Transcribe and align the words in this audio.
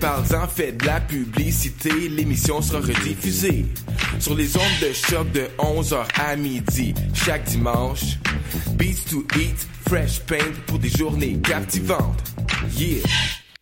Parle-en, 0.00 0.46
fais 0.46 0.72
de 0.72 0.84
la 0.84 1.00
publicité, 1.00 2.08
l'émission 2.08 2.60
sera 2.60 2.80
rediffusée 2.80 3.64
sur 4.18 4.34
les 4.34 4.56
ondes 4.56 4.62
de 4.82 4.92
choc 4.92 5.30
de 5.32 5.48
11h 5.58 6.06
à 6.20 6.36
midi 6.36 6.94
chaque 7.14 7.44
dimanche. 7.44 8.18
Beats 8.72 9.08
to 9.10 9.24
Eat, 9.38 9.66
Fresh 9.88 10.20
Paint 10.20 10.52
pour 10.66 10.78
des 10.78 10.90
journées 10.90 11.38
captivantes. 11.42 12.22
Yeah! 12.76 13.02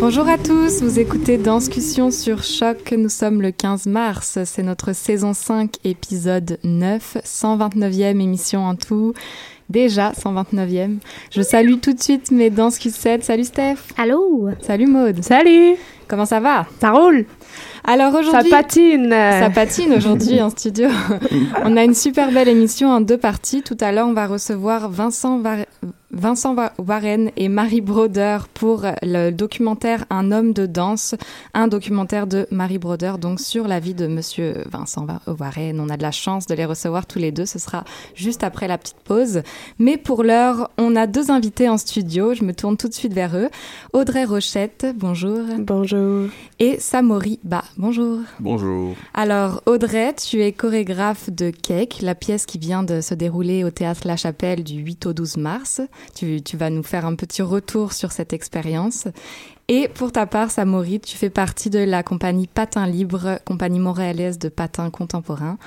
Bonjour 0.00 0.28
à 0.28 0.38
tous, 0.38 0.80
vous 0.82 1.00
écoutez 1.00 1.38
Danscussion 1.38 2.10
sur 2.12 2.42
Choc, 2.44 2.94
nous 2.96 3.08
sommes 3.08 3.42
le 3.42 3.50
15 3.50 3.86
mars, 3.86 4.38
c'est 4.44 4.62
notre 4.62 4.92
saison 4.94 5.34
5, 5.34 5.74
épisode 5.84 6.58
9, 6.62 7.18
129e 7.24 8.20
émission 8.20 8.64
en 8.64 8.76
tout, 8.76 9.12
déjà 9.68 10.12
129e. 10.12 10.98
Je 11.32 11.42
salue 11.42 11.74
tout 11.82 11.92
de 11.94 12.00
suite 12.00 12.30
mes 12.30 12.48
Danscussettes, 12.50 13.24
salut 13.24 13.44
Steph. 13.44 13.78
Allô? 13.96 14.48
Salut 14.60 14.86
Maude. 14.86 15.22
Salut. 15.24 15.74
Comment 16.06 16.26
ça 16.26 16.38
va? 16.40 16.66
Ça 16.80 16.92
roule. 16.92 17.26
Alors 17.84 18.12
Ça 18.12 18.20
aujourd'hui... 18.20 18.50
patine. 18.50 19.10
Ça 19.10 19.50
patine 19.50 19.92
aujourd'hui 19.94 20.40
en 20.40 20.50
studio. 20.50 20.88
on 21.64 21.76
a 21.76 21.82
une 21.84 21.94
super 21.94 22.30
belle 22.30 22.48
émission 22.48 22.88
en 22.88 23.00
deux 23.00 23.18
parties. 23.18 23.62
Tout 23.62 23.76
à 23.80 23.90
l'heure, 23.92 24.06
on 24.06 24.14
va 24.14 24.26
recevoir 24.26 24.88
Vincent, 24.90 25.38
Var- 25.40 25.66
Vincent 26.10 26.56
Warren 26.78 27.30
et 27.36 27.48
Marie 27.48 27.82
Broder 27.82 28.38
pour 28.54 28.84
le 29.02 29.30
documentaire 29.30 30.06
Un 30.08 30.32
homme 30.32 30.54
de 30.54 30.64
danse, 30.64 31.14
un 31.52 31.68
documentaire 31.68 32.26
de 32.26 32.46
Marie 32.50 32.78
Broder, 32.78 33.14
donc 33.20 33.40
sur 33.40 33.68
la 33.68 33.78
vie 33.78 33.92
de 33.92 34.06
Monsieur 34.06 34.64
Vincent 34.70 35.06
Warren. 35.26 35.78
On 35.78 35.90
a 35.90 35.98
de 35.98 36.02
la 36.02 36.10
chance 36.10 36.46
de 36.46 36.54
les 36.54 36.64
recevoir 36.64 37.04
tous 37.06 37.18
les 37.18 37.30
deux. 37.30 37.44
Ce 37.44 37.58
sera 37.58 37.84
juste 38.14 38.42
après 38.42 38.68
la 38.68 38.78
petite 38.78 39.00
pause. 39.04 39.42
Mais 39.78 39.98
pour 39.98 40.24
l'heure, 40.24 40.70
on 40.78 40.96
a 40.96 41.06
deux 41.06 41.30
invités 41.30 41.68
en 41.68 41.76
studio. 41.76 42.32
Je 42.32 42.42
me 42.42 42.54
tourne 42.54 42.78
tout 42.78 42.88
de 42.88 42.94
suite 42.94 43.12
vers 43.12 43.36
eux. 43.36 43.50
Audrey 43.92 44.24
Rochette, 44.24 44.86
bonjour. 44.96 45.40
Bonjour. 45.58 46.28
Et 46.58 46.80
Samori 46.80 47.38
Ba, 47.44 47.64
bonjour. 47.76 48.20
Bonjour. 48.40 48.94
Alors, 49.12 49.62
Audrey, 49.66 50.14
tu 50.14 50.42
es 50.42 50.52
chorégraphe 50.52 51.28
de 51.30 51.50
Cake, 51.50 51.98
la 52.00 52.14
pièce 52.14 52.46
qui 52.46 52.56
vient 52.56 52.82
de 52.82 53.02
se 53.02 53.12
dérouler 53.12 53.62
au 53.62 53.70
théâtre 53.70 54.02
La 54.06 54.16
Chapelle 54.16 54.64
du 54.64 54.76
8 54.80 55.06
au 55.06 55.12
12 55.12 55.36
mars. 55.36 55.82
Tu, 56.14 56.40
vas 56.54 56.70
nous 56.70 56.82
faire 56.82 57.06
un 57.06 57.14
petit 57.14 57.42
retour 57.42 57.92
sur 57.92 58.12
cette 58.12 58.32
expérience. 58.32 59.08
Et 59.68 59.88
pour 59.88 60.12
ta 60.12 60.26
part, 60.26 60.50
Samori, 60.50 60.98
tu 61.00 61.16
fais 61.16 61.30
partie 61.30 61.68
de 61.68 61.78
la 61.78 62.02
compagnie 62.02 62.46
Patin 62.46 62.86
Libre, 62.86 63.38
compagnie 63.44 63.80
montréalaise 63.80 64.38
de 64.38 64.48
patins 64.48 64.90
contemporains. 64.90 65.58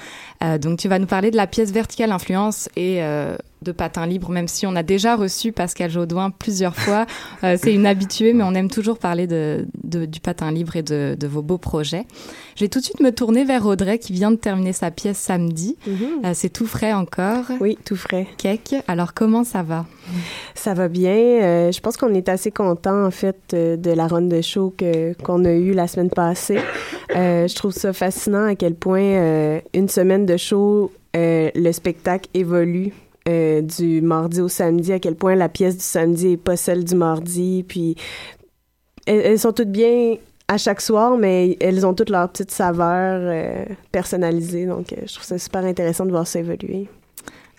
Euh, 0.43 0.57
donc, 0.57 0.79
tu 0.79 0.87
vas 0.87 0.97
nous 0.97 1.05
parler 1.05 1.29
de 1.29 1.37
la 1.37 1.45
pièce 1.45 1.71
Verticale 1.71 2.11
Influence 2.11 2.67
et 2.75 3.03
euh, 3.03 3.37
de 3.61 3.71
Patin 3.71 4.07
Libre, 4.07 4.29
même 4.29 4.47
si 4.47 4.65
on 4.65 4.75
a 4.75 4.83
déjà 4.83 5.15
reçu 5.15 5.51
Pascal 5.51 5.91
Jaudoin 5.91 6.31
plusieurs 6.31 6.75
fois. 6.75 7.05
Euh, 7.43 7.57
C'est 7.61 7.73
une 7.73 7.85
habituée, 7.85 8.33
mais 8.33 8.43
on 8.43 8.53
aime 8.55 8.69
toujours 8.69 8.97
parler 8.97 9.27
de, 9.27 9.67
de- 9.83 10.05
du 10.05 10.19
Patin 10.19 10.51
Libre 10.51 10.75
et 10.77 10.83
de, 10.83 11.15
de 11.19 11.27
vos 11.27 11.41
beaux 11.43 11.59
projets. 11.59 12.05
Je 12.55 12.63
vais 12.65 12.69
tout 12.69 12.79
de 12.79 12.83
suite 12.85 12.99
me 12.99 13.11
tourner 13.11 13.45
vers 13.45 13.65
Audrey 13.65 13.99
qui 13.99 14.13
vient 14.13 14.31
de 14.31 14.35
terminer 14.35 14.73
sa 14.73 14.89
pièce 14.91 15.17
samedi. 15.17 15.77
Euh, 15.87 16.31
C'est 16.33 16.49
tout 16.49 16.65
frais 16.65 16.93
encore. 16.93 17.45
Oui, 17.59 17.77
tout 17.85 17.95
frais. 17.95 18.27
Cake. 18.37 18.75
Alors, 18.87 19.13
comment 19.13 19.43
ça 19.43 19.61
va? 19.61 19.85
Ça 20.55 20.73
va 20.73 20.87
bien. 20.87 21.11
Euh, 21.13 21.71
je 21.71 21.79
pense 21.81 21.97
qu'on 21.97 22.13
est 22.15 22.29
assez 22.29 22.51
content 22.51 23.05
en 23.05 23.11
fait 23.11 23.37
de 23.53 23.91
la 23.91 24.07
run 24.07 24.23
de 24.23 24.41
show 24.41 24.73
qu'on 25.23 25.45
a 25.45 25.51
eue 25.51 25.73
la 25.73 25.87
semaine 25.87 26.09
passée. 26.09 26.57
Je 27.13 27.55
trouve 27.55 27.71
ça 27.73 27.93
fascinant 27.93 28.45
à 28.45 28.55
quel 28.55 28.73
point 28.75 29.59
une 29.73 29.87
semaine 29.87 30.25
de 30.25 30.37
show, 30.37 30.91
le 31.13 31.71
spectacle 31.71 32.27
évolue. 32.33 32.91
Euh, 33.27 33.61
du 33.61 34.01
mardi 34.01 34.41
au 34.41 34.47
samedi, 34.47 34.93
à 34.93 34.99
quel 34.99 35.15
point 35.15 35.35
la 35.35 35.49
pièce 35.49 35.75
du 35.75 35.83
samedi 35.83 36.33
est 36.33 36.37
pas 36.37 36.57
celle 36.57 36.83
du 36.83 36.95
mardi, 36.95 37.63
puis 37.67 37.95
elles, 39.05 39.21
elles 39.21 39.39
sont 39.39 39.53
toutes 39.53 39.71
bien 39.71 40.15
à 40.47 40.57
chaque 40.57 40.81
soir, 40.81 41.17
mais 41.17 41.57
elles 41.61 41.85
ont 41.85 41.93
toutes 41.93 42.09
leur 42.09 42.29
petite 42.29 42.51
saveur 42.51 43.19
euh, 43.21 43.65
personnalisée, 43.91 44.65
donc 44.65 44.91
euh, 44.91 44.97
je 45.05 45.13
trouve 45.13 45.25
ça 45.25 45.37
super 45.37 45.63
intéressant 45.63 46.05
de 46.05 46.11
voir 46.11 46.27
ça 46.27 46.39
évoluer. 46.39 46.87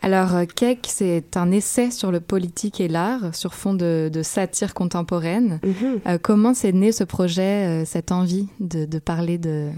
Alors, 0.04 0.34
euh, 0.34 0.44
Cake, 0.46 0.88
c'est 0.88 1.36
un 1.36 1.52
essai 1.52 1.92
sur 1.92 2.10
le 2.10 2.18
politique 2.18 2.80
et 2.80 2.88
l'art, 2.88 3.34
sur 3.34 3.54
fond 3.54 3.72
de, 3.72 4.10
de 4.12 4.22
satire 4.24 4.74
contemporaine. 4.74 5.60
Mhm. 5.62 6.00
Euh, 6.08 6.18
comment 6.20 6.54
s'est 6.54 6.72
né 6.72 6.90
ce 6.90 7.04
projet, 7.04 7.82
euh, 7.82 7.84
cette 7.84 8.10
envie 8.10 8.48
de, 8.58 8.84
de 8.84 8.98
parler 8.98 9.38
de... 9.38 9.68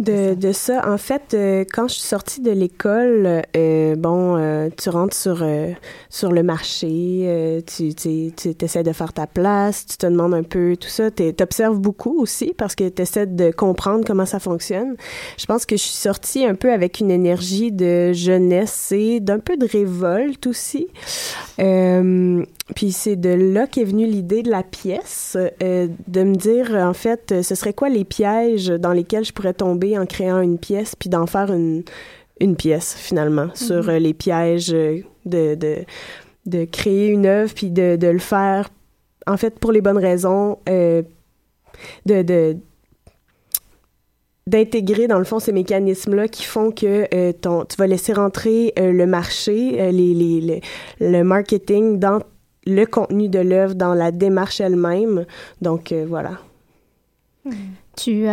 De, 0.00 0.32
de 0.32 0.52
ça, 0.52 0.90
en 0.90 0.96
fait, 0.96 1.34
euh, 1.34 1.66
quand 1.70 1.86
je 1.86 1.94
suis 1.94 2.02
sortie 2.02 2.40
de 2.40 2.50
l'école, 2.50 3.42
euh, 3.54 3.96
bon, 3.96 4.34
euh, 4.38 4.70
tu 4.74 4.88
rentres 4.88 5.14
sur 5.14 5.42
euh, 5.42 5.72
sur 6.08 6.32
le 6.32 6.42
marché, 6.42 7.24
euh, 7.24 7.60
tu 7.60 7.94
tu 7.94 8.32
tu 8.34 8.54
essaies 8.64 8.82
de 8.82 8.92
faire 8.92 9.12
ta 9.12 9.26
place, 9.26 9.84
tu 9.84 9.98
te 9.98 10.06
demandes 10.06 10.32
un 10.32 10.42
peu 10.42 10.78
tout 10.78 10.88
ça, 10.88 11.10
tu 11.10 11.34
observes 11.42 11.78
beaucoup 11.78 12.18
aussi 12.18 12.54
parce 12.56 12.74
que 12.74 12.88
tu 12.88 13.02
essaies 13.02 13.26
de 13.26 13.50
comprendre 13.50 14.02
comment 14.06 14.24
ça 14.24 14.38
fonctionne. 14.38 14.96
Je 15.36 15.44
pense 15.44 15.66
que 15.66 15.76
je 15.76 15.82
suis 15.82 15.92
sortie 15.92 16.46
un 16.46 16.54
peu 16.54 16.72
avec 16.72 17.00
une 17.00 17.10
énergie 17.10 17.70
de 17.70 18.14
jeunesse 18.14 18.92
et 18.92 19.20
d'un 19.20 19.38
peu 19.38 19.58
de 19.58 19.66
révolte 19.66 20.46
aussi. 20.46 20.88
Euh, 21.58 22.42
puis 22.74 22.92
c'est 22.92 23.16
de 23.16 23.30
là 23.30 23.66
qu'est 23.66 23.84
venue 23.84 24.06
l'idée 24.06 24.42
de 24.42 24.50
la 24.50 24.62
pièce, 24.62 25.36
euh, 25.62 25.88
de 26.08 26.22
me 26.22 26.36
dire 26.36 26.70
en 26.74 26.94
fait, 26.94 27.42
ce 27.42 27.54
serait 27.54 27.74
quoi 27.74 27.90
les 27.90 28.04
pièges 28.04 28.68
dans 28.68 28.92
lesquels 28.92 29.26
je 29.26 29.32
pourrais 29.32 29.52
tomber 29.52 29.89
en 29.98 30.06
créant 30.06 30.40
une 30.40 30.58
pièce, 30.58 30.94
puis 30.96 31.08
d'en 31.08 31.26
faire 31.26 31.52
une, 31.52 31.82
une 32.40 32.56
pièce 32.56 32.94
finalement 32.94 33.48
sur 33.54 33.88
euh, 33.88 33.98
les 33.98 34.14
pièges 34.14 34.72
euh, 34.72 35.00
de, 35.26 35.54
de, 35.54 35.76
de 36.46 36.64
créer 36.64 37.08
une 37.08 37.26
œuvre, 37.26 37.52
puis 37.54 37.70
de, 37.70 37.96
de 37.96 38.08
le 38.08 38.18
faire 38.18 38.68
en 39.26 39.36
fait 39.36 39.58
pour 39.58 39.72
les 39.72 39.80
bonnes 39.80 39.98
raisons, 39.98 40.58
euh, 40.68 41.02
de, 42.06 42.56
d'intégrer 44.46 45.06
dans 45.06 45.18
le 45.18 45.24
fond 45.24 45.38
ces 45.38 45.52
mécanismes-là 45.52 46.26
qui 46.26 46.42
font 46.42 46.72
que 46.72 47.06
euh, 47.14 47.32
ton, 47.32 47.64
tu 47.64 47.76
vas 47.76 47.86
laisser 47.86 48.12
rentrer 48.12 48.72
euh, 48.78 48.90
le 48.92 49.06
marché, 49.06 49.80
euh, 49.80 49.90
les, 49.92 50.14
les, 50.14 50.60
le 50.98 51.22
marketing 51.22 51.98
dans 51.98 52.20
le 52.66 52.84
contenu 52.84 53.28
de 53.28 53.38
l'œuvre, 53.38 53.74
dans 53.74 53.94
la 53.94 54.10
démarche 54.10 54.60
elle-même. 54.60 55.24
Donc 55.62 55.92
voilà. 55.92 56.38
Tu, 57.96 58.24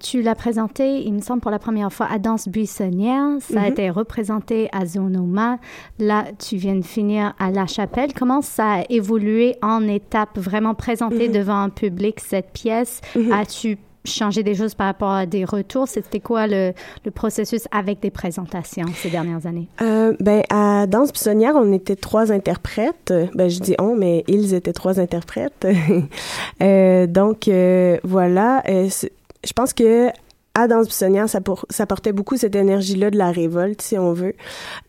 tu 0.00 0.22
l'as 0.22 0.34
présenté, 0.34 1.02
il 1.02 1.12
me 1.12 1.20
semble, 1.20 1.40
pour 1.40 1.50
la 1.50 1.58
première 1.58 1.92
fois 1.92 2.06
à 2.10 2.18
Danse 2.18 2.48
Buissonnière. 2.48 3.36
Ça 3.40 3.60
a 3.60 3.64
mhm. 3.64 3.72
été 3.72 3.90
représenté 3.90 4.68
à 4.72 4.86
Zonoma. 4.86 5.58
Là, 5.98 6.24
tu 6.38 6.56
viens 6.56 6.74
de 6.74 6.84
finir 6.84 7.34
à 7.38 7.50
La 7.50 7.66
Chapelle. 7.66 8.12
Comment 8.14 8.42
ça 8.42 8.72
a 8.72 8.82
évolué 8.88 9.56
en 9.62 9.86
étape, 9.86 10.38
vraiment 10.38 10.74
présenté 10.74 11.28
mhm. 11.28 11.34
devant 11.34 11.60
un 11.60 11.70
public 11.70 12.20
cette 12.20 12.52
pièce? 12.52 13.00
Mhm. 13.14 13.32
As-tu 13.32 13.78
changer 14.04 14.42
des 14.42 14.54
choses 14.54 14.74
par 14.74 14.86
rapport 14.86 15.10
à 15.12 15.26
des 15.26 15.44
retours? 15.44 15.88
C'était 15.88 16.20
quoi 16.20 16.46
le, 16.46 16.72
le, 17.04 17.10
processus 17.10 17.68
avec 17.70 18.00
des 18.00 18.10
présentations 18.10 18.86
ces 18.94 19.10
dernières 19.10 19.46
années? 19.46 19.68
Euh, 19.80 20.14
ben, 20.20 20.42
à 20.50 20.86
Danse 20.86 21.12
Buissonnière, 21.12 21.54
on 21.56 21.72
était 21.72 21.96
trois 21.96 22.32
interprètes. 22.32 23.12
Ben, 23.34 23.48
je 23.48 23.60
dis 23.60 23.74
on, 23.78 23.96
mais 23.96 24.24
ils 24.28 24.54
étaient 24.54 24.72
trois 24.72 25.00
interprètes. 25.00 25.66
euh, 26.62 27.06
donc, 27.06 27.48
euh, 27.48 27.98
voilà. 28.04 28.62
Je 28.66 29.52
pense 29.54 29.72
que 29.72 30.08
à 30.54 30.68
Danse 30.68 30.88
ça, 30.90 31.40
pour, 31.40 31.64
ça 31.70 31.86
portait 31.86 32.12
beaucoup 32.12 32.36
cette 32.36 32.54
énergie-là 32.54 33.10
de 33.10 33.16
la 33.16 33.30
révolte, 33.30 33.80
si 33.80 33.96
on 33.96 34.12
veut. 34.12 34.34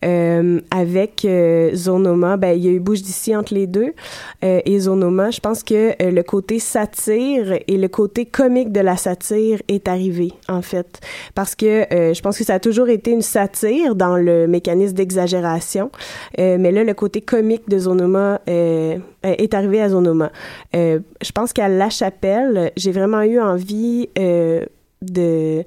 Euh, 0.04 0.60
avec 0.70 1.24
euh, 1.24 1.74
Zonoma, 1.74 2.36
ben, 2.36 2.50
il 2.50 2.64
y 2.64 2.68
a 2.68 2.70
eu 2.70 2.80
Bouche 2.80 3.00
d'ici 3.00 3.34
entre 3.34 3.54
les 3.54 3.66
deux. 3.66 3.94
Euh, 4.44 4.60
et 4.64 4.78
Zonoma, 4.80 5.30
je 5.30 5.40
pense 5.40 5.62
que 5.62 5.90
euh, 6.02 6.10
le 6.10 6.22
côté 6.22 6.58
satire 6.58 7.58
et 7.66 7.76
le 7.78 7.88
côté 7.88 8.26
comique 8.26 8.72
de 8.72 8.80
la 8.80 8.96
satire 8.96 9.62
est 9.68 9.88
arrivé, 9.88 10.32
en 10.48 10.60
fait. 10.60 11.00
Parce 11.34 11.54
que 11.54 11.92
euh, 11.94 12.12
je 12.12 12.20
pense 12.20 12.36
que 12.36 12.44
ça 12.44 12.54
a 12.54 12.60
toujours 12.60 12.90
été 12.90 13.12
une 13.12 13.22
satire 13.22 13.94
dans 13.94 14.16
le 14.16 14.46
mécanisme 14.46 14.94
d'exagération. 14.94 15.90
mais 16.36 16.72
là, 16.72 16.84
le 16.84 16.94
côté 16.94 17.20
comique 17.20 17.68
de 17.68 17.78
Zonoma 17.78 18.40
est 18.46 19.54
arrivé 19.54 19.80
à 19.80 19.88
Zonoma. 19.88 20.30
je 20.72 21.32
pense 21.34 21.52
qu'à 21.52 21.68
La 21.68 21.88
Chapelle, 21.88 22.72
j'ai 22.76 22.92
vraiment 22.92 23.22
eu 23.22 23.40
envie 23.40 24.08
de, 25.10 25.64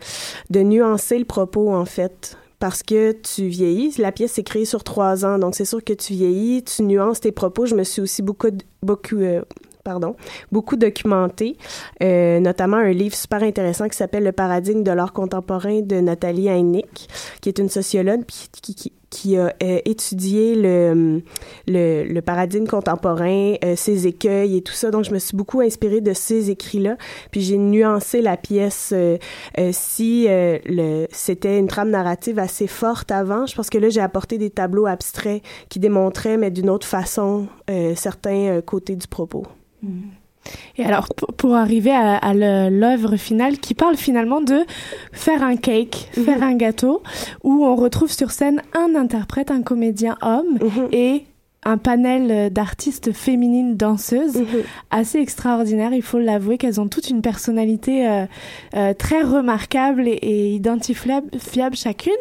nuancer 0.53 1.19
le 1.19 1.25
propos, 1.25 1.73
en 1.73 1.85
fait 1.85 2.37
parce 2.59 2.81
que 2.81 3.11
tu 3.11 3.47
vieillis. 3.47 3.93
La 3.99 4.11
pièce 4.11 4.39
est 4.39 4.43
créée 4.43 4.65
sur 4.65 4.83
trois 4.83 5.25
ans, 5.25 5.37
donc 5.37 5.53
c'est 5.53 5.63
sûr 5.63 5.83
que 5.83 5.93
tu 5.93 6.13
vieillis, 6.13 6.63
tu 6.63 6.81
nuances 6.81 7.21
tes 7.21 7.31
propos. 7.31 7.67
Je 7.67 7.75
me 7.75 7.83
suis 7.83 8.01
aussi 8.01 8.23
beaucoup, 8.23 8.49
beaucoup, 8.81 9.17
euh, 9.17 9.43
pardon, 9.87 10.17
beaucoup 10.51 10.75
documenté, 10.75 11.55
euh, 12.03 12.41
notamment 12.41 12.75
un 12.75 12.91
livre 12.91 13.15
super 13.15 13.41
intéressant 13.41 13.87
qui 13.87 13.95
s'appelle 13.95 14.25
Le 14.25 14.33
paradigme 14.33 14.83
de 14.83 14.91
l'art 14.91 15.13
contemporain 15.13 15.79
de 15.79 16.01
Nathalie 16.01 16.49
Heinick, 16.49 17.07
qui 17.39 17.47
est 17.47 17.57
une 17.57 17.69
sociologue 17.69 18.25
qui, 19.09 19.37
a 19.37 19.53
euh, 19.63 19.79
étudié 19.85 20.55
le, 20.57 22.19
paradigme 22.19 22.67
contemporain, 22.67 23.53
euh, 23.63 23.77
ses 23.77 24.07
écueils 24.07 24.57
et 24.57 24.61
tout 24.61 24.73
ça. 24.73 24.91
Donc, 24.91 25.05
je 25.05 25.11
me 25.11 25.19
suis 25.19 25.37
beaucoup 25.37 25.61
inspirée 25.61 26.01
de 26.01 26.11
ces 26.11 26.49
écrits-là. 26.49 26.97
Puis, 27.31 27.39
j'ai 27.39 27.57
nuancé 27.57 28.21
la 28.21 28.35
pièce. 28.35 28.93
Si 29.71 30.27
c'était 31.11 31.59
une 31.59 31.67
trame 31.67 31.91
narrative 31.91 32.39
assez 32.39 32.67
forte 32.67 33.09
avant, 33.09 33.45
je 33.45 33.55
pense 33.55 33.69
que 33.69 33.77
là, 33.77 33.87
j'ai 33.87 34.01
apporté 34.01 34.37
des 34.37 34.49
tableaux 34.49 34.85
abstraits 34.85 35.41
qui 35.69 35.79
démontraient, 35.79 36.35
mais 36.35 36.51
d'une 36.51 36.69
autre 36.69 36.85
façon, 36.85 37.47
certains 37.95 38.59
côtés 38.59 38.97
du 38.97 39.07
propos. 39.07 39.43
Et 40.77 40.85
alors, 40.85 41.07
pour 41.37 41.55
arriver 41.55 41.91
à, 41.91 42.33
l'œuvre 42.69 43.17
finale, 43.17 43.57
qui 43.57 43.73
parle 43.73 43.97
finalement 43.97 44.41
de 44.41 44.65
faire 45.11 45.43
un 45.43 45.55
cake, 45.55 46.09
mhm. 46.15 46.23
faire 46.23 46.43
un 46.43 46.55
gâteau, 46.55 47.03
où 47.43 47.65
on 47.65 47.75
retrouve 47.75 48.11
sur 48.11 48.31
scène 48.31 48.61
un 48.73 48.95
interprète, 48.95 49.51
un 49.51 49.61
comédien 49.61 50.17
homme, 50.21 50.59
mhm. 50.61 50.87
et 50.91 51.25
un 51.67 51.77
panel 51.77 52.27
euh, 52.31 52.49
d'artistes 52.49 53.11
féminines 53.11 53.75
danseuses 53.75 54.37
mhm. 54.37 54.63
assez 54.89 55.19
extraordinaire. 55.19 55.91
Il 55.93 56.01
faut 56.01 56.17
l'avouer 56.17 56.57
qu'elles 56.57 56.79
ont 56.79 56.87
toute 56.87 57.09
une 57.09 57.21
personnalité 57.21 58.07
euh, 58.07 58.25
euh, 58.75 58.93
très 58.93 59.21
remarquable 59.21 60.07
et, 60.07 60.55
identifiable 60.55 61.29
chacune. 61.73 62.13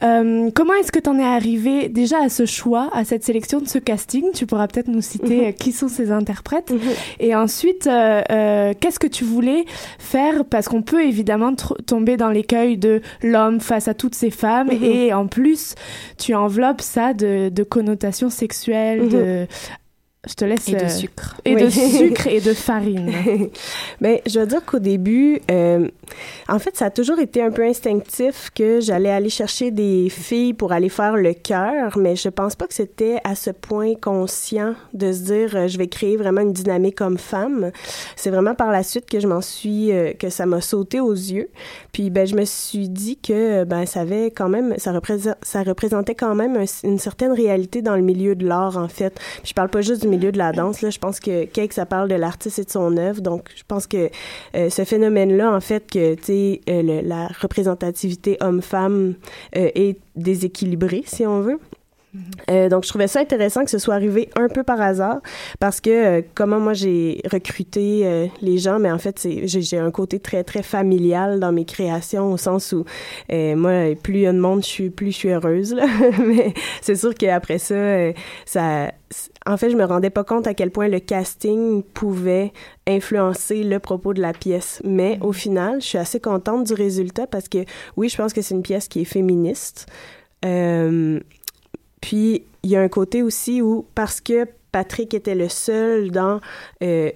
Mhm. 0.00 0.52
comment 0.52 0.72
est-ce 0.74 0.90
que 0.90 0.98
tu 0.98 1.10
en 1.10 1.18
es 1.18 1.24
arrivé 1.24 1.88
déjà 1.88 2.22
à 2.22 2.28
ce 2.28 2.46
choix, 2.46 2.88
à 2.92 3.04
cette 3.04 3.24
sélection 3.24 3.60
de 3.60 3.68
ce 3.68 3.78
casting? 3.78 4.32
Tu 4.32 4.46
pourras 4.46 4.68
peut-être 4.68 4.88
nous 4.88 5.02
citer 5.02 5.48
mhm. 5.48 5.52
qui 5.52 5.72
sont 5.72 5.88
ces 5.88 6.10
interprètes. 6.10 6.72
Et 7.20 7.34
ensuite, 7.34 7.84
qu'est-ce 7.84 8.98
que 8.98 9.06
tu 9.06 9.24
voulais 9.24 9.64
faire? 9.98 10.44
Parce 10.46 10.68
qu'on 10.68 10.82
peut 10.82 11.04
évidemment 11.04 11.54
tomber 11.86 12.16
dans 12.16 12.30
l'écueil 12.30 12.78
de 12.78 13.02
l'homme 13.22 13.60
face 13.60 13.88
à 13.88 13.94
toutes 13.94 14.14
ces 14.14 14.30
femmes 14.30 14.70
et 14.70 15.12
en 15.12 15.26
plus, 15.26 15.74
tu 16.16 16.34
enveloppes 16.34 16.80
ça 16.80 17.12
de, 17.12 17.50
de 17.50 17.62
connotations 17.62 18.30
sexuelles 18.30 18.77
Mhm. 18.96 19.08
de 19.08 19.48
je 20.28 20.34
te 20.34 20.44
laisse. 20.44 20.68
Et 20.68 20.72
de 20.72 20.84
euh, 20.84 20.88
sucre. 20.88 21.40
Et 21.44 21.56
de 21.56 21.70
sucre 21.70 22.26
et 22.26 22.40
de 22.40 22.52
farine. 22.52 23.12
Mais 24.00 24.22
je 24.26 24.40
veux 24.40 24.46
dire 24.46 24.64
qu'au 24.64 24.78
début, 24.78 25.40
euh, 25.50 25.88
en 26.48 26.58
fait, 26.58 26.76
ça 26.76 26.86
a 26.86 26.90
toujours 26.90 27.18
été 27.18 27.42
un 27.42 27.50
peu 27.50 27.64
instinctif 27.64 28.50
que 28.54 28.80
j'allais 28.80 29.10
aller 29.10 29.30
chercher 29.30 29.70
des 29.70 30.08
filles 30.10 30.52
pour 30.52 30.72
aller 30.72 30.90
faire 30.90 31.16
le 31.16 31.32
cœur, 31.32 31.96
mais 31.96 32.14
je 32.14 32.28
pense 32.28 32.56
pas 32.56 32.66
que 32.66 32.74
c'était 32.74 33.18
à 33.24 33.34
ce 33.34 33.50
point 33.50 33.94
conscient 33.94 34.74
de 34.92 35.12
se 35.12 35.22
dire 35.22 35.56
euh, 35.56 35.68
je 35.68 35.78
vais 35.78 35.88
créer 35.88 36.16
vraiment 36.16 36.42
une 36.42 36.52
dynamique 36.52 36.96
comme 36.96 37.18
femme. 37.18 37.70
C'est 38.16 38.30
vraiment 38.30 38.54
par 38.54 38.70
la 38.70 38.82
suite 38.82 39.08
que 39.08 39.20
je 39.20 39.26
m'en 39.26 39.40
suis, 39.40 39.90
que 40.18 40.28
ça 40.28 40.44
m'a 40.44 40.60
sauté 40.60 41.00
aux 41.00 41.12
yeux. 41.12 41.48
Puis 41.92 42.10
ben 42.10 42.26
je 42.26 42.34
me 42.34 42.44
suis 42.44 42.88
dit 42.88 43.16
que 43.16 43.64
ben 43.64 43.86
ça 43.86 44.00
avait 44.00 44.26
quand 44.30 44.48
même, 44.48 44.74
ça, 44.76 44.92
ça 45.42 45.62
représentait 45.62 46.14
quand 46.14 46.34
même 46.34 46.64
une 46.84 46.98
certaine 46.98 47.32
réalité 47.32 47.80
dans 47.80 47.96
le 47.96 48.02
milieu 48.02 48.34
de 48.34 48.46
l'art 48.46 48.76
en 48.76 48.88
fait. 48.88 49.18
Puis 49.42 49.50
je 49.50 49.54
parle 49.54 49.68
pas 49.70 49.80
juste 49.80 50.02
du 50.02 50.08
milieu 50.08 50.17
de 50.18 50.38
la 50.38 50.52
danse. 50.52 50.82
Là, 50.82 50.90
je 50.90 50.98
pense 50.98 51.20
que 51.20 51.44
Cake, 51.44 51.72
ça 51.72 51.86
parle 51.86 52.08
de 52.08 52.14
l'artiste 52.14 52.58
et 52.58 52.64
de 52.64 52.70
son 52.70 52.96
œuvre. 52.96 53.20
Donc, 53.20 53.48
je 53.54 53.62
pense 53.66 53.86
que 53.86 54.10
euh, 54.54 54.70
ce 54.70 54.84
phénomène-là, 54.84 55.52
en 55.52 55.60
fait, 55.60 55.90
que, 55.90 56.14
tu 56.14 56.24
sais, 56.24 56.60
euh, 56.68 57.02
la 57.02 57.28
représentativité 57.40 58.36
homme-femme 58.40 59.14
euh, 59.56 59.70
est 59.74 59.98
déséquilibrée, 60.16 61.02
si 61.06 61.26
on 61.26 61.40
veut. 61.40 61.58
Euh, 62.50 62.68
donc, 62.68 62.84
je 62.84 62.88
trouvais 62.88 63.08
ça 63.08 63.20
intéressant 63.20 63.64
que 63.64 63.70
ce 63.70 63.78
soit 63.78 63.94
arrivé 63.94 64.30
un 64.36 64.48
peu 64.48 64.62
par 64.62 64.80
hasard 64.80 65.20
parce 65.60 65.80
que 65.80 65.90
euh, 65.90 66.22
comment 66.34 66.58
moi 66.58 66.72
j'ai 66.72 67.20
recruté 67.30 68.02
euh, 68.04 68.26
les 68.40 68.58
gens, 68.58 68.78
mais 68.78 68.90
en 68.90 68.98
fait, 68.98 69.28
j'ai 69.44 69.78
un 69.78 69.90
côté 69.90 70.18
très, 70.18 70.44
très 70.44 70.62
familial 70.62 71.40
dans 71.40 71.52
mes 71.52 71.64
créations 71.64 72.32
au 72.32 72.36
sens 72.36 72.72
où 72.72 72.84
moi, 73.30 73.94
plus 74.02 74.14
il 74.14 74.20
y 74.20 74.26
a 74.26 74.32
de 74.32 74.38
monde, 74.38 74.62
je 74.62 74.68
suis, 74.68 74.90
plus 74.90 75.12
je 75.12 75.16
suis 75.16 75.28
heureuse. 75.30 75.74
Là. 75.74 75.86
mais 76.26 76.54
c'est 76.80 76.96
sûr 76.96 77.14
qu'après 77.14 77.58
ça, 77.58 78.12
ça... 78.44 78.92
En 79.48 79.56
fait, 79.56 79.70
je 79.70 79.76
me 79.76 79.84
rendais 79.84 80.10
pas 80.10 80.24
compte 80.24 80.46
à 80.46 80.52
quel 80.52 80.70
point 80.70 80.88
le 80.88 81.00
casting 81.00 81.82
pouvait 81.82 82.52
influencer 82.86 83.62
le 83.62 83.78
propos 83.78 84.12
de 84.12 84.20
la 84.20 84.34
pièce. 84.34 84.82
Mais 84.84 85.18
au 85.22 85.32
final, 85.32 85.80
je 85.80 85.86
suis 85.86 85.98
assez 85.98 86.20
contente 86.20 86.64
du 86.64 86.74
résultat 86.74 87.26
parce 87.26 87.48
que 87.48 87.64
oui, 87.96 88.10
je 88.10 88.16
pense 88.18 88.34
que 88.34 88.42
c'est 88.42 88.54
une 88.54 88.62
pièce 88.62 88.88
qui 88.88 89.00
est 89.00 89.06
féministe. 89.06 89.86
Euh, 90.44 91.18
puis, 92.02 92.44
il 92.62 92.70
y 92.70 92.76
a 92.76 92.82
un 92.82 92.88
côté 92.88 93.22
aussi 93.22 93.62
où, 93.62 93.86
parce 93.94 94.20
que 94.20 94.46
Patrick 94.70 95.14
était 95.14 95.34
le 95.34 95.48
seul 95.48 96.10
dans... 96.10 96.40
Euh, 96.82 97.10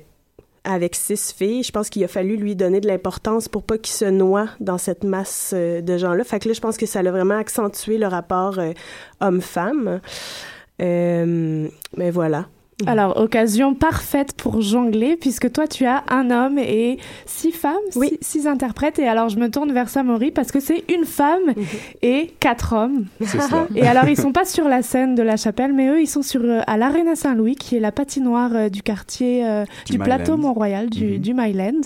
avec 0.64 0.94
six 0.94 1.32
filles, 1.32 1.64
je 1.64 1.72
pense 1.72 1.90
qu'il 1.90 2.04
a 2.04 2.08
fallu 2.08 2.36
lui 2.36 2.54
donner 2.54 2.80
de 2.80 2.86
l'importance 2.86 3.48
pour 3.48 3.64
pas 3.64 3.78
qu'il 3.78 3.94
se 3.94 4.04
noie 4.04 4.46
dans 4.60 4.78
cette 4.78 5.02
masse 5.02 5.52
euh, 5.54 5.80
de 5.80 5.98
gens-là. 5.98 6.22
Fait 6.24 6.38
que 6.38 6.48
là, 6.48 6.54
je 6.54 6.60
pense 6.60 6.76
que 6.76 6.86
ça 6.86 7.00
a 7.00 7.10
vraiment 7.10 7.36
accentué 7.36 7.98
le 7.98 8.06
rapport 8.06 8.58
euh, 8.58 8.72
homme-femme. 9.20 10.00
Mais 10.78 12.10
voilà. 12.10 12.48
Mhm. 12.82 12.88
Alors, 12.88 13.16
occasion 13.16 13.74
parfaite 13.74 14.32
pour 14.34 14.60
jongler, 14.60 15.16
puisque 15.16 15.50
toi, 15.52 15.66
tu 15.66 15.86
as 15.86 16.04
un 16.08 16.30
homme 16.30 16.58
et 16.58 16.98
six 17.26 17.52
femmes, 17.52 17.74
six, 18.20 18.46
interprètes. 18.46 18.98
Et 18.98 19.06
alors, 19.06 19.28
je 19.28 19.38
me 19.38 19.48
tourne 19.50 19.72
vers 19.72 19.88
Samori 19.88 20.30
parce 20.30 20.50
que 20.50 20.60
c'est 20.60 20.84
une 20.92 21.04
femme 21.04 21.46
mhm. 21.56 21.64
et 22.02 22.32
quatre 22.40 22.74
hommes. 22.74 23.06
Et 23.74 23.86
alors, 23.86 24.08
ils 24.08 24.16
sont 24.16 24.32
pas 24.32 24.44
sur 24.44 24.68
la 24.68 24.82
scène 24.82 25.14
de 25.14 25.22
la 25.22 25.36
chapelle, 25.36 25.72
mais 25.72 25.88
eux, 25.88 26.00
ils 26.00 26.06
sont 26.06 26.22
sur, 26.22 26.42
euh, 26.42 26.60
à 26.66 26.76
l'Arena 26.76 27.14
Saint-Louis, 27.14 27.54
qui 27.54 27.76
est 27.76 27.80
la 27.80 27.92
patinoire 27.92 28.50
euh, 28.54 28.68
du 28.68 28.82
quartier 28.82 29.46
euh, 29.46 29.64
du, 29.88 29.98
plateau 29.98 30.36
Mont-Royal, 30.36 30.90
du, 30.90 31.12
mhm. 31.12 31.18
du 31.18 31.34
Myland. 31.34 31.80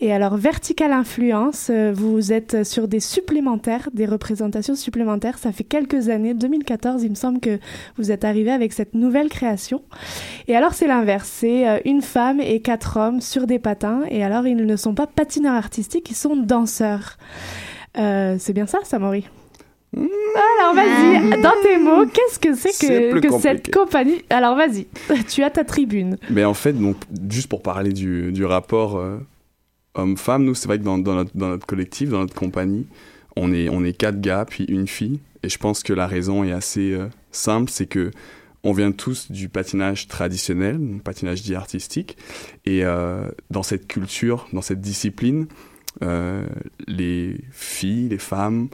Et 0.00 0.12
alors, 0.12 0.36
Vertical 0.36 0.92
Influence, 0.92 1.70
vous 1.94 2.32
êtes 2.32 2.64
sur 2.64 2.88
des 2.88 3.00
supplémentaires, 3.00 3.88
des 3.92 4.06
représentations 4.06 4.74
supplémentaires. 4.74 5.38
Ça 5.38 5.52
fait 5.52 5.64
quelques 5.64 6.08
années, 6.08 6.34
2014, 6.34 7.02
il 7.02 7.10
me 7.10 7.14
semble 7.14 7.40
que 7.40 7.58
vous 7.96 8.10
êtes 8.10 8.24
arrivé 8.24 8.50
avec 8.50 8.72
cette 8.72 8.94
nouvelle 8.94 9.28
création. 9.28 9.82
Et 10.48 10.56
alors 10.56 10.74
c'est 10.74 10.86
l'inverse, 10.86 11.28
c'est 11.32 11.68
euh, 11.68 11.78
une 11.84 12.02
femme 12.02 12.40
et 12.40 12.60
quatre 12.60 12.96
hommes 12.96 13.20
sur 13.20 13.46
des 13.46 13.58
patins, 13.58 14.02
et 14.10 14.22
alors 14.24 14.46
ils 14.46 14.56
ne 14.56 14.76
sont 14.76 14.94
pas 14.94 15.06
patineurs 15.06 15.54
artistiques, 15.54 16.10
ils 16.10 16.16
sont 16.16 16.36
danseurs. 16.36 17.18
Euh, 17.98 18.36
c'est 18.38 18.52
bien 18.52 18.66
ça, 18.66 18.78
Samori? 18.84 19.26
Alors 19.94 20.74
vas-y, 20.74 21.40
dans 21.40 21.54
tes 21.62 21.78
mots, 21.78 22.04
qu'est-ce 22.06 22.38
que 22.38 22.54
c'est 22.54 22.86
que, 22.86 23.20
que 23.20 23.38
cette 23.38 23.72
compagnie? 23.72 24.22
Alors 24.28 24.54
vas-y, 24.56 24.86
tu 25.28 25.42
as 25.42 25.50
ta 25.50 25.64
tribune. 25.64 26.18
Mais 26.28 26.44
en 26.44 26.54
fait, 26.54 26.74
donc, 26.74 26.96
juste 27.30 27.48
pour 27.48 27.62
parler 27.62 27.92
du, 27.92 28.30
du 28.32 28.44
rapport 28.44 28.98
euh, 28.98 29.18
homme-femme. 29.96 30.44
Nous, 30.44 30.54
c'est 30.54 30.68
vrai 30.68 30.78
que 30.78 30.84
dans, 30.84 30.98
dans, 30.98 31.14
notre, 31.14 31.30
dans, 31.34 31.48
notre, 31.48 31.66
collectif, 31.66 32.10
dans 32.10 32.20
notre 32.20 32.34
compagnie, 32.34 32.86
on 33.36 33.52
est, 33.52 33.68
on 33.68 33.84
est 33.84 33.92
quatre 33.92 34.20
gars, 34.20 34.44
puis 34.48 34.64
une 34.64 34.86
fille. 34.86 35.20
Et 35.42 35.48
je 35.48 35.58
pense 35.58 35.82
que 35.82 35.92
la 35.92 36.06
raison 36.06 36.44
est 36.44 36.52
assez 36.52 36.92
euh, 36.92 37.08
simple, 37.30 37.70
c'est 37.70 37.86
que 37.86 38.10
on 38.66 38.72
vient 38.72 38.90
tous 38.90 39.30
du 39.30 39.48
patinage 39.48 40.08
traditionnel, 40.08 40.78
du 40.78 40.98
patinage 40.98 41.42
dit 41.42 41.54
artistique. 41.54 42.18
Et 42.64 42.84
euh, 42.84 43.28
dans 43.48 43.62
cette 43.62 43.86
culture, 43.86 44.48
dans 44.52 44.60
cette 44.60 44.80
discipline, 44.80 45.46
euh, 46.02 46.44
les 46.88 47.36
filles, 47.52 48.08
les 48.08 48.18
femmes 48.18 48.68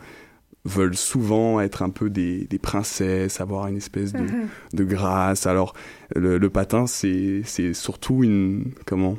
veulent 0.65 0.97
souvent 0.97 1.61
être 1.61 1.83
un 1.83 1.91
peu 1.91 2.09
des, 2.09 2.47
des 2.47 2.59
princesses, 2.59 3.43
avoir 3.43 3.67
une 3.67 3.77
espèce 3.77 4.15
de, 4.15 4.27
de 4.73 4.85
grâce. 4.85 5.47
Alors, 5.47 5.75
le, 6.17 6.39
le 6.39 6.51
patin, 6.51 6.87
c'est 6.87 7.43
surtout 7.75 8.25
une... 8.25 8.73
Comment? 8.87 9.19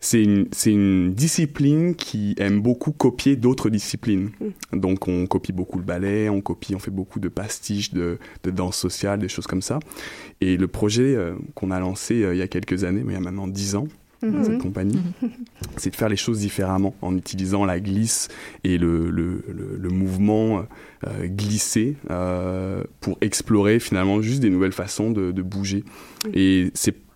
C'est 0.00 0.22
une, 0.22 0.48
une, 0.66 1.12
discipline 1.12 1.96
qui 1.96 2.34
aime 2.38 2.60
beaucoup 2.60 2.92
copier 2.92 3.34
d'autres 3.34 3.68
disciplines. 3.68 4.30
Mm. 4.72 4.78
Donc 4.78 5.08
on 5.08 5.26
copie 5.26 5.52
beaucoup 5.52 5.78
le 5.78 5.84
ballet, 5.84 6.28
on 6.28 6.40
copie, 6.40 6.74
on 6.74 6.78
fait 6.78 6.92
beaucoup 6.92 7.18
de 7.18 7.28
pastiches 7.28 7.92
de, 7.92 8.18
de 8.44 8.50
danse 8.50 8.76
sociale, 8.76 9.18
des 9.18 9.28
choses 9.28 9.46
comme 9.46 9.62
ça. 9.62 9.80
Et 10.40 10.56
le 10.56 10.68
projet 10.68 11.16
euh, 11.16 11.34
qu'on 11.54 11.70
a 11.70 11.80
lancé 11.80 12.22
euh, 12.22 12.34
il 12.34 12.38
y 12.38 12.42
a 12.42 12.48
quelques 12.48 12.84
années, 12.84 13.02
mais 13.04 13.14
il 13.14 13.16
y 13.16 13.18
a 13.18 13.20
maintenant 13.20 13.48
dix 13.48 13.74
ans, 13.74 13.88
mm-hmm. 14.22 14.44
cette 14.44 14.58
compagnie, 14.58 15.00
c'est 15.76 15.90
de 15.90 15.96
faire 15.96 16.08
les 16.08 16.16
choses 16.16 16.38
différemment 16.38 16.94
en 17.02 17.16
utilisant 17.16 17.64
la 17.64 17.80
glisse 17.80 18.28
et 18.62 18.78
le, 18.78 19.10
le, 19.10 19.44
le, 19.48 19.88
mouvement 19.88 20.64
euh, 21.08 21.26
glissé 21.26 21.96
pour 23.00 23.18
explorer 23.20 23.80
finalement 23.80 24.22
juste 24.22 24.40
des 24.40 24.50
nouvelles 24.50 24.70
façons 24.70 25.10
de, 25.10 25.32
de 25.32 25.42
bouger. 25.42 25.82
Mm. 26.24 26.30
Et 26.34 26.70
c'est 26.74 27.07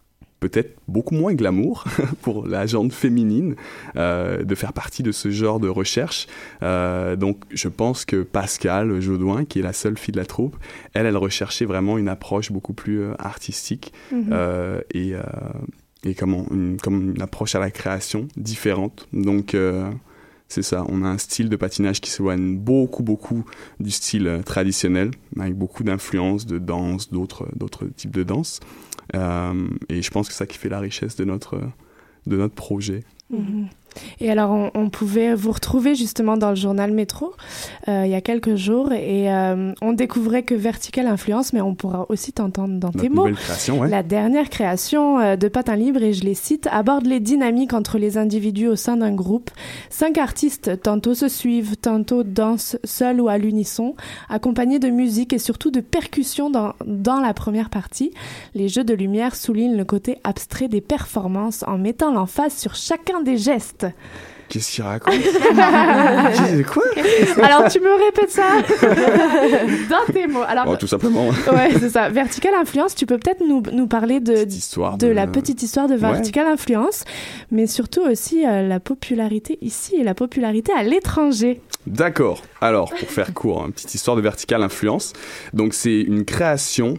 peut-être 0.42 0.76
beaucoup 0.88 1.14
moins 1.14 1.34
glamour 1.34 1.84
pour 2.22 2.46
la 2.46 2.66
gente 2.66 2.92
féminine 2.92 3.54
euh, 3.96 4.42
de 4.42 4.54
faire 4.54 4.72
partie 4.72 5.02
de 5.02 5.12
ce 5.12 5.30
genre 5.30 5.60
de 5.60 5.68
recherche. 5.68 6.26
Euh, 6.62 7.14
donc 7.16 7.44
je 7.50 7.68
pense 7.68 8.04
que 8.04 8.22
Pascal 8.22 9.00
Jaudoin, 9.00 9.44
qui 9.44 9.60
est 9.60 9.62
la 9.62 9.72
seule 9.72 9.96
fille 9.96 10.12
de 10.12 10.18
la 10.18 10.26
troupe, 10.26 10.56
elle, 10.94 11.06
elle 11.06 11.16
recherchait 11.16 11.64
vraiment 11.64 11.96
une 11.96 12.08
approche 12.08 12.50
beaucoup 12.50 12.72
plus 12.72 13.00
euh, 13.00 13.14
artistique 13.18 13.92
mhm. 14.10 14.30
euh, 14.32 14.80
et, 14.92 16.14
comment, 16.14 16.44
une, 16.50 16.76
comme 16.78 17.14
une 17.14 17.22
approche 17.22 17.54
à 17.54 17.60
la 17.60 17.70
création 17.70 18.26
différente. 18.36 19.06
Donc 19.12 19.56
c'est 20.48 20.62
ça, 20.62 20.84
on 20.88 21.02
a 21.04 21.08
un 21.08 21.18
style 21.18 21.48
de 21.48 21.56
patinage 21.56 22.00
qui 22.00 22.10
s'éloigne 22.10 22.56
beaucoup, 22.58 23.04
beaucoup 23.04 23.44
du 23.78 23.90
style 23.90 24.40
traditionnel, 24.44 25.12
avec 25.38 25.54
beaucoup 25.54 25.84
d'influences 25.84 26.44
de 26.44 26.58
danse, 26.58 27.10
d'autres, 27.10 27.46
d'autres 27.54 27.86
types 27.86 28.10
de 28.10 28.24
danse. 28.24 28.60
Euh, 29.14 29.68
et 29.88 30.02
je 30.02 30.10
pense 30.10 30.28
que 30.28 30.32
c'est 30.32 30.38
ça 30.38 30.46
qui 30.46 30.58
fait 30.58 30.68
la 30.68 30.80
richesse 30.80 31.16
de 31.16 31.24
notre, 31.24 31.60
de 32.26 32.36
notre 32.36 32.54
projet. 32.54 33.04
Mhm. 33.30 33.68
Et 34.20 34.30
alors, 34.30 34.70
on, 34.74 34.90
pouvait 34.90 35.34
vous 35.34 35.52
retrouver 35.52 35.94
justement 35.94 36.36
dans 36.36 36.50
le 36.50 36.56
journal 36.56 36.92
Métro 36.92 37.32
euh, 37.88 38.02
il 38.04 38.10
y 38.10 38.14
a 38.14 38.20
quelques 38.20 38.56
jours 38.56 38.92
et 38.92 39.32
euh, 39.32 39.72
on 39.80 39.92
découvrait 39.92 40.42
que 40.42 40.54
Vertical 40.54 41.06
Influence, 41.06 41.52
mais 41.52 41.60
on 41.60 41.74
pourra 41.74 42.06
aussi 42.08 42.32
t'entendre 42.32 42.78
dans 42.78 42.90
tes 42.90 43.08
mots. 43.08 43.30
Création, 43.32 43.82
La 43.82 44.02
dernière 44.02 44.50
création 44.50 45.18
euh, 45.18 45.36
de 45.36 45.48
Patin 45.48 45.76
Libre, 45.76 46.02
et 46.02 46.12
je 46.12 46.24
les 46.24 46.34
cite, 46.34 46.68
aborde 46.70 47.06
les 47.06 47.20
dynamiques 47.20 47.72
entre 47.72 47.98
les 47.98 48.18
individus 48.18 48.68
au 48.68 48.76
sein 48.76 48.98
d'un 48.98 49.12
groupe. 49.12 49.50
Cinq 49.90 50.18
artistes 50.18 50.80
tantôt 50.82 51.14
se 51.14 51.28
suivent, 51.28 51.76
tantôt 51.76 52.22
dansent 52.22 52.76
seuls 52.84 53.20
ou 53.20 53.28
à 53.28 53.38
l'unisson, 53.38 53.94
accompagnés 54.28 54.78
de 54.78 54.88
musique 54.88 55.32
et 55.32 55.38
surtout 55.38 55.70
de 55.70 55.80
percussions 55.80 56.50
dans, 56.50 56.74
dans 56.84 57.20
la 57.20 57.34
première 57.34 57.70
partie. 57.70 58.12
Les 58.54 58.68
jeux 58.68 58.84
de 58.84 58.94
lumière 58.94 59.34
soulignent 59.34 59.76
le 59.76 59.84
côté 59.84 60.18
abstrait 60.24 60.68
des 60.68 60.80
performances 60.80 61.64
en 61.66 61.78
mettant 61.78 62.12
l'emphase 62.12 62.54
sur 62.54 62.74
chacun 62.74 63.22
des 63.22 63.38
gestes. 63.38 63.81
Qu'est-ce 64.52 64.72
qu'il 64.72 64.84
raconte 64.84 65.14
Quoi 66.70 66.82
Alors, 67.42 67.70
tu 67.70 67.80
me 67.80 68.04
répètes 68.04 68.30
ça 68.30 68.60
dans 69.88 70.12
tes 70.12 70.26
mots. 70.26 70.42
Alors, 70.46 70.76
tout 70.76 70.86
simplement. 70.86 71.28
ouais, 71.28 71.70
c'est 71.80 71.88
ça. 71.88 72.10
Vertical 72.10 72.52
Influence, 72.60 72.94
tu 72.94 73.06
peux 73.06 73.16
peut-être 73.16 73.40
nous, 73.40 73.62
nous 73.72 73.86
parler 73.86 74.20
de, 74.20 74.44
de, 74.44 75.06
la 75.06 75.26
petite 75.26 75.62
histoire 75.62 75.88
de 75.88 75.94
Vertical 75.94 76.46
Influence, 76.46 77.04
mais 77.50 77.66
surtout 77.66 78.02
aussi 78.02 78.46
euh, 78.46 78.68
la 78.68 78.78
popularité 78.78 79.56
ici 79.62 79.96
et 79.96 80.04
la 80.04 80.14
popularité 80.14 80.70
à 80.76 80.82
l'étranger. 80.82 81.62
D'accord. 81.86 82.42
Alors, 82.60 82.90
pour 82.90 83.08
faire 83.08 83.32
court, 83.32 83.60
une 83.60 83.68
hein, 83.68 83.70
petite 83.70 83.94
histoire 83.94 84.18
de 84.18 84.22
Vertical 84.22 84.62
Influence. 84.62 85.14
Donc, 85.54 85.72
c'est 85.72 86.02
une 86.02 86.26
création 86.26 86.98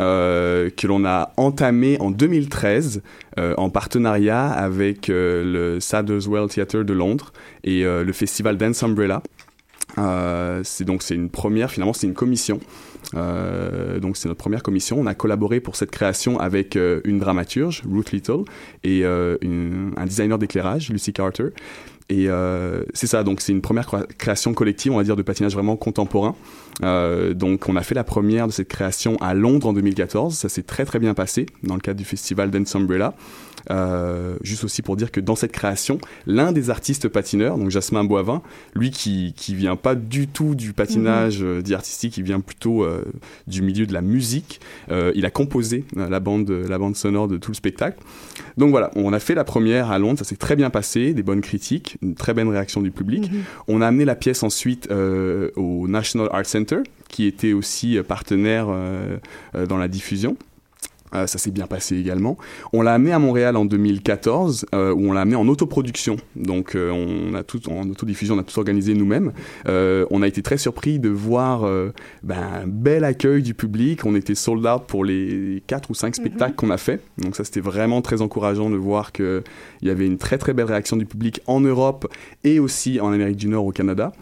euh, 0.00 0.70
que 0.70 0.86
l'on 0.86 1.04
a 1.04 1.32
entamé 1.36 1.98
en 2.00 2.10
2013 2.10 3.02
euh, 3.38 3.54
en 3.58 3.68
partenariat 3.68 4.46
avec 4.46 5.10
euh, 5.10 5.44
le 5.44 5.80
Sadderswell 5.80 6.48
Theatre 6.48 6.82
de 6.82 6.92
Londres 6.94 7.32
et 7.62 7.82
le 7.82 8.12
festival 8.12 8.56
Dance 8.56 8.82
Umbrella. 8.82 9.22
c'est 10.64 10.84
donc 10.84 11.02
c'est 11.02 11.14
une 11.14 11.28
première 11.28 11.70
finalement 11.70 11.92
c'est 11.92 12.06
une 12.06 12.14
commission 12.14 12.60
donc 13.12 14.16
c'est 14.16 14.28
notre 14.28 14.38
première 14.38 14.62
commission. 14.62 14.98
On 14.98 15.06
a 15.06 15.14
collaboré 15.14 15.60
pour 15.60 15.76
cette 15.76 15.90
création 15.90 16.40
avec 16.40 16.76
une 16.76 17.18
dramaturge, 17.18 17.82
Ruth 17.90 18.12
Little, 18.12 18.44
et 18.84 19.04
un 19.04 20.06
designer 20.06 20.38
d'éclairage, 20.38 20.88
Lucy 20.90 21.12
Carter. 21.12 21.48
Et 22.12 22.28
euh, 22.28 22.82
c'est 22.92 23.06
ça, 23.06 23.24
donc 23.24 23.40
c'est 23.40 23.52
une 23.52 23.62
première 23.62 23.88
création 24.18 24.52
collective, 24.52 24.92
on 24.92 24.98
va 24.98 25.02
dire, 25.02 25.16
de 25.16 25.22
patinage 25.22 25.54
vraiment 25.54 25.76
contemporain. 25.76 26.36
Euh, 26.82 27.32
donc 27.32 27.70
on 27.70 27.76
a 27.76 27.82
fait 27.82 27.94
la 27.94 28.04
première 28.04 28.46
de 28.46 28.52
cette 28.52 28.68
création 28.68 29.16
à 29.22 29.32
Londres 29.32 29.68
en 29.68 29.72
2014, 29.72 30.36
ça 30.36 30.50
s'est 30.50 30.62
très 30.62 30.84
très 30.84 30.98
bien 30.98 31.14
passé 31.14 31.46
dans 31.62 31.74
le 31.74 31.80
cadre 31.80 31.96
du 31.96 32.04
festival 32.04 32.50
Dance 32.50 32.76
Umbrella. 32.76 33.14
Euh, 33.70 34.36
juste 34.42 34.64
aussi 34.64 34.82
pour 34.82 34.96
dire 34.96 35.10
que 35.10 35.20
dans 35.20 35.36
cette 35.36 35.52
création, 35.52 35.98
l'un 36.26 36.52
des 36.52 36.70
artistes 36.70 37.08
patineurs, 37.08 37.58
donc 37.58 37.70
Jasmin 37.70 38.04
Boivin, 38.04 38.42
lui 38.74 38.90
qui 38.90 39.34
qui 39.36 39.54
vient 39.54 39.76
pas 39.76 39.94
du 39.94 40.26
tout 40.28 40.54
du 40.54 40.72
patinage 40.72 41.42
mm 41.42 41.62
dit 41.62 41.74
artistique, 41.74 42.16
il 42.16 42.24
vient 42.24 42.40
plutôt 42.40 42.82
euh, 42.82 43.04
du 43.46 43.62
milieu 43.62 43.86
de 43.86 43.92
la 43.92 44.00
musique. 44.00 44.60
Euh, 44.90 45.12
il 45.14 45.26
a 45.26 45.30
composé 45.30 45.84
la 45.94 46.18
bande 46.18 46.50
la 46.50 46.78
bande 46.78 46.96
sonore 46.96 47.28
de 47.28 47.36
tout 47.36 47.50
le 47.50 47.56
spectacle. 47.56 47.98
Donc 48.56 48.70
voilà, 48.70 48.90
on 48.96 49.12
a 49.12 49.20
fait 49.20 49.34
la 49.34 49.44
première 49.44 49.90
à 49.90 49.98
Londres, 49.98 50.18
ça 50.18 50.24
s'est 50.24 50.36
très 50.36 50.56
bien 50.56 50.70
passé, 50.70 51.14
des 51.14 51.22
bonnes 51.22 51.40
critiques, 51.40 51.98
une 52.02 52.14
très 52.14 52.34
bonne 52.34 52.48
réaction 52.48 52.80
du 52.80 52.90
public. 52.90 53.30
Mhm. 53.30 53.42
On 53.68 53.80
a 53.80 53.86
amené 53.86 54.04
la 54.04 54.14
pièce 54.14 54.42
ensuite 54.42 54.88
au 54.90 55.88
National 55.88 56.28
Art 56.32 56.46
Center, 56.46 56.78
qui 57.08 57.26
était 57.26 57.52
aussi 57.52 57.98
partenaire 58.06 58.66
dans 59.68 59.78
la 59.78 59.88
diffusion. 59.88 60.36
Euh, 61.14 61.26
ça 61.26 61.38
s'est 61.38 61.50
bien 61.50 61.66
passé 61.66 61.96
également. 61.96 62.36
On 62.72 62.82
l'a 62.82 62.94
amené 62.94 63.12
à 63.12 63.18
Montréal 63.18 63.56
en 63.56 63.64
2014, 63.64 64.66
euh, 64.74 64.92
où 64.92 65.08
on 65.08 65.12
l'a 65.12 65.22
amené 65.22 65.36
en 65.36 65.46
autoproduction. 65.48 66.16
Donc, 66.36 66.74
euh, 66.74 66.90
on 66.90 67.34
a 67.34 67.42
tout 67.42 67.70
en 67.70 67.88
autodiffusion, 67.88 68.36
on 68.36 68.38
a 68.38 68.42
tout 68.42 68.58
organisé 68.58 68.94
nous-mêmes. 68.94 69.32
on 69.66 70.22
a 70.22 70.26
été 70.26 70.42
très 70.42 70.58
surpris 70.58 70.98
de 70.98 71.08
voir 71.08 71.62
ben, 72.22 72.36
un 72.62 72.66
bel 72.66 73.04
accueil 73.04 73.42
du 73.42 73.54
public. 73.54 74.04
On 74.04 74.14
était 74.14 74.34
sold 74.34 74.64
out 74.66 74.82
pour 74.86 75.04
les 75.04 75.62
quatre 75.66 75.90
ou 75.90 75.94
cinq 75.94 76.14
spectacles 76.14 76.52
mhm. 76.52 76.56
qu'on 76.56 76.70
a 76.70 76.76
fait. 76.76 77.00
Donc, 77.18 77.36
ça 77.36 77.44
c'était 77.44 77.60
vraiment 77.60 78.02
très 78.02 78.22
encourageant 78.22 78.70
de 78.70 78.76
voir 78.76 79.12
que 79.12 79.42
il 79.80 79.88
y 79.88 79.90
avait 79.90 80.06
une 80.06 80.18
très 80.18 80.38
très 80.38 80.52
belle 80.52 80.66
réaction 80.66 80.96
du 80.96 81.06
public 81.06 81.40
en 81.46 81.60
Europe 81.60 82.12
et 82.44 82.58
aussi 82.58 83.00
en 83.00 83.12
Amérique 83.12 83.36
du 83.36 83.48
Nord, 83.48 83.66
au 83.66 83.72
Canada. 83.72 84.12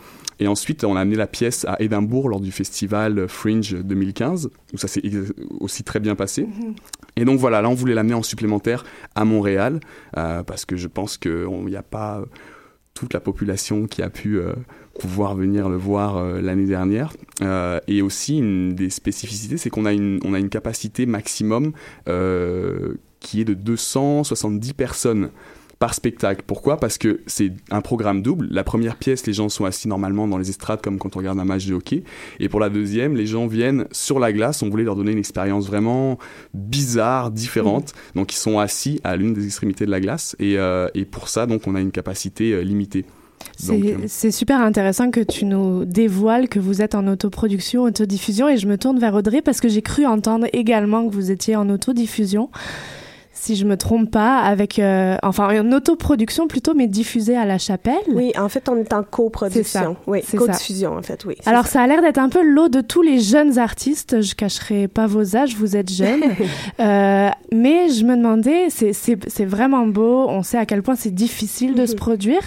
Et 0.40 0.48
ensuite, 0.48 0.84
on 0.84 0.96
a 0.96 1.00
amené 1.00 1.16
la 1.16 1.26
pièce 1.26 1.66
à 1.66 1.76
Édimbourg 1.80 2.30
lors 2.30 2.40
du 2.40 2.50
festival 2.50 3.28
Fringe 3.28 3.74
2015, 3.74 4.50
où 4.72 4.78
ça 4.78 4.88
s'est 4.88 5.02
aussi 5.60 5.84
très 5.84 6.00
bien 6.00 6.16
passé. 6.16 6.44
Mhm. 6.44 6.74
Et 7.16 7.26
donc 7.26 7.38
voilà, 7.38 7.60
là, 7.60 7.68
on 7.68 7.74
voulait 7.74 7.94
l'amener 7.94 8.14
en 8.14 8.22
supplémentaire 8.22 8.84
à 9.14 9.26
Montréal, 9.26 9.80
euh, 10.16 10.42
parce 10.42 10.64
que 10.64 10.76
je 10.76 10.88
pense 10.88 11.18
qu'il 11.18 11.46
n'y 11.66 11.76
a 11.76 11.82
pas 11.82 12.24
toute 12.94 13.12
la 13.12 13.20
population 13.20 13.86
qui 13.86 14.02
a 14.02 14.08
pu 14.08 14.38
euh, 14.38 14.54
pouvoir 14.98 15.34
venir 15.34 15.68
le 15.68 15.76
voir 15.76 16.16
euh, 16.16 16.40
l'année 16.40 16.66
dernière. 16.66 17.12
et 17.86 18.00
aussi, 18.00 18.38
une 18.38 18.74
des 18.74 18.88
spécificités, 18.88 19.58
c'est 19.58 19.68
qu'on 19.68 19.84
a 19.84 19.92
une, 19.92 20.20
on 20.24 20.32
a 20.32 20.38
une 20.38 20.48
capacité 20.48 21.04
maximum 21.04 21.72
qui 23.20 23.42
est 23.42 23.44
de 23.44 23.52
270 23.52 24.72
personnes 24.72 25.30
par 25.80 25.94
spectacle. 25.94 26.42
Pourquoi? 26.46 26.76
Parce 26.76 26.98
que 26.98 27.22
c'est 27.26 27.52
un 27.70 27.80
programme 27.80 28.20
double. 28.20 28.46
La 28.50 28.62
première 28.62 28.96
pièce, 28.96 29.26
les 29.26 29.32
gens 29.32 29.48
sont 29.48 29.64
assis 29.64 29.88
normalement 29.88 30.28
dans 30.28 30.36
les 30.36 30.50
estrades 30.50 30.82
comme 30.82 30.98
quand 30.98 31.16
on 31.16 31.18
regarde 31.18 31.40
un 31.40 31.44
match 31.44 31.66
de 31.66 31.74
hockey. 31.74 32.04
Et 32.38 32.50
pour 32.50 32.60
la 32.60 32.68
deuxième, 32.68 33.16
les 33.16 33.26
gens 33.26 33.46
viennent 33.46 33.86
sur 33.90 34.20
la 34.20 34.30
glace. 34.32 34.62
On 34.62 34.68
voulait 34.68 34.84
leur 34.84 34.94
donner 34.94 35.12
une 35.12 35.18
expérience 35.18 35.66
vraiment 35.66 36.18
bizarre, 36.52 37.30
différente. 37.30 37.94
Mmh. 37.94 38.18
Donc 38.18 38.32
ils 38.34 38.36
sont 38.36 38.58
assis 38.58 39.00
à 39.04 39.16
l'une 39.16 39.32
des 39.32 39.46
extrémités 39.46 39.86
de 39.86 39.90
la 39.90 40.00
glace. 40.00 40.36
Et, 40.38 40.58
euh, 40.58 40.88
et 40.94 41.06
pour 41.06 41.28
ça, 41.28 41.46
donc 41.46 41.66
on 41.66 41.74
a 41.74 41.80
une 41.80 41.92
capacité 41.92 42.52
euh, 42.52 42.60
limitée. 42.60 43.06
Euh, 43.70 43.96
c'est 44.06 44.30
super 44.30 44.60
intéressant 44.60 45.10
que 45.10 45.20
tu 45.20 45.46
nous 45.46 45.86
dévoiles 45.86 46.50
que 46.50 46.58
vous 46.58 46.82
êtes 46.82 46.94
en 46.94 47.06
autoproduction, 47.06 47.84
autodiffusion, 47.84 48.50
et 48.50 48.58
je 48.58 48.66
me 48.66 48.76
tourne 48.76 48.98
vers 48.98 49.14
Audrey 49.14 49.40
parce 49.40 49.60
que 49.60 49.68
j'ai 49.68 49.80
cru 49.80 50.04
entendre 50.04 50.46
également 50.52 51.08
que 51.08 51.14
vous 51.14 51.30
étiez 51.30 51.56
en 51.56 51.70
autodiffusion. 51.70 52.50
Si 53.40 53.56
je 53.56 53.64
me 53.64 53.78
trompe 53.78 54.10
pas, 54.10 54.38
avec 54.40 54.78
euh, 54.78 55.16
enfin 55.22 55.48
une 55.50 55.72
autoproduction 55.72 56.46
plutôt, 56.46 56.74
mais 56.74 56.86
diffusée 56.86 57.38
à 57.38 57.46
la 57.46 57.56
chapelle. 57.56 57.94
Oui, 58.12 58.32
en 58.38 58.50
fait, 58.50 58.68
on 58.68 58.76
est 58.76 58.92
en 58.92 59.02
coproduction. 59.02 59.96
Oui, 60.06 60.22
co-diffusion, 60.36 60.98
en 60.98 61.02
fait, 61.02 61.24
oui. 61.24 61.36
Alors, 61.46 61.66
ça. 61.66 61.80
a 61.80 61.86
l'air 61.86 62.02
d'être 62.02 62.18
un 62.18 62.28
peu 62.28 62.42
l'eau 62.42 62.68
de 62.68 62.82
tous 62.82 63.00
les 63.00 63.18
jeunes 63.18 63.58
artistes. 63.58 64.20
Je 64.20 64.34
cacherai 64.34 64.88
pas 64.88 65.06
vos 65.06 65.36
âges, 65.36 65.56
vous 65.56 65.74
êtes 65.74 65.90
jeunes. 65.90 66.22
euh, 66.80 67.30
mais 67.50 67.88
je 67.88 68.04
me 68.04 68.14
demandais, 68.14 68.68
c'est 68.68 69.44
vraiment 69.46 69.86
beau. 69.86 70.26
On 70.28 70.42
sait 70.42 70.58
à 70.58 70.66
quel 70.66 70.82
point 70.82 70.94
c'est 70.94 71.14
difficile 71.14 71.74
de 71.74 71.86
se 71.86 71.92
mhm. 71.92 71.98
produire. 71.98 72.42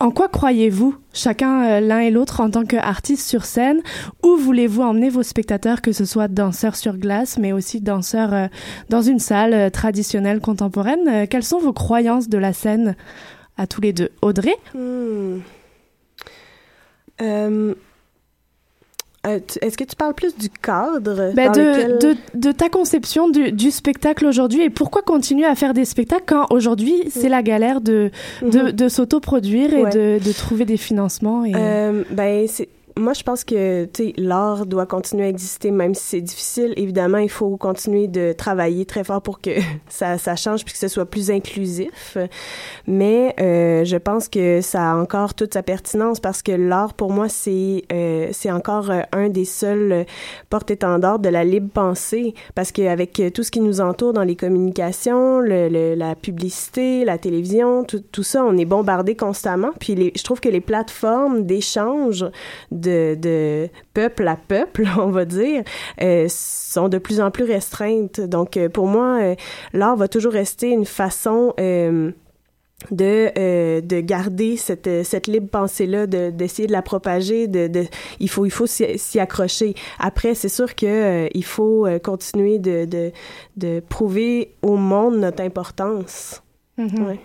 En 0.00 0.10
quoi 0.10 0.26
croyez-vous 0.26 0.96
chacun 1.12 1.64
euh, 1.64 1.80
l'un 1.80 2.00
et 2.00 2.10
l'autre 2.10 2.40
en 2.40 2.50
tant 2.50 2.64
qu'artiste 2.64 3.28
sur 3.28 3.44
scène. 3.44 3.80
Où 4.22 4.36
voulez-vous 4.36 4.82
emmener 4.82 5.10
vos 5.10 5.22
spectateurs, 5.22 5.82
que 5.82 5.92
ce 5.92 6.04
soit 6.04 6.28
danseurs 6.28 6.76
sur 6.76 6.96
glace, 6.96 7.38
mais 7.38 7.52
aussi 7.52 7.80
danseurs 7.80 8.32
euh, 8.32 8.46
dans 8.88 9.02
une 9.02 9.18
salle 9.18 9.54
euh, 9.54 9.70
traditionnelle 9.70 10.40
contemporaine? 10.40 11.26
Quelles 11.28 11.44
sont 11.44 11.58
vos 11.58 11.72
croyances 11.72 12.28
de 12.28 12.38
la 12.38 12.52
scène 12.52 12.96
à 13.56 13.66
tous 13.66 13.80
les 13.80 13.92
deux? 13.92 14.10
Audrey? 14.22 14.56
Hmm. 19.24 19.38
Est-ce 19.60 19.78
que 19.78 19.84
tu 19.84 19.96
parles 19.96 20.14
plus 20.14 20.36
du 20.36 20.48
cadre 20.50 21.32
ben 21.34 21.52
de, 21.52 22.16
de, 22.34 22.52
ta 22.52 22.68
conception 22.68 23.28
du, 23.28 23.52
du 23.52 23.70
spectacle 23.70 24.26
aujourd'hui 24.26 24.62
et 24.62 24.70
pourquoi 24.70 25.02
continuer 25.02 25.46
à 25.46 25.54
faire 25.54 25.74
des 25.74 25.84
spectacles 25.84 26.24
quand 26.26 26.46
aujourd'hui 26.50 27.04
c'est 27.10 27.28
la 27.28 27.42
galère 27.42 27.80
de, 27.80 28.10
de, 28.42 28.58
mhm. 28.58 28.72
de 28.72 28.88
s'autoproduire 28.88 29.72
et 29.74 29.84
de, 29.84 30.18
de 30.18 30.32
trouver 30.32 30.64
des 30.64 30.76
financements 30.76 31.44
et... 31.44 31.52
ben, 32.10 32.46
c'est 32.48 32.68
moi, 32.96 33.12
je 33.12 33.22
pense 33.22 33.44
que 33.44 33.88
l'art 34.16 34.66
doit 34.66 34.86
continuer 34.86 35.24
à 35.24 35.28
exister, 35.28 35.70
même 35.70 35.94
si 35.94 36.02
c'est 36.02 36.20
difficile. 36.20 36.74
Évidemment, 36.76 37.18
il 37.18 37.30
faut 37.30 37.56
continuer 37.56 38.08
de 38.08 38.32
travailler 38.32 38.84
très 38.84 39.04
fort 39.04 39.22
pour 39.22 39.40
que 39.40 39.50
ça, 39.88 40.16
change 40.36 40.64
puis 40.64 40.72
que 40.72 40.78
ce 40.78 40.88
soit 40.88 41.06
plus 41.06 41.30
inclusif. 41.30 42.18
Mais 42.86 43.34
euh, 43.40 43.84
je 43.84 43.96
pense 43.96 44.28
que 44.28 44.60
ça 44.60 44.92
a 44.92 44.96
encore 44.96 45.34
toute 45.34 45.54
sa 45.54 45.62
pertinence 45.62 46.20
parce 46.20 46.42
que 46.42 46.52
l'art, 46.52 46.94
pour 46.94 47.12
moi, 47.12 47.28
c'est 47.28 47.84
euh, 47.92 48.28
c'est 48.32 48.50
encore 48.50 48.90
euh, 48.90 49.00
un 49.12 49.28
des 49.28 49.44
seuls 49.44 50.06
porte-étendards 50.50 51.18
de 51.18 51.28
la 51.28 51.44
libre 51.44 51.70
pensée. 51.72 52.34
Parce 52.54 52.72
qu'avec 52.72 53.22
tout 53.34 53.42
ce 53.42 53.50
qui 53.50 53.60
nous 53.60 53.80
entoure 53.80 54.12
dans 54.12 54.24
les 54.24 54.36
communications, 54.36 55.40
la 55.40 56.14
publicité, 56.14 57.04
la 57.04 57.18
télévision, 57.18 57.84
tout, 57.84 58.22
ça, 58.22 58.44
on 58.44 58.56
est 58.56 58.64
bombardé 58.64 59.14
constamment. 59.14 59.70
Puis 59.78 60.12
je 60.14 60.22
trouve 60.22 60.40
que 60.40 60.48
les 60.48 60.60
plateformes 60.60 61.44
d'échange 61.44 62.24
de, 62.82 63.68
peuple 63.94 64.26
à 64.28 64.36
peuple, 64.36 64.84
on 64.98 65.10
va 65.10 65.24
dire, 65.24 65.62
euh, 66.00 66.26
sont 66.28 66.88
de 66.88 66.98
plus 66.98 67.20
en 67.20 67.30
plus 67.30 67.44
restreintes. 67.44 68.20
Donc, 68.20 68.56
euh, 68.56 68.68
pour 68.68 68.86
moi, 68.86 69.20
euh, 69.20 69.34
l'art 69.72 69.96
va 69.96 70.08
toujours 70.08 70.32
rester 70.32 70.70
une 70.70 70.86
façon 70.86 71.54
de 72.90 73.80
de 73.80 74.00
garder 74.00 74.56
cette 74.56 75.04
cette 75.04 75.28
libre 75.28 75.48
pensée 75.48 75.86
là 75.86 76.08
d'essayer 76.08 76.66
de, 76.66 76.72
la 76.72 76.82
propager 76.82 77.46
de, 77.46 77.68
de 77.68 77.84
il 78.18 78.28
faut 78.28 78.44
il 78.44 78.50
faut 78.50 78.66
s'y 78.66 79.20
accrocher 79.20 79.74
après 80.00 80.34
c'est 80.34 80.48
sûr 80.48 80.74
que 80.74 81.28
il 81.32 81.44
faut 81.44 81.86
continuer 82.02 82.58
de, 82.58 82.84
de 82.84 83.12
de 83.56 83.78
prouver 83.88 84.56
au 84.62 84.74
monde 84.74 85.18
notre 85.18 85.44
importance 85.44 86.42
mm-hmm. 86.76 87.18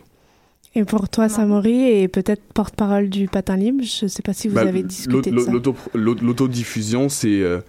Et 0.77 0.83
pour 0.83 1.09
toi, 1.09 1.27
Samori, 1.27 1.89
et 1.89 2.07
peut-être 2.07 2.43
porte-parole 2.53 3.09
du 3.09 3.27
patin 3.27 3.57
libre, 3.57 3.83
je 3.83 4.05
ne 4.05 4.09
sais 4.09 4.21
pas 4.21 4.33
si 4.33 4.47
vous 4.47 4.53
bah, 4.53 4.61
avez 4.61 4.83
discuté 4.83 5.31
de 5.31 5.39
ça. 5.39 5.51
L'autodiffusion, 5.95 7.09
c'est 7.09 7.41
euh, 7.41 7.61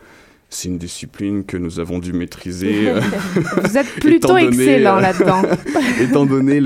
c'est 0.51 0.68
une 0.68 0.77
discipline 0.77 1.44
que 1.44 1.57
nous 1.57 1.81
avons 1.81 2.01
dû 2.01 2.12
maîtriser. 2.12 2.92
Euh, 2.99 3.01
vous 3.62 3.79
êtes 3.79 3.88
plutôt 3.94 4.37
excellent 4.37 4.99
euh, 4.99 5.01
là-dedans. 5.01 5.42
étant 6.03 6.27
donné 6.27 6.61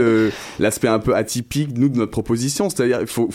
l'aspect 0.59 0.89
un 0.89 0.99
peu 0.99 1.15
atypique, 1.15 1.79
nous, 1.79 1.89
de 1.89 1.97
notre 1.97 2.11
proposition, 2.11 2.69
c'est-à-dire 2.69 3.03
faut 3.07 3.31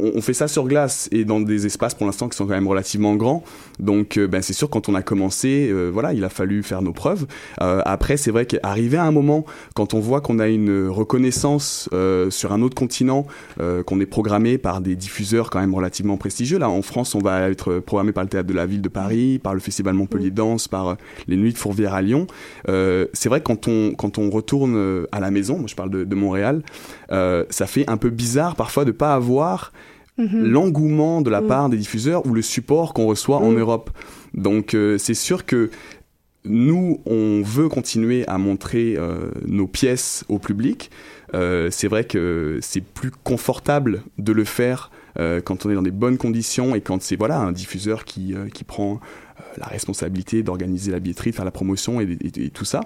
on, 0.00 0.20
fait 0.20 0.34
ça 0.34 0.48
sur 0.48 0.66
glace 0.66 1.08
et 1.12 1.24
dans 1.24 1.40
des 1.40 1.66
espaces 1.66 1.94
pour 1.94 2.06
l'instant 2.06 2.28
qui 2.28 2.36
sont 2.36 2.46
quand 2.46 2.54
même 2.54 2.68
relativement 2.68 3.16
grands. 3.16 3.42
Donc, 3.80 4.16
euh, 4.16 4.26
ben, 4.26 4.42
c'est 4.42 4.52
sûr, 4.52 4.70
quand 4.70 4.88
on 4.88 4.94
a 4.94 5.02
commencé, 5.02 5.68
euh, 5.70 5.88
voilà, 5.88 6.12
il 6.12 6.24
a 6.24 6.28
fallu 6.28 6.62
faire 6.62 6.82
nos 6.82 6.92
preuves. 6.92 7.26
Euh, 7.60 7.80
après, 7.84 8.16
c'est 8.16 8.30
vrai 8.30 8.46
qu'arrivé 8.46 8.96
à 8.96 9.04
un 9.04 9.12
moment, 9.12 9.44
quand 9.74 9.94
on 9.94 10.00
voit 10.00 10.20
qu'on 10.20 10.38
a 10.38 10.48
une 10.48 10.88
reconnaissance 10.88 11.88
sur 12.30 12.52
un 12.52 12.62
autre 12.62 12.74
continent, 12.74 13.26
qu'on 13.86 14.00
est 14.00 14.06
programmé 14.06 14.58
par 14.58 14.80
des 14.80 14.96
diffuseurs 14.96 15.50
quand 15.50 15.60
même 15.60 15.74
relativement 15.74 16.16
prestigieux. 16.16 16.58
Là, 16.58 16.68
en 16.68 16.82
France, 16.82 17.14
on 17.14 17.20
va 17.20 17.48
être 17.48 17.78
programmé 17.78 18.12
par 18.12 18.24
le 18.24 18.30
Théâtre 18.30 18.48
de 18.48 18.54
la 18.54 18.66
Ville 18.66 18.82
de 18.82 18.88
Paris, 18.88 19.38
par 19.42 19.54
le 19.54 19.60
Festival 19.60 19.94
Montpellier 19.94 20.30
Danse, 20.30 20.68
par 20.68 20.96
les 21.26 21.36
Nuits 21.36 21.52
de 21.52 21.58
Fourvière 21.58 21.94
à 21.94 22.02
Lyon. 22.02 22.26
c'est 22.66 23.28
vrai 23.28 23.40
que 23.40 23.46
quand 23.46 23.68
on, 23.68 23.94
quand 23.94 24.18
on 24.18 24.30
retourne 24.30 25.06
à 25.12 25.20
la 25.20 25.30
maison, 25.30 25.58
moi 25.58 25.66
je 25.66 25.74
parle 25.74 25.90
de, 25.90 26.04
de 26.04 26.14
Montréal, 26.14 26.62
ça 27.10 27.66
fait 27.66 27.88
un 27.88 27.96
peu 27.96 28.10
bizarre 28.10 28.56
parfois 28.56 28.84
de 28.84 28.92
pas 28.92 29.14
avoir 29.14 29.72
Mhm. 30.18 30.48
l'engouement 30.48 31.20
de 31.20 31.30
la 31.30 31.40
mm. 31.40 31.46
part 31.46 31.68
des 31.68 31.76
diffuseurs 31.76 32.26
ou 32.26 32.34
le 32.34 32.42
support 32.42 32.92
qu'on 32.92 33.06
reçoit 33.06 33.36
en 33.38 33.52
mm. 33.52 33.58
Europe. 33.58 33.90
Donc 34.34 34.74
euh, 34.74 34.98
c'est 34.98 35.14
sûr 35.14 35.46
que 35.46 35.70
nous, 36.44 37.00
on 37.06 37.42
veut 37.44 37.68
continuer 37.68 38.26
à 38.26 38.36
montrer 38.38 38.96
euh, 38.96 39.30
nos 39.46 39.68
pièces 39.68 40.24
au 40.28 40.38
public. 40.38 40.90
Euh, 41.34 41.68
c'est 41.70 41.88
vrai 41.88 42.04
que 42.04 42.58
c'est 42.62 42.82
plus 42.82 43.10
confortable 43.10 44.02
de 44.18 44.32
le 44.32 44.44
faire 44.44 44.90
quand 45.44 45.66
on 45.66 45.70
est 45.70 45.74
dans 45.74 45.82
des 45.82 45.90
bonnes 45.90 46.16
conditions 46.16 46.76
et 46.76 46.80
quand 46.80 47.02
c'est 47.02 47.16
voilà 47.16 47.40
un 47.40 47.50
diffuseur 47.50 48.04
qui, 48.04 48.36
qui 48.54 48.62
prend 48.62 49.00
la 49.56 49.66
responsabilité 49.66 50.44
d'organiser 50.44 50.92
la 50.92 51.00
billetterie, 51.00 51.30
de 51.30 51.34
faire 51.34 51.44
la 51.44 51.50
promotion 51.50 52.00
et, 52.00 52.16
et 52.22 52.50
tout 52.50 52.64
ça. 52.64 52.82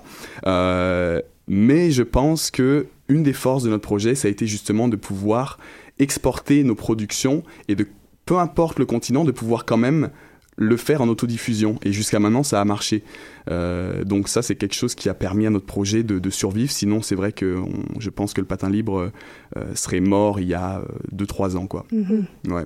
mais 1.47 1.91
je 1.91 2.03
pense 2.03 2.51
que 2.51 2.87
une 3.09 3.23
des 3.23 3.35
forces 3.35 3.65
de 3.65 3.69
notre 3.69 3.83
projet, 3.83 4.15
ça 4.15 4.29
a 4.29 4.31
été 4.31 4.47
justement 4.47 4.89
de 4.89 4.97
pouvoir 4.97 5.59
exporter 5.99 6.65
nos 6.65 6.75
productions 6.75 7.43
et 7.69 7.75
de, 7.75 7.87
peu 8.25 8.39
importe 8.39 8.79
le 8.79 8.87
continent, 8.87 9.25
de 9.25 9.33
pouvoir 9.33 9.65
quand 9.65 9.77
même 9.77 10.11
le 10.57 10.77
faire 10.77 11.01
en 11.01 11.09
autodiffusion. 11.09 11.79
Et 11.83 11.93
jusqu'à 11.93 12.19
maintenant, 12.19 12.43
ça 12.43 12.61
a 12.61 12.65
marché. 12.65 13.03
Euh, 13.51 14.05
donc 14.05 14.29
ça, 14.29 14.43
c'est 14.43 14.55
quelque 14.55 14.75
chose 14.75 14.95
qui 14.95 15.09
a 15.09 15.15
permis 15.15 15.47
à 15.47 15.51
notre 15.51 15.67
projet 15.67 16.03
de, 16.03 16.31
survivre. 16.31 16.71
Sinon, 16.71 17.03
c'est 17.03 17.15
vrai 17.15 17.33
que 17.33 17.63
je 17.99 18.11
pense 18.11 18.35
que 18.35 18.41
le 18.41 18.47
patin 18.47 18.71
libre 18.71 19.11
euh, 19.57 19.75
serait 19.75 20.01
mort 20.01 20.41
il 20.41 20.49
y 20.49 20.55
a 20.55 20.83
2-3 21.15 21.57
ans. 21.57 21.67
Quoi. 21.67 21.87
Mm-hmm. 21.93 22.53
Ouais. 22.53 22.65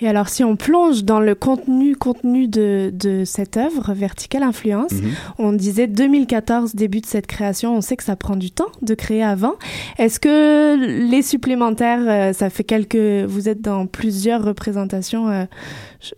Et 0.00 0.08
alors, 0.08 0.28
si 0.28 0.44
on 0.44 0.56
plonge 0.56 1.04
dans 1.04 1.20
le 1.20 1.34
contenu, 1.34 1.96
contenu 1.96 2.48
de, 2.48 2.90
de 2.92 3.24
cette 3.24 3.56
œuvre, 3.56 3.92
Verticale 3.94 4.42
Influence, 4.42 4.92
mhm. 4.92 5.10
on 5.38 5.52
disait 5.52 5.86
2014, 5.86 6.74
début 6.74 7.00
de 7.00 7.06
cette 7.06 7.26
création, 7.26 7.76
on 7.76 7.80
sait 7.80 7.96
que 7.96 8.04
ça 8.04 8.16
prend 8.16 8.36
du 8.36 8.50
temps 8.50 8.70
de 8.82 8.94
créer 8.94 9.22
avant. 9.22 9.54
Est-ce 9.98 10.20
que 10.20 11.08
les 11.08 11.22
supplémentaires, 11.22 12.02
euh, 12.06 12.32
ça 12.32 12.50
fait 12.50 12.64
quelques... 12.64 12.96
Vous 13.26 13.48
êtes 13.48 13.60
dans 13.60 13.86
plusieurs 13.86 14.42
représentations, 14.42 15.28
euh, 15.28 15.44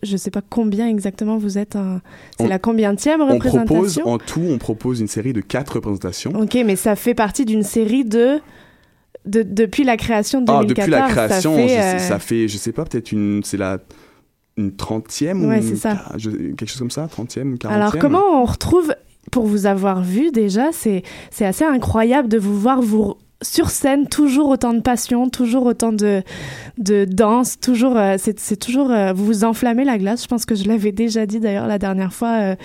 je 0.03 0.13
ne 0.13 0.17
sais 0.17 0.31
pas 0.31 0.43
combien 0.49 0.89
exactement 0.89 1.37
vous 1.37 1.59
êtes. 1.59 1.77
C'est 2.39 2.49
la 2.49 2.57
représentation 2.57 3.23
On 3.23 3.39
propose, 3.39 4.01
en 4.05 4.19
tout, 4.19 4.43
on 4.49 4.59
propose 4.59 5.01
une 5.01 5.09
série 5.09 5.33
de 5.33 5.41
quatre 5.41 5.77
représentations. 5.77 6.33
Ok, 6.35 6.57
mais 6.65 6.77
ça 6.77 6.97
fait 6.97 7.15
partie 7.15 7.45
d'une 7.45 7.63
série 7.63 8.05
de 8.05 8.41
depuis 9.27 9.85
la 9.85 9.97
création 9.97 10.41
de 10.41 10.47
2014, 10.47 10.67
ah, 10.71 10.83
depuis 10.83 10.91
la 10.91 11.09
création, 11.09 11.57
ça 11.57 11.67
fait, 11.67 11.79
euh, 11.79 11.99
ça 11.99 12.19
fait, 12.19 12.49
je 12.49 12.57
sais 12.57 12.73
pas, 12.73 12.85
peut-être 12.85 13.13
une, 13.13 13.43
c'est 13.45 13.57
la 13.57 13.79
une 14.57 14.75
trentième 14.75 15.45
ouais, 15.45 15.59
ou 15.59 15.77
ça. 15.77 16.03
quelque 16.19 16.67
chose 16.67 16.79
comme 16.79 16.91
ça, 16.91 17.07
trentième, 17.09 17.59
quarantième. 17.59 17.83
Alors 17.83 17.99
comment 17.99 18.43
on 18.43 18.45
retrouve, 18.45 18.95
pour 19.31 19.47
vous 19.47 19.67
avoir 19.67 20.03
vu 20.03 20.31
déjà, 20.31 20.71
c'est 20.73 21.03
c'est 21.31 21.45
assez 21.45 21.65
incroyable 21.65 22.29
de 22.29 22.39
vous 22.39 22.59
voir 22.59 22.81
vous 22.81 23.17
sur 23.43 23.69
scène, 23.69 24.09
toujours 24.09 24.49
autant 24.49 24.73
de 24.73 24.81
passion, 24.81 25.29
toujours 25.29 25.67
autant 25.67 25.93
de, 25.93 26.23
de 26.79 27.05
danse, 27.05 27.61
toujours, 27.61 27.97
euh, 27.99 28.17
c'est 28.19 28.57
toujours, 28.57 28.91
euh, 28.91 29.13
vous 29.13 29.27
vous 29.27 29.45
enflammez 29.45 29.85
la 29.85 29.99
glace. 29.99 30.23
Je 30.23 30.29
pense 30.29 30.47
que 30.47 30.55
je 30.55 30.67
l'avais 30.67 30.93
déjà 30.93 31.27
dit 31.27 31.39
d'ailleurs 31.39 31.67
la 31.67 31.79
dernière 31.79 32.15
fois. 32.15 32.57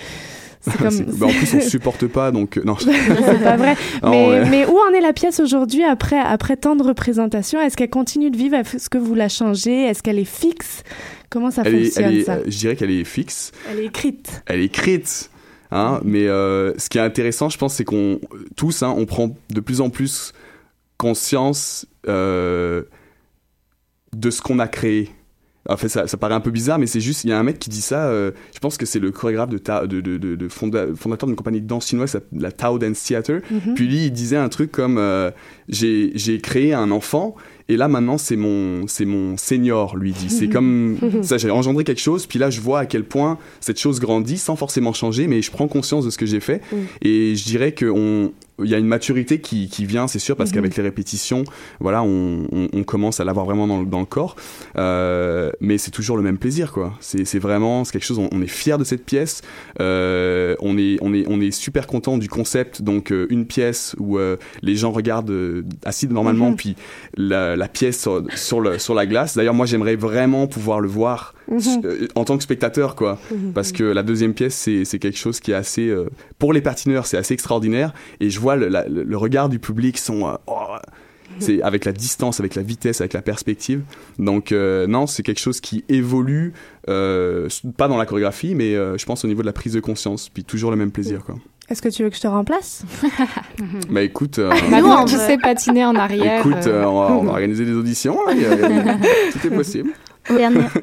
Comme... 0.78 1.04
bah, 1.18 1.26
en 1.26 1.30
plus, 1.30 1.54
on 1.54 1.60
supporte 1.60 2.06
pas, 2.06 2.30
donc 2.30 2.56
euh, 2.56 2.62
non. 2.64 2.76
c'est 2.78 3.42
pas 3.42 3.56
vrai. 3.56 3.76
mais, 4.02 4.44
mais, 4.48 4.66
où 4.66 4.76
en 4.78 4.92
est 4.92 5.00
la 5.00 5.12
pièce 5.12 5.40
aujourd'hui 5.40 5.84
après, 5.84 6.18
après 6.18 6.56
tant 6.56 6.76
de 6.76 6.82
représentations? 6.82 7.60
Est-ce 7.60 7.76
qu'elle 7.76 7.90
continue 7.90 8.30
de 8.30 8.36
vivre? 8.36 8.56
Est-ce 8.56 8.88
que 8.88 8.98
vous 8.98 9.14
la 9.14 9.28
changez? 9.28 9.84
Est-ce 9.84 10.02
qu'elle 10.02 10.18
est 10.18 10.24
fixe? 10.24 10.82
Comment 11.30 11.50
ça 11.50 11.64
fonctionne 11.64 12.22
ça? 12.24 12.38
Je 12.44 12.58
dirais 12.58 12.76
qu'elle 12.76 12.90
est 12.90 13.04
fixe. 13.04 13.52
Elle 13.70 13.80
est 13.80 13.86
écrite. 13.86 14.42
Elle 14.46 14.60
est 14.60 14.66
écrite. 14.66 15.30
Hein, 15.74 16.00
mais 16.04 16.28
euh, 16.28 16.78
ce 16.78 16.90
qui 16.90 16.98
est 16.98 17.02
intéressant, 17.02 17.48
je 17.48 17.56
pense, 17.56 17.74
c'est 17.74 17.84
qu'on 17.84 18.20
tous, 18.56 18.82
hein, 18.82 18.94
on 18.94 19.06
prend 19.06 19.34
de 19.48 19.60
plus 19.60 19.80
en 19.80 19.88
plus 19.88 20.34
conscience 20.98 21.86
euh, 22.06 22.82
de 24.14 24.30
ce 24.30 24.42
qu'on 24.42 24.58
a 24.58 24.68
créé. 24.68 25.10
En 25.68 25.76
fait, 25.76 25.88
ça, 25.88 26.08
ça, 26.08 26.16
paraît 26.16 26.34
un 26.34 26.40
peu 26.40 26.50
bizarre, 26.50 26.78
mais 26.78 26.88
c'est 26.88 27.00
juste, 27.00 27.22
il 27.22 27.30
y 27.30 27.32
a 27.32 27.38
un 27.38 27.42
mec 27.44 27.60
qui 27.60 27.70
dit 27.70 27.82
ça, 27.82 28.06
euh, 28.06 28.32
je 28.52 28.58
pense 28.58 28.76
que 28.76 28.84
c'est 28.84 28.98
le 28.98 29.12
chorégraphe 29.12 29.50
de, 29.50 29.58
de, 29.86 30.00
de, 30.00 30.34
de 30.34 30.48
fondateur 30.48 31.26
d'une 31.26 31.36
compagnie 31.36 31.60
de 31.60 31.66
danse 31.68 31.86
chinoise, 31.86 32.18
la 32.32 32.50
Tao 32.50 32.78
Dance 32.78 33.02
Theater. 33.04 33.40
Mhm. 33.48 33.74
Puis 33.74 33.86
lui, 33.86 34.06
il 34.06 34.10
disait 34.10 34.36
un 34.36 34.48
truc 34.48 34.72
comme 34.72 34.98
euh, 34.98 35.30
J'ai 35.68 36.40
créé 36.42 36.74
un 36.74 36.90
enfant 36.90 37.36
Et 37.68 37.76
là, 37.76 37.88
maintenant, 37.88 38.18
c'est 38.18 38.36
mon, 38.36 38.86
c'est 38.86 39.04
mon 39.04 39.36
senior, 39.36 39.96
lui 39.96 40.12
dit. 40.12 40.30
C'est 40.30 40.48
comme 40.48 40.98
ça, 41.22 41.38
j'ai 41.38 41.50
engendré 41.50 41.84
quelque 41.84 42.00
chose, 42.00 42.26
puis 42.26 42.38
là, 42.38 42.50
je 42.50 42.60
vois 42.60 42.80
à 42.80 42.86
quel 42.86 43.04
point 43.04 43.38
cette 43.60 43.78
chose 43.78 44.00
grandit 44.00 44.38
sans 44.38 44.56
forcément 44.56 44.92
changer, 44.92 45.26
mais 45.28 45.42
je 45.42 45.50
prends 45.50 45.68
conscience 45.68 46.04
de 46.04 46.10
ce 46.10 46.18
que 46.18 46.26
j'ai 46.26 46.40
fait. 46.40 46.60
Mm. 46.72 46.76
Et 47.02 47.36
je 47.36 47.44
dirais 47.44 47.72
qu'on 47.74 48.32
il 48.62 48.70
y 48.70 48.74
a 48.74 48.78
une 48.78 48.86
maturité 48.86 49.40
qui, 49.40 49.68
qui 49.68 49.86
vient, 49.86 50.06
c'est 50.06 50.18
sûr, 50.20 50.36
parce 50.36 50.50
Mhm. 50.50 50.54
qu'avec 50.56 50.76
les 50.76 50.82
répétitions, 50.84 51.42
voilà, 51.80 52.02
on, 52.04 52.46
on, 52.52 52.68
on 52.72 52.82
commence 52.84 53.18
à 53.18 53.24
l'avoir 53.24 53.44
vraiment 53.46 53.66
dans, 53.66 53.80
le- 53.80 53.86
dans 53.86 53.98
le 53.98 54.06
corps. 54.06 54.36
Euh, 54.76 55.50
mais 55.60 55.78
c'est 55.78 55.90
toujours 55.90 56.16
le 56.16 56.22
même 56.22 56.38
plaisir, 56.38 56.70
quoi. 56.72 56.92
C'est 57.00 57.38
vraiment 57.38 57.84
c'est 57.84 57.92
quelque 57.92 58.04
chose. 58.04 58.18
On, 58.18 58.28
on 58.30 58.42
est 58.42 58.46
fier 58.46 58.78
de 58.78 58.84
cette 58.84 59.04
pièce. 59.04 59.42
Euh, 59.80 60.54
on 60.60 60.76
est 60.78 60.98
on 61.00 61.12
est 61.14 61.24
on 61.28 61.40
est 61.40 61.50
super 61.50 61.86
content 61.86 62.18
du 62.18 62.28
concept. 62.28 62.82
Donc 62.82 63.10
euh, 63.10 63.26
une 63.30 63.46
pièce 63.46 63.96
où 63.98 64.18
les 64.62 64.76
gens 64.76 64.92
regardent 64.92 65.64
assis 65.84 66.06
normalement, 66.08 66.50
Mhm. 66.50 66.56
puis 66.56 66.76
la, 67.16 67.51
la 67.56 67.68
pièce 67.68 68.00
sur, 68.00 68.22
sur 68.36 68.60
le 68.60 68.78
sur 68.78 68.94
la 68.94 69.06
glace. 69.06 69.36
D'ailleurs, 69.36 69.54
moi, 69.54 69.66
j'aimerais 69.66 69.96
vraiment 69.96 70.46
pouvoir 70.46 70.80
le 70.80 70.88
voir 70.88 71.34
Mhm. 71.48 71.60
euh, 71.84 72.06
en 72.14 72.24
tant 72.24 72.36
que 72.36 72.42
spectateur, 72.42 72.94
quoi. 72.94 73.18
Mhm. 73.30 73.52
Parce 73.52 73.72
que 73.72 73.84
la 73.84 74.02
deuxième 74.02 74.32
pièce, 74.34 74.54
c'est 74.54 74.98
quelque 74.98 75.18
chose 75.18 75.40
qui 75.40 75.50
est 75.50 75.54
assez 75.54 75.88
euh, 75.88 76.06
pour 76.38 76.52
les 76.52 76.60
patineurs, 76.62 77.06
c'est 77.06 77.16
assez 77.18 77.34
extraordinaire. 77.34 77.92
Et 78.20 78.30
je 78.30 78.38
vois 78.40 78.56
le, 78.56 78.68
la- 78.68 78.88
le- 78.88 79.02
le 79.02 79.16
regard 79.16 79.48
du 79.48 79.58
public 79.58 79.98
euh, 80.30 80.36
oh, 80.46 80.76
c'est 81.38 81.62
avec 81.62 81.84
la 81.86 81.92
distance, 81.92 82.40
avec 82.40 82.54
la 82.54 82.62
vitesse, 82.62 83.00
avec 83.00 83.14
la 83.14 83.22
perspective. 83.22 83.82
Donc 84.18 84.52
euh, 84.52 84.86
non, 84.86 85.06
c'est 85.06 85.22
quelque 85.22 85.40
chose 85.40 85.60
qui 85.60 85.82
évolue, 85.88 86.52
euh, 86.88 87.48
pas 87.76 87.88
dans 87.88 87.96
la 87.96 88.06
chorégraphie, 88.06 88.54
mais 88.54 88.74
euh, 88.74 88.98
je 88.98 89.04
pense 89.06 89.24
au 89.24 89.28
niveau 89.28 89.40
de 89.40 89.46
la 89.46 89.52
prise 89.54 89.72
de 89.72 89.80
conscience, 89.80 90.28
puis 90.28 90.44
toujours 90.44 90.70
le 90.70 90.76
même 90.76 90.90
plaisir. 90.92 91.24
Quoi. 91.24 91.36
Est-ce 91.72 91.80
que 91.82 91.88
tu 91.88 92.02
veux 92.04 92.10
que 92.10 92.16
je 92.16 92.20
te 92.20 92.26
remplace 92.28 92.84
Bah 93.90 94.02
écoute, 94.02 94.38
euh, 94.38 94.50
Maintenant 94.70 95.04
que 95.04 95.10
tu 95.10 95.16
sais 95.16 95.38
patiner 95.38 95.84
en 95.86 95.96
arrière. 95.96 96.40
écoute, 96.40 96.66
euh, 96.66 96.82
euh, 96.82 96.84
on, 96.84 97.00
va, 97.00 97.12
on 97.14 97.22
va 97.24 97.30
organiser 97.32 97.64
des 97.64 97.72
auditions, 97.72 98.18
hein, 98.28 98.32
il 98.34 98.42
y 98.42 98.44
a- 98.46 98.54
il 98.54 98.60
y 98.60 98.64
a- 98.90 98.96
tout 99.32 99.46
est 99.46 99.50
possible. 99.56 99.90
Dernière. 100.28 100.70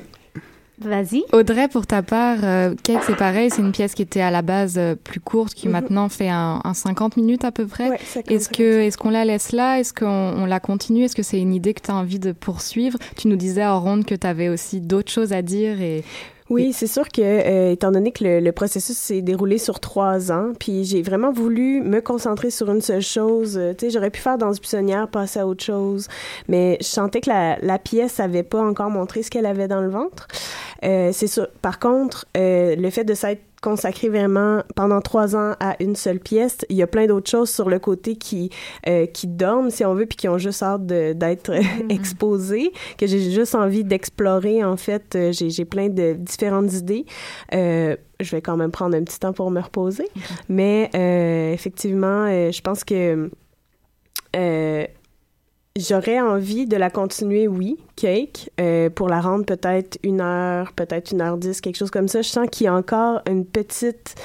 Vas-y. 0.82 1.23
Audrey, 1.34 1.67
pour 1.67 1.86
ta 1.86 2.02
part, 2.02 2.38
euh, 2.43 2.73
Kate, 2.84 3.04
c'est 3.06 3.17
pareil, 3.17 3.49
c'est 3.49 3.62
une 3.62 3.73
pièce 3.73 3.93
qui 3.93 4.02
était 4.02 4.21
à 4.21 4.32
la 4.32 4.41
base 4.41 4.75
euh, 4.78 4.95
plus 4.95 5.19
courte, 5.19 5.54
qui 5.54 5.67
Mhm. 5.67 5.73
maintenant 5.73 6.08
fait 6.08 6.30
un, 6.30 6.62
un 6.63 6.73
50 6.73 7.17
minutes 7.17 7.43
à 7.43 7.52
peu 7.52 7.65
près. 7.67 7.89
Ouais, 7.89 7.99
Est-ce 8.30 8.47
que 8.47 8.80
est-ce 8.80 8.97
qu'on 8.97 9.10
la 9.10 9.25
laisse 9.25 9.52
là? 9.52 9.78
Est-ce 9.80 9.93
qu'on 9.93 10.08
on 10.08 10.45
la 10.45 10.62
continue? 10.62 11.04
Est-ce 11.04 11.17
que 11.17 11.23
c'est 11.23 11.39
une 11.39 11.54
idée 11.54 11.73
que 11.73 11.82
tu 11.82 11.91
as 11.91 11.95
envie 11.95 12.19
de 12.19 12.32
poursuivre? 12.32 12.97
Tu 13.17 13.28
nous 13.28 13.36
disais 13.36 13.65
en 13.65 13.78
ronde 13.82 14.06
que 14.06 14.15
tu 14.15 14.25
avais 14.25 14.47
aussi 14.47 14.80
d'autres 14.80 15.12
choses 15.12 15.34
à 15.34 15.41
dire 15.41 15.82
et 15.82 16.06
Oui, 16.50 16.74
c'est 16.74 16.88
sûr 16.88 17.08
que, 17.10 17.22
euh, 17.22 17.72
étant 17.74 17.92
donné 17.92 18.12
que 18.12 18.24
le, 18.24 18.40
le 18.40 18.52
processus 18.52 18.98
s'est 18.98 19.22
déroulé 19.22 19.60
sur 19.60 19.80
trois 19.80 20.32
ans, 20.32 20.54
puis 20.60 20.84
j'ai 20.84 21.04
vraiment 21.04 21.32
voulu 21.32 21.80
me 21.82 22.02
concentrer 22.02 22.50
sur 22.50 22.72
une 22.72 22.82
seule 22.82 23.04
chose. 23.04 23.56
euh, 23.56 23.74
tu 23.78 23.86
sais, 23.86 23.92
j'aurais 23.92 24.10
pu 24.10 24.20
faire 24.20 24.40
Danse 24.40 24.60
buissonnière, 24.60 25.08
passer 25.10 25.40
à 25.40 25.46
autre 25.46 25.64
chose, 25.64 26.08
mais 26.48 26.78
je 26.82 26.88
sentais 26.88 27.22
que 27.22 27.30
la, 27.30 27.60
la 27.62 27.78
pièce 27.78 28.18
n'avait 28.18 28.42
pas 28.42 28.64
encore 28.64 28.90
montré 28.90 29.22
ce 29.22 29.30
qu'elle 29.30 29.46
avait 29.46 29.68
dans 29.68 29.82
le 29.82 29.90
ventre. 29.90 30.28
Euh, 30.84 31.12
c'est 31.13 31.28
sûr. 31.28 31.48
Par 31.62 31.80
contre, 31.80 32.26
euh, 32.38 32.76
le 32.76 32.89
fait 32.89 33.04
de 33.04 33.13
s'être 33.13 33.42
consacré 33.62 34.10
vraiment 34.10 34.63
pendant 34.76 35.02
trois 35.02 35.36
ans 35.36 35.56
à 35.60 35.76
une 35.82 35.96
seule 35.96 36.20
pièce, 36.20 36.60
il 36.70 36.78
y 36.78 36.82
a 36.82 36.88
plein 36.88 37.08
d'autres 37.08 37.30
choses 37.30 37.50
sur 37.50 37.70
le 37.70 37.80
côté 37.80 38.15
qui 38.15 38.50
euh, 38.88 39.06
qui 39.06 39.28
dorment, 39.28 39.70
si 39.70 39.84
on 39.86 39.94
veut, 39.94 40.06
puis 40.06 40.18
qui 40.18 40.28
ont 40.28 40.38
juste 40.38 40.63
hâte 40.63 40.86
d'être 40.86 41.52
exposées, 41.89 42.72
que 42.98 43.08
j'ai 43.08 43.32
juste 43.32 43.56
envie 43.56 43.84
d'explorer. 43.84 44.63
En 44.63 44.78
fait, 44.78 45.18
j'ai 45.32 45.65
plein 45.65 45.89
de 45.89 46.13
différentes 46.13 46.74
idées. 46.74 47.06
Euh, 47.54 47.96
je 48.20 48.32
vais 48.32 48.42
quand 48.42 48.58
même 48.58 48.72
prendre 48.72 48.96
un 48.96 49.04
petit 49.04 49.20
temps 49.20 49.34
pour 49.34 49.50
me 49.52 49.62
reposer, 49.62 50.08
mais 50.50 50.89
euh, 50.96 51.54
effectivement, 51.54 52.28
je 52.28 52.62
pense 52.62 52.84
que 52.84 53.30
J'aurais 55.80 56.20
envie 56.20 56.65
de 56.65 56.76
la 56.76 56.89
continuer, 56.89 57.48
oui, 57.48 57.78
Cake, 57.96 58.50
euh, 58.60 58.89
pour 58.89 59.08
la 59.08 59.22
rendre 59.22 59.46
peut-être 59.46 59.98
une 60.04 60.20
heure, 60.20 60.74
peut-être 60.74 61.13
une 61.13 61.22
heure 61.22 61.38
dix, 61.38 61.62
quelque 61.62 61.78
chose 61.78 61.89
comme 61.89 62.10
ça. 62.10 62.22
Je 62.22 62.28
sens 62.28 62.50
qu'il 62.52 62.65
y 62.65 62.68
a 62.68 62.74
encore 62.74 63.22
une 63.30 63.46
petite, 63.46 64.15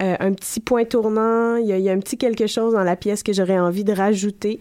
euh, 0.00 0.16
un 0.18 0.32
petit 0.32 0.60
point 0.60 0.84
tournant, 0.84 1.56
il 1.56 1.66
y, 1.66 1.72
a, 1.72 1.78
il 1.78 1.84
y 1.84 1.90
a 1.90 1.92
un 1.92 1.98
petit 1.98 2.16
quelque 2.16 2.46
chose 2.46 2.74
dans 2.74 2.84
la 2.84 2.96
pièce 2.96 3.22
que 3.22 3.32
j'aurais 3.32 3.58
envie 3.58 3.84
de 3.84 3.92
rajouter. 3.92 4.60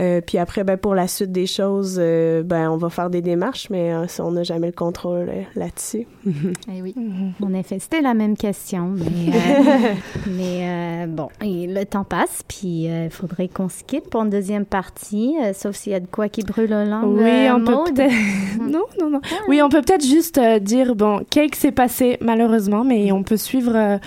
Euh, 0.00 0.20
puis 0.20 0.38
après, 0.38 0.64
ben, 0.64 0.76
pour 0.76 0.94
la 0.94 1.08
suite 1.08 1.32
des 1.32 1.46
choses, 1.46 1.96
euh, 1.98 2.42
ben, 2.42 2.70
on 2.70 2.76
va 2.76 2.90
faire 2.90 3.10
des 3.10 3.22
démarches, 3.22 3.68
mais 3.70 3.92
euh, 3.92 4.06
ça, 4.06 4.24
on 4.24 4.32
n'a 4.32 4.42
jamais 4.42 4.68
le 4.68 4.72
contrôle 4.72 5.28
euh, 5.28 5.42
là-dessus. 5.54 6.06
Eh 6.70 6.82
oui. 6.82 6.94
En 7.42 7.54
effet, 7.54 7.78
c'était 7.78 8.02
la 8.02 8.14
même 8.14 8.36
question, 8.36 8.88
mais, 8.94 9.32
euh, 9.34 9.94
mais 10.26 11.04
euh, 11.04 11.06
bon, 11.06 11.28
et 11.42 11.66
le 11.66 11.84
temps 11.84 12.04
passe, 12.04 12.42
puis 12.46 12.84
il 12.84 13.10
faudrait 13.10 13.48
qu'on 13.48 13.68
se 13.68 13.82
quitte 13.84 14.10
pour 14.10 14.22
une 14.22 14.30
deuxième 14.30 14.64
partie, 14.64 15.34
euh, 15.42 15.52
sauf 15.54 15.76
s'il 15.76 15.92
y 15.92 15.94
a 15.94 16.00
de 16.00 16.06
quoi 16.06 16.28
qui 16.28 16.42
brûle 16.42 16.72
aux 16.72 16.84
langues. 16.84 17.18
Oui, 17.18 17.28
euh, 17.28 17.54
on 17.54 17.64
peut 17.64 17.92
peut-être. 17.92 18.14
non, 18.60 18.84
non, 19.00 19.10
non. 19.10 19.20
Oui, 19.48 19.62
on 19.62 19.68
peut 19.68 19.80
peut-être 19.82 20.04
juste 20.04 20.38
euh, 20.38 20.58
dire 20.58 20.94
bon, 20.94 21.24
Cake 21.30 21.56
s'est 21.56 21.72
passé 21.72 22.18
malheureusement, 22.20 22.84
mais 22.84 23.12
on 23.12 23.22
peut 23.22 23.36
suivre, 23.36 23.72
euh, 23.74 23.98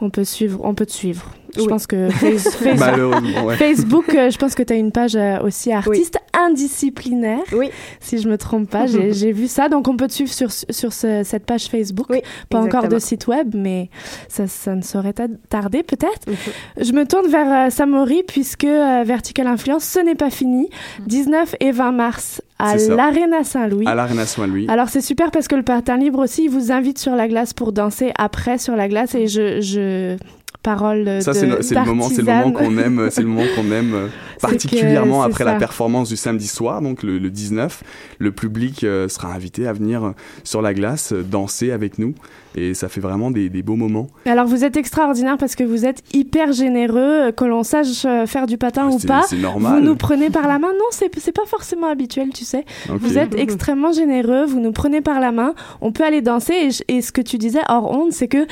on 0.00 0.10
peut 0.12 0.22
suivre, 0.24 0.60
on 0.62 0.74
peut 0.74 0.86
te 0.86 0.92
suivre. 0.92 1.28
Je 1.54 1.60
Oui. 1.60 1.66
pense 1.68 1.86
que 1.86 2.08
Face- 2.08 2.48
Face- 2.56 2.78
Malheureusement, 2.80 3.44
ouais. 3.44 3.56
Facebook, 3.56 4.14
euh, 4.14 4.30
je 4.30 4.38
pense 4.38 4.54
que 4.54 4.62
tu 4.62 4.72
as 4.72 4.76
une 4.76 4.90
page 4.92 5.16
euh, 5.16 5.38
aussi 5.42 5.70
artiste 5.70 6.18
indisciplinaire. 6.32 7.42
Oui. 7.52 7.68
Si 8.00 8.18
je 8.18 8.28
me 8.28 8.38
trompe 8.38 8.70
pas, 8.70 8.86
j'ai 9.12 9.32
vu 9.32 9.48
ça. 9.48 9.68
Donc 9.68 9.86
on 9.88 9.96
peut 9.96 10.06
te 10.06 10.12
suivre 10.12 10.32
sur, 10.32 10.50
sur 10.50 10.92
ce- 10.92 11.22
cette 11.24 11.44
page 11.44 11.64
Facebook. 11.66 12.06
Oui, 12.10 12.22
Pas 12.48 12.60
encore 12.60 12.88
de 12.88 12.98
site 12.98 13.26
web, 13.26 13.54
mais 13.54 13.90
ça, 14.28 14.46
ça 14.46 14.74
ne 14.74 14.82
saurait 14.82 15.12
ta- 15.12 15.28
tarder 15.50 15.82
peut-être. 15.82 16.26
Mhm. 16.26 16.84
Je 16.84 16.92
me 16.92 17.06
tourne 17.06 17.28
vers 17.28 17.66
euh, 17.66 17.70
Samori 17.70 18.22
puisque 18.26 18.64
euh, 18.64 19.02
Vertical 19.04 19.46
Influence, 19.46 19.84
ce 19.84 20.00
n'est 20.00 20.14
pas 20.14 20.30
fini. 20.30 20.68
19 21.06 21.56
et 21.60 21.70
20 21.72 21.92
mars 21.92 22.40
à 22.62 22.78
C'est 22.78 22.86
ça. 22.86 22.94
l'Arena 22.94 23.44
Saint-Louis. 23.44 23.86
À 23.86 23.94
l'Arena 23.94 24.24
Saint-Louis. 24.24 24.66
Alors 24.68 24.88
c'est 24.88 25.00
super 25.00 25.30
parce 25.30 25.48
que 25.48 25.56
le 25.56 25.62
patin 25.62 25.96
libre 25.96 26.20
aussi, 26.20 26.44
il 26.44 26.50
vous 26.50 26.72
invite 26.72 26.98
sur 26.98 27.14
la 27.14 27.28
glace 27.28 27.52
pour 27.52 27.72
danser 27.72 28.12
après 28.18 28.58
sur 28.58 28.76
la 28.76 28.88
glace 28.88 29.14
et 29.14 29.26
je, 29.26 29.60
je 29.60 30.16
parole 30.62 31.04
de 31.04 31.20
Ça, 31.20 31.34
c'est 31.34 31.46
le 31.46 31.84
moment, 31.84 32.08
c'est 32.08 32.22
le 32.22 32.32
moment 32.32 32.52
qu'on 32.52 32.78
aime, 32.78 33.08
c'est 33.10 33.22
le 33.22 33.28
moment 33.28 33.46
qu'on 33.56 33.70
aime 33.72 33.94
euh, 33.94 34.08
particulièrement 34.40 35.22
après 35.22 35.44
ça. 35.44 35.52
la 35.52 35.58
performance 35.58 36.08
du 36.08 36.16
samedi 36.16 36.46
soir, 36.46 36.82
donc 36.82 37.02
le, 37.02 37.18
le 37.18 37.30
19. 37.30 37.82
Le 38.18 38.32
public 38.32 38.84
euh, 38.84 39.08
sera 39.08 39.32
invité 39.32 39.66
à 39.66 39.72
venir 39.72 40.04
euh, 40.04 40.10
sur 40.44 40.62
la 40.62 40.74
glace 40.74 41.12
danser 41.12 41.70
avec 41.72 41.98
nous 41.98 42.14
et 42.54 42.74
ça 42.74 42.88
fait 42.88 43.00
vraiment 43.00 43.30
des, 43.30 43.48
des 43.48 43.62
beaux 43.62 43.76
moments. 43.76 44.08
Alors 44.26 44.46
vous 44.46 44.62
êtes 44.64 44.76
extraordinaire 44.76 45.38
parce 45.38 45.56
que 45.56 45.64
vous 45.64 45.86
êtes 45.86 46.02
hyper 46.12 46.52
généreux, 46.52 47.32
que 47.32 47.44
l'on 47.44 47.62
sache 47.62 48.02
faire 48.26 48.46
du 48.46 48.58
patin 48.58 48.88
ou 48.88 48.98
C'est- 48.98 49.08
pas. 49.08 49.22
c'est 49.26 49.38
normal. 49.38 49.80
Vous 49.80 49.86
nous 49.86 49.96
prenez 49.96 50.28
par 50.28 50.46
la 50.46 50.58
main. 50.58 50.68
Non, 50.68 50.86
c'est 50.90 51.08
pas 51.32 51.46
forcément 51.46 51.88
habituel, 51.88 52.28
tu 52.34 52.44
sais. 52.44 52.64
Vous 52.88 53.16
êtes 53.16 53.34
extrêmement 53.34 53.92
généreux, 53.92 54.44
vous 54.44 54.60
nous 54.60 54.72
prenez 54.72 55.00
par 55.00 55.20
la 55.20 55.32
main, 55.32 55.54
on 55.80 55.92
peut 55.92 56.04
aller 56.04 56.20
danser. 56.20 56.68
Et, 56.88 57.02
ce 57.02 57.10
que 57.12 57.20
tu 57.20 57.38
disais 57.38 57.60
hors 57.68 57.90
honte, 57.90 58.12
c'est 58.12 58.28
que 58.28 58.46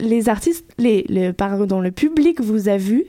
les 0.00 0.28
artistes, 0.28 0.64
les, 0.78 1.04
le, 1.12 1.32
pardon, 1.32 1.80
le 1.80 1.90
public 1.90 2.40
vous 2.40 2.68
a 2.68 2.76
vu. 2.76 3.04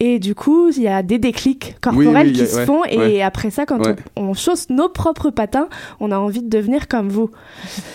Et 0.00 0.20
du 0.20 0.36
coup, 0.36 0.68
il 0.70 0.80
y 0.82 0.86
a 0.86 1.02
des 1.02 1.18
déclics 1.18 1.74
corporels 1.80 2.28
oui, 2.28 2.32
qui 2.34 2.42
a- 2.42 2.46
se 2.46 2.56
ouais, 2.58 2.66
font. 2.66 2.84
Et 2.84 3.20
après 3.20 3.50
ça, 3.50 3.66
quand 3.66 3.84
Ouais. 3.84 3.96
on, 4.16 4.26
on 4.26 4.34
chausse 4.34 4.70
nos 4.70 4.88
propres 4.88 5.30
patins, 5.30 5.68
on 5.98 6.12
a 6.12 6.18
envie 6.18 6.42
de 6.42 6.48
devenir 6.48 6.86
comme 6.86 7.08
vous. 7.08 7.30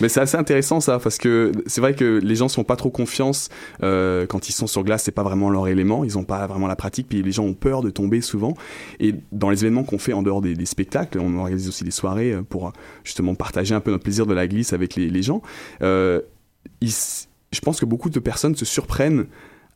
Mais 0.02 0.10
c'est 0.10 0.20
assez 0.20 0.36
intéressant 0.36 0.82
ça, 0.82 1.00
parce 1.00 1.18
que 1.18 1.54
c'est 1.66 1.80
vrai 1.80 1.94
que 1.96 2.20
les 2.22 2.36
gens 2.36 2.50
sont 2.50 2.66
pas 2.66 2.76
trop 2.76 2.90
confiance 2.90 3.48
euh, 3.84 4.26
quand 4.26 4.50
ils 4.50 4.52
sont 4.52 4.68
sur 4.68 4.84
glace, 4.84 5.04
c'est 5.04 5.12
pas 5.12 5.24
vraiment 5.24 5.50
leur 5.50 5.68
élément, 5.70 6.04
ils 6.04 6.18
ont 6.18 6.26
pas 6.26 6.46
vraiment 6.48 6.68
la 6.68 6.76
pratique, 6.76 7.08
puis 7.08 7.22
les 7.22 7.32
gens 7.32 7.46
ont 7.46 7.54
peur 7.54 7.82
de 7.82 7.90
tomber 7.90 8.20
souvent. 8.20 8.54
Et 9.00 9.16
dans 9.32 9.50
les 9.50 9.64
événements 9.64 9.84
qu'on 9.84 9.98
fait 10.00 10.14
en 10.14 10.24
dehors 10.24 10.42
des, 10.42 10.56
des 10.56 10.66
spectacles, 10.66 11.20
on 11.20 11.38
organise 11.38 11.70
aussi 11.70 11.86
des 11.86 11.92
soirées 11.92 12.34
euh, 12.34 12.42
pour 12.42 12.68
euh, 12.68 12.72
justement 13.06 13.34
partager 13.36 13.76
un 13.76 13.80
peu 13.80 13.92
notre 13.92 14.04
plaisir 14.04 14.26
de 14.26 14.34
la 14.34 14.46
glisse 14.48 14.74
avec 14.74 14.96
les, 14.98 15.10
les 15.10 15.22
gens. 15.22 15.42
Euh, 15.82 16.20
ils 16.82 16.92
je 17.54 17.62
pense 17.62 17.80
que 17.80 17.86
beaucoup 17.86 18.10
de 18.10 18.20
personnes 18.20 18.56
se 18.56 18.66
surprennent 18.66 19.28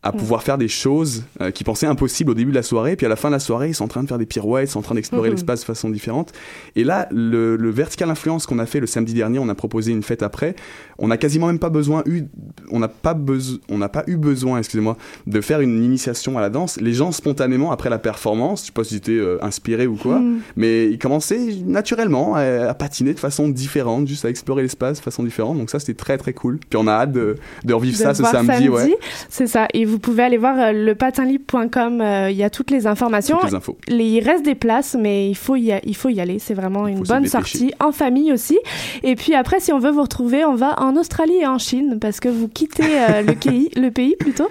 à 0.08 0.12
pouvoir 0.14 0.42
faire 0.44 0.58
des 0.58 0.68
choses 0.68 1.24
euh, 1.42 1.52
qu'ils 1.52 1.66
pensaient 1.66 1.86
impossibles 1.88 2.32
au 2.32 2.34
début 2.34 2.52
de 2.52 2.56
la 2.56 2.64
soirée, 2.64 2.96
puis 2.96 3.06
à 3.06 3.10
la 3.10 3.16
fin 3.16 3.28
de 3.30 3.34
la 3.34 3.40
soirée, 3.40 3.70
ils 3.70 3.76
sont 3.76 3.84
en 3.86 3.88
train 3.90 4.04
de 4.04 4.08
faire 4.08 4.18
des 4.18 4.26
pirouettes, 4.26 4.70
ils 4.70 4.72
sont 4.72 4.80
en 4.80 4.84
train 4.84 4.96
d'explorer 4.96 5.30
Mhm. 5.30 5.36
l'espace 5.36 5.60
de 5.62 5.66
façon 5.66 5.90
différente. 5.90 6.32
Et 6.76 6.84
là, 6.84 7.08
le, 7.12 7.56
le 7.56 7.70
Vertical 7.70 8.10
Influence 8.10 8.46
qu'on 8.46 8.60
a 8.60 8.66
fait 8.66 8.80
le 8.80 8.88
samedi 8.88 9.14
dernier, 9.14 9.40
on 9.40 9.50
a 9.50 9.56
proposé 9.56 9.92
une 9.92 10.04
fête 10.04 10.24
après, 10.24 10.56
on 10.98 11.08
n'a 11.10 11.18
quasiment 11.18 11.48
même 11.48 11.60
pas 11.60 11.70
besoin 11.70 12.04
eu, 12.06 12.24
on 12.72 12.80
n'a 12.80 12.88
pas 12.88 13.14
besoin, 13.14 13.58
on 13.70 13.78
n'a 13.78 13.90
pas 13.90 14.04
eu 14.08 14.18
besoin, 14.18 14.60
excusez-moi, 14.60 14.98
de 15.28 15.42
faire 15.42 15.62
une 15.62 15.84
initiation 15.84 16.38
à 16.38 16.42
la 16.42 16.50
danse. 16.50 16.80
Les 16.80 16.94
gens 16.94 17.12
spontanément 17.12 17.72
après 17.72 17.90
la 17.90 18.00
performance, 18.00 18.62
je 18.62 18.66
sais 18.68 18.72
pas 18.72 18.84
si 18.84 18.96
c'était 18.96 19.12
euh, 19.12 19.38
inspiré 19.44 19.88
ou 19.88 19.96
quoi, 19.96 20.20
Mm. 20.20 20.40
mais 20.56 20.88
ils 20.90 20.98
commençaient 21.00 21.56
naturellement 21.66 22.36
à, 22.36 22.42
à 22.70 22.74
patiner 22.74 23.14
de 23.14 23.20
façon 23.20 23.50
différente, 23.50 24.08
juste 24.08 24.26
à 24.26 24.30
explorer 24.30 24.62
l'espace 24.64 24.98
de 25.00 25.04
façon 25.04 25.24
différente. 25.24 25.58
Donc 25.58 25.70
ça, 25.70 25.80
c'était 25.80 25.94
très 25.94 26.18
très 26.18 26.34
cool. 26.34 26.60
Puis 26.70 26.78
on 26.78 26.88
a 26.88 26.92
hâte 26.94 27.12
de, 27.12 27.36
de 27.66 27.74
revivre 27.74 27.98
de 27.98 28.04
ça 28.04 28.14
ce 28.14 28.24
samedi, 28.24 28.70
ouais. 28.70 28.98
C'est 29.30 29.48
ça. 29.48 29.68
Et 29.74 29.86
vous 29.86 29.97
pouvez 30.00 30.24
aller 30.24 30.38
voir 30.38 30.56
euh, 30.60 30.72
le 30.72 30.96
patinlibre.com. 30.96 32.02
euh, 32.02 32.30
Il 32.32 32.38
y 32.38 32.44
a 32.44 32.50
toutes 32.50 32.72
les 32.72 32.88
informations. 32.88 33.38
Toutes 33.38 33.50
les 33.52 33.56
infos. 33.56 33.78
Les- 33.88 34.06
il 34.06 34.22
reste 34.22 34.44
des 34.46 34.56
places, 34.56 34.96
mais 35.00 35.30
il 35.30 35.36
faut 35.36 35.56
y, 35.56 35.72
a- 35.72 35.82
il 35.86 35.96
faut 35.96 36.10
y 36.10 36.20
aller. 36.20 36.40
C'est 36.40 36.54
vraiment 36.54 36.88
une 36.88 37.02
bonne 37.02 37.26
sortie 37.28 37.74
en 37.80 37.92
famille 37.92 38.32
aussi. 38.34 38.58
Et 39.04 39.16
puis 39.16 39.34
après, 39.36 39.60
si 39.60 39.72
on 39.74 39.80
veut 39.80 39.92
vous 39.92 40.02
retrouver, 40.04 40.46
on 40.46 40.56
va 40.56 40.80
en 40.82 40.96
Australie 40.96 41.38
et 41.42 41.48
en 41.48 41.58
Chine 41.58 41.98
parce 42.00 42.20
que 42.20 42.30
vous 42.30 42.48
quitter 42.48 42.84
le, 43.26 43.34
pays, 43.40 43.70
le 43.76 43.90
pays 43.92 44.16
plutôt, 44.18 44.48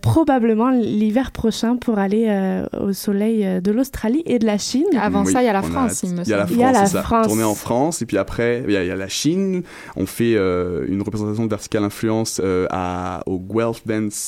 probablement 0.00 0.70
l'hiver 0.70 1.30
prochain 1.30 1.76
pour 1.76 1.98
aller 1.98 2.62
au 2.80 2.92
soleil 2.92 3.60
de 3.60 3.70
l'Australie 3.72 4.22
et 4.26 4.38
de 4.38 4.46
la 4.46 4.58
Chine. 4.58 4.84
Avant 5.00 5.24
ça, 5.24 5.42
il 5.42 5.46
y 5.46 5.48
a 5.48 5.52
la 5.52 5.62
France, 5.62 6.02
il 6.02 6.10
me 6.10 6.24
semble. 6.24 6.46
Il 6.50 6.58
y 6.58 6.62
a 6.64 6.72
la 6.72 6.86
France, 6.86 7.26
Tourner 7.26 7.44
en 7.44 7.54
France, 7.54 8.02
et 8.02 8.06
puis 8.06 8.18
après, 8.18 8.62
il 8.66 8.72
y, 8.72 8.76
a, 8.76 8.96
la 8.96 9.08
Chine. 9.08 9.62
On 9.96 10.06
fait 10.06 10.32
une 10.34 11.02
représentation 11.02 11.44
de 11.44 11.50
Vertical 11.50 11.84
Influence 11.84 12.40
à, 12.70 13.20
au 13.26 13.38
Guelph 13.38 13.82
Dance 13.86 14.25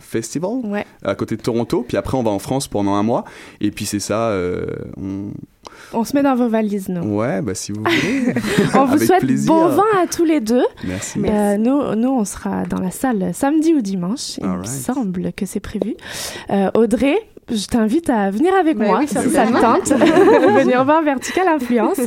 Festival, 0.00 0.84
à 1.04 1.14
côté 1.14 1.36
de 1.36 1.42
Toronto. 1.42 1.84
Puis 1.86 1.96
après, 1.96 2.16
on 2.16 2.22
va 2.22 2.30
en 2.30 2.38
France 2.38 2.68
pendant 2.68 2.94
un 2.94 3.02
mois. 3.02 3.24
Et 3.60 3.70
puis 3.70 3.86
c'est 3.86 4.00
ça, 4.00 4.32
on 4.96 5.30
on 5.92 6.04
se 6.04 6.14
met 6.16 6.22
dans 6.22 6.34
vos 6.34 6.48
valises, 6.48 6.88
nous. 6.88 7.16
Ouais, 7.16 7.42
bah 7.42 7.54
si 7.54 7.72
vous 7.72 7.80
voulez. 7.80 8.34
on 8.74 8.84
vous 8.84 8.98
souhaite 8.98 9.24
bon 9.46 9.68
vin 9.68 9.82
à 10.02 10.06
tous 10.06 10.24
les 10.24 10.40
deux. 10.40 10.64
Merci. 10.84 11.20
Euh, 11.24 11.56
nous, 11.56 11.94
nous, 11.94 12.08
on 12.08 12.24
sera 12.24 12.64
dans 12.64 12.80
la 12.80 12.90
salle 12.90 13.32
samedi 13.32 13.74
ou 13.74 13.80
dimanche. 13.80 14.38
Il 14.38 14.48
me 14.48 14.64
semble 14.64 15.32
que 15.32 15.46
c'est 15.46 15.60
prévu. 15.60 15.94
Euh, 16.50 16.70
Audrey, 16.74 17.16
je 17.50 17.66
t'invite 17.66 18.10
à 18.10 18.30
venir 18.30 18.54
avec 18.54 18.76
bah 18.76 18.86
moi, 18.86 19.06
si 19.06 19.14
ça 19.14 19.22
te 19.22 19.60
tente, 19.60 19.88
venir 20.58 20.84
voir 20.84 21.02
Vertical 21.02 21.48
Influence. 21.48 22.00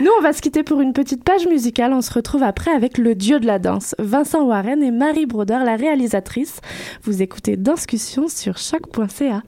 Nous, 0.00 0.10
on 0.18 0.22
va 0.22 0.32
se 0.32 0.40
quitter 0.40 0.62
pour 0.62 0.80
une 0.80 0.92
petite 0.92 1.24
page 1.24 1.46
musicale. 1.46 1.92
On 1.92 2.02
se 2.02 2.12
retrouve 2.12 2.42
après 2.42 2.70
avec 2.70 2.98
le 2.98 3.14
dieu 3.14 3.40
de 3.40 3.46
la 3.46 3.58
danse, 3.58 3.94
Vincent 3.98 4.44
Warren 4.44 4.82
et 4.82 4.90
Marie 4.90 5.26
Broder, 5.26 5.58
la 5.64 5.76
réalisatrice. 5.76 6.60
Vous 7.02 7.22
écoutez 7.22 7.56
Danscussion 7.56 8.28
sur 8.28 8.58
choc.ca. 8.58 9.42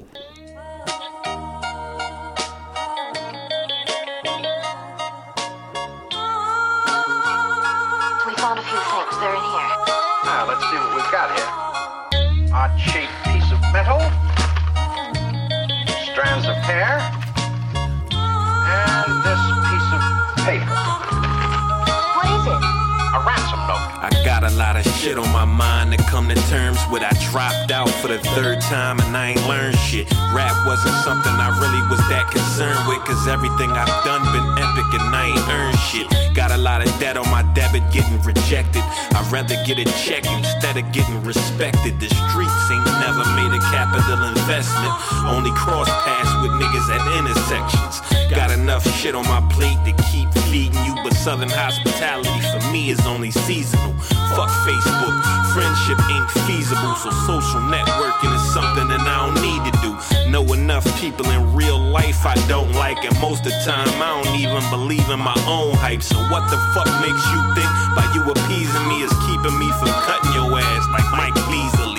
shit 25.06 25.18
on 25.18 25.32
my 25.32 25.44
mind 25.44 25.92
to 25.92 25.98
come 26.10 26.28
to 26.28 26.34
terms 26.50 26.78
with. 26.90 27.02
I 27.02 27.14
dropped 27.30 27.70
out 27.70 27.88
for 28.02 28.08
the 28.08 28.18
third 28.34 28.60
time 28.62 28.98
and 28.98 29.16
I 29.16 29.30
ain't 29.30 29.46
learned 29.46 29.78
shit. 29.78 30.10
Rap 30.34 30.56
wasn't 30.66 30.96
something 31.06 31.30
I 31.30 31.54
really 31.62 31.82
was 31.86 32.02
that 32.10 32.26
concerned 32.34 32.82
with, 32.88 32.98
cause 33.06 33.28
everything 33.28 33.70
I've 33.70 33.92
done 34.02 34.26
been 34.34 34.48
epic 34.58 34.88
and 34.98 35.14
I 35.14 35.30
ain't 35.30 35.46
earned 35.46 35.78
shit. 35.78 36.34
Got 36.34 36.50
a 36.50 36.58
lot 36.58 36.82
of 36.82 36.90
debt 36.98 37.16
on 37.16 37.30
my 37.30 37.42
debit 37.54 37.86
getting 37.92 38.20
rejected. 38.22 38.82
I'd 39.14 39.30
rather 39.30 39.54
get 39.62 39.78
a 39.78 39.86
check 40.02 40.26
instead 40.26 40.76
of 40.76 40.90
getting 40.90 41.22
respected. 41.22 42.00
The 42.00 42.10
streets 42.10 42.66
ain't 42.74 42.95
never 43.16 43.28
made 43.36 43.52
a 43.56 43.60
capital 43.72 44.28
investment. 44.28 44.92
Only 45.24 45.50
cross 45.52 45.88
paths 45.88 46.32
with 46.42 46.52
niggas 46.60 46.88
at 46.92 47.00
intersections. 47.18 48.00
Got 48.30 48.50
enough 48.50 48.84
shit 48.98 49.14
on 49.14 49.24
my 49.24 49.40
plate 49.52 49.78
to 49.86 49.92
keep 50.10 50.28
feeding 50.50 50.84
you, 50.84 50.94
but 51.02 51.14
Southern 51.14 51.48
hospitality 51.48 52.40
for 52.52 52.60
me 52.72 52.90
is 52.90 53.00
only 53.06 53.30
seasonal. 53.30 53.92
Fuck 54.36 54.50
Facebook, 54.68 55.16
friendship 55.54 55.98
ain't 56.12 56.30
feasible, 56.44 56.94
so 57.00 57.10
social 57.24 57.62
networking 57.72 58.34
is 58.34 58.44
something 58.52 58.88
that 58.88 59.00
I 59.00 59.16
don't 59.24 59.40
need 59.40 59.62
to 59.64 59.72
do. 59.80 60.30
Know 60.30 60.44
enough 60.52 60.84
people 61.00 61.28
in 61.30 61.54
real 61.54 61.78
life 61.78 62.26
I 62.26 62.34
don't 62.48 62.72
like, 62.72 63.02
and 63.04 63.16
most 63.20 63.46
of 63.46 63.52
the 63.52 63.62
time 63.64 63.88
I 64.02 64.20
don't 64.20 64.36
even 64.36 64.62
believe 64.68 65.08
in 65.08 65.20
my 65.20 65.36
own 65.48 65.72
hype. 65.74 66.02
So 66.02 66.16
what 66.28 66.50
the 66.50 66.58
fuck 66.74 66.90
makes 67.00 67.24
you 67.32 67.40
think 67.56 67.70
by 67.96 68.04
you 68.12 68.22
appeasing 68.28 68.84
me 68.88 69.02
is 69.02 69.14
keeping 69.24 69.56
me 69.56 69.68
from 69.78 69.88
cutting 70.04 70.32
your 70.34 70.58
ass 70.58 70.84
like 70.92 71.08
Mike 71.16 71.38
Beasley? 71.48 71.95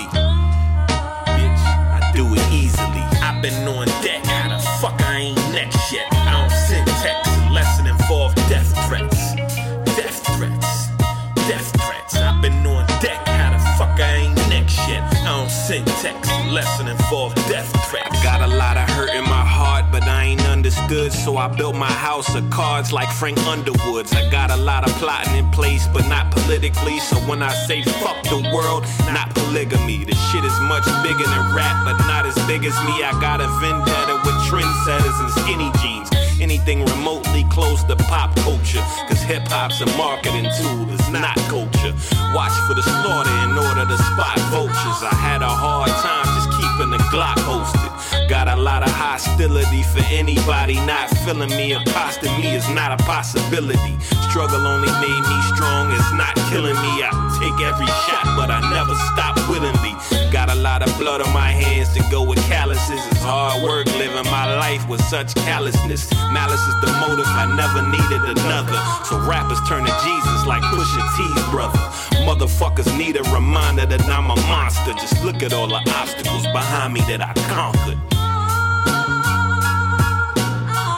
I 15.67 15.79
don't 15.79 15.85
send 15.85 16.01
texts 16.01 16.33
unless 16.33 16.79
it 16.79 16.87
involve 16.87 17.35
death 17.51 17.67
threats. 17.89 18.07
I 18.11 18.23
got 18.23 18.41
a 18.41 18.47
lot 18.47 18.77
of 18.77 18.89
hurt 18.89 19.13
in 19.13 19.23
my 19.23 19.43
heart, 19.43 19.85
but 19.91 20.03
I 20.03 20.23
ain't 20.23 20.45
understood, 20.47 21.11
so 21.11 21.35
I 21.35 21.49
built 21.49 21.75
my 21.75 21.91
house 21.91 22.33
of 22.35 22.49
cards 22.49 22.93
like 22.93 23.11
Frank 23.11 23.37
Underwood's. 23.39 24.13
I 24.13 24.29
got 24.29 24.49
a 24.49 24.55
lot 24.55 24.87
of 24.87 24.95
plotting 24.95 25.35
in 25.35 25.49
place, 25.51 25.85
but 25.87 26.07
not 26.07 26.31
politically. 26.31 26.99
So 26.99 27.17
when 27.27 27.43
I 27.43 27.51
say 27.67 27.83
fuck 27.83 28.23
the 28.23 28.49
world, 28.55 28.85
not 29.11 29.33
polygamy. 29.35 30.05
The 30.05 30.15
shit 30.31 30.43
is 30.45 30.57
much 30.61 30.85
bigger 31.03 31.27
than 31.27 31.55
rap, 31.55 31.83
but 31.83 31.97
not 32.07 32.25
as 32.25 32.35
big 32.47 32.63
as 32.63 32.75
me. 32.87 33.03
I 33.03 33.11
got 33.19 33.41
a 33.41 33.47
vendetta 33.59 34.16
trendsetters 34.47 35.19
and 35.19 35.31
skinny 35.43 35.71
jeans 35.81 36.09
anything 36.41 36.85
remotely 36.85 37.43
close 37.49 37.83
to 37.83 37.95
pop 37.95 38.35
culture. 38.37 38.81
Cause 39.07 39.21
hip 39.21 39.43
hop's 39.47 39.81
a 39.81 39.85
marketing 39.97 40.47
tool, 40.59 40.85
it's 40.93 41.09
not 41.09 41.35
culture. 41.49 41.93
Watch 42.33 42.53
for 42.67 42.73
the 42.73 42.83
slaughter 42.83 43.35
in 43.43 43.57
order 43.57 43.85
to 43.85 43.97
spot 43.97 44.39
vultures. 44.53 45.01
I 45.03 45.15
had 45.15 45.41
a 45.41 45.49
hard 45.49 45.89
time 45.89 46.27
just 46.37 46.49
keeping 46.55 46.91
the 46.91 47.01
Glock 47.09 47.37
hosted. 47.43 48.29
Got 48.29 48.47
a 48.47 48.55
lot 48.55 48.83
of 48.83 48.91
hostility 48.91 49.83
for 49.83 50.03
anybody 50.11 50.75
not 50.85 51.09
feeling 51.25 51.49
me. 51.49 51.73
Accosting 51.73 52.31
me 52.37 52.55
is 52.55 52.67
not 52.69 52.91
a 52.91 53.03
possibility. 53.03 53.97
Struggle 54.29 54.67
only 54.67 54.91
made 55.01 55.23
me 55.27 55.37
strong, 55.55 55.91
it's 55.91 56.13
not 56.13 56.35
killing 56.51 56.75
me. 56.75 56.93
I 57.03 57.09
take 57.39 57.57
every 57.65 57.87
shot, 58.05 58.35
but 58.37 58.51
I 58.51 58.59
never 58.69 58.95
stop 59.11 59.35
willingly. 59.49 59.95
Got 60.31 60.51
a 60.51 60.55
lot 60.55 60.83
of 60.83 60.91
blood 60.99 61.21
on 61.21 61.33
my 61.33 61.49
hands 61.49 61.93
to 61.93 62.03
go 62.11 62.21
with 62.21 62.37
calluses. 62.49 62.99
It's 63.07 63.23
hard 63.23 63.63
work 63.63 63.85
living 63.95 64.29
my 64.29 64.57
life 64.59 64.87
with 64.89 65.01
such 65.05 65.33
callousness. 65.33 66.11
Malice 66.31 66.61
is 66.67 66.75
the 66.81 66.91
motive, 66.99 67.25
I 67.25 67.47
never 67.55 67.81
needed 67.87 68.37
another. 68.37 68.77
So 69.05 69.17
rappers 69.23 69.57
turn 69.67 69.85
to 69.85 69.93
Jesus 70.03 70.45
like 70.45 70.61
Pusha 70.63 71.01
T's 71.15 71.49
brother. 71.49 71.79
Motherfuckers 72.27 72.91
need 72.97 73.15
a 73.15 73.23
reminder 73.31 73.85
that 73.85 74.03
I'm 74.09 74.29
a 74.29 74.35
monster. 74.51 74.91
Just 74.93 75.23
look 75.23 75.41
at 75.43 75.53
all 75.53 75.67
the 75.67 75.81
obstacles 75.95 76.43
behind 76.51 76.93
me 76.93 76.99
that 77.07 77.23
I 77.23 77.31
conquered. 77.47 77.97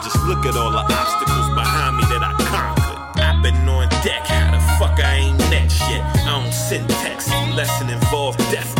Just 0.02 0.20
look 0.26 0.44
at 0.44 0.58
all 0.58 0.72
the 0.72 0.82
obstacles 0.82 1.48
behind 1.54 1.96
me 1.96 2.04
that 2.10 2.22
I 2.26 2.34
conquered. 2.50 3.22
I've 3.22 3.40
been 3.42 3.56
on 3.68 3.88
deck, 4.02 4.26
how 4.26 4.50
the 4.50 4.60
fuck 4.76 4.98
I 4.98 5.30
ain't 5.30 5.38
next 5.54 5.80
yet? 5.88 6.02
I 6.26 6.42
don't 6.42 6.52
send 6.52 6.90
texts 6.90 7.30
unless 7.32 7.80
it 7.80 7.90
involve 7.90 8.36
death 8.50 8.66
threats. 8.66 8.79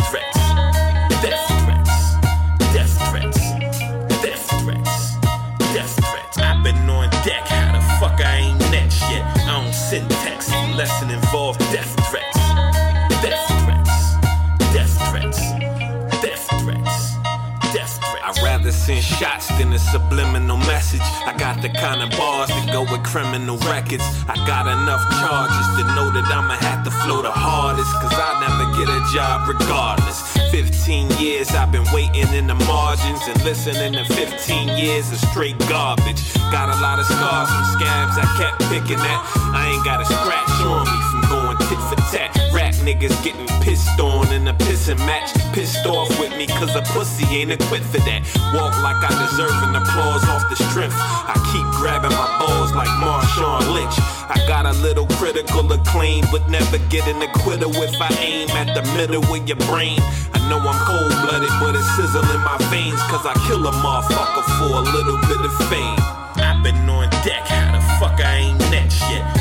shots 19.21 19.49
than 19.59 19.71
a 19.71 19.77
subliminal 19.77 20.57
message. 20.65 21.05
I 21.29 21.37
got 21.37 21.61
the 21.61 21.69
kind 21.69 22.01
of 22.01 22.09
bars 22.17 22.49
that 22.49 22.73
go 22.73 22.81
with 22.81 23.03
criminal 23.05 23.57
records. 23.69 24.01
I 24.25 24.33
got 24.49 24.65
enough 24.65 25.03
charges 25.21 25.67
to 25.77 25.83
know 25.93 26.09
that 26.09 26.25
I'ma 26.25 26.57
have 26.57 26.81
to 26.89 26.91
flow 27.05 27.21
the 27.21 27.29
hardest. 27.29 27.93
Cause 28.01 28.17
I 28.17 28.41
never 28.41 28.65
get 28.73 28.89
a 28.89 29.01
job 29.13 29.45
regardless. 29.45 30.17
15 30.49 31.21
years 31.21 31.53
I've 31.53 31.71
been 31.71 31.85
waiting 31.93 32.33
in 32.33 32.47
the 32.47 32.57
margins 32.65 33.21
and 33.29 33.37
listening 33.45 33.93
to 33.93 34.03
15 34.09 34.73
years 34.81 35.13
of 35.13 35.19
straight 35.29 35.59
garbage. 35.69 36.33
Got 36.49 36.73
a 36.73 36.77
lot 36.81 36.97
of 36.97 37.05
scars 37.05 37.49
from 37.53 37.65
scabs 37.77 38.17
I 38.17 38.25
kept 38.41 38.57
picking 38.73 38.97
at. 38.97 39.21
I 39.53 39.69
ain't 39.69 39.85
got 39.85 40.01
a 40.01 40.05
scratch 40.09 40.49
on 40.65 40.81
me 40.89 40.97
from 41.13 41.21
going 41.29 41.40
tit 41.67 41.81
for 41.89 41.99
tat. 42.11 42.29
Rap 42.53 42.73
niggas 42.81 43.15
getting 43.23 43.47
pissed 43.61 43.99
on 43.99 44.31
in 44.33 44.47
a 44.47 44.53
pissing 44.53 44.99
match. 45.05 45.31
Pissed 45.53 45.85
off 45.85 46.09
with 46.19 46.35
me 46.37 46.47
cause 46.47 46.75
a 46.75 46.81
pussy 46.93 47.25
ain't 47.35 47.51
equipped 47.51 47.85
for 47.85 48.01
that. 48.09 48.21
Walk 48.53 48.75
like 48.81 48.99
I 48.99 49.11
deserve 49.29 49.55
an 49.67 49.75
applause 49.75 50.23
off 50.29 50.49
the 50.49 50.57
strength. 50.69 50.95
I 50.97 51.35
keep 51.51 51.65
grabbing 51.79 52.11
my 52.11 52.29
balls 52.39 52.73
like 52.73 52.89
Marshawn 52.99 53.73
Lynch. 53.73 53.95
I 54.31 54.39
got 54.47 54.65
a 54.65 54.73
little 54.79 55.07
critical 55.19 55.71
acclaim, 55.71 56.23
but 56.31 56.47
never 56.49 56.77
get 56.89 57.07
an 57.07 57.21
acquittal 57.21 57.71
if 57.83 57.95
I 57.99 58.09
aim 58.19 58.49
at 58.51 58.73
the 58.73 58.83
middle 58.95 59.23
of 59.23 59.47
your 59.47 59.57
brain. 59.67 59.99
I 60.33 60.39
know 60.49 60.59
I'm 60.59 60.79
cold 60.87 61.11
blooded, 61.23 61.51
but 61.59 61.75
it's 61.75 61.87
sizzling 61.95 62.39
my 62.39 62.57
veins, 62.71 63.01
cause 63.11 63.25
I 63.25 63.33
kill 63.47 63.65
a 63.67 63.71
motherfucker 63.71 64.45
for 64.57 64.71
a 64.79 64.83
little 64.87 65.19
bit 65.27 65.41
of 65.43 65.53
fame. 65.67 65.99
I've 66.39 66.63
been 66.63 66.89
on 66.89 67.09
deck, 67.27 67.43
how 67.47 67.75
the 67.75 67.81
fuck 67.99 68.19
I 68.19 68.35
ain't 68.37 68.59
next 68.71 69.01
yet? 69.11 69.40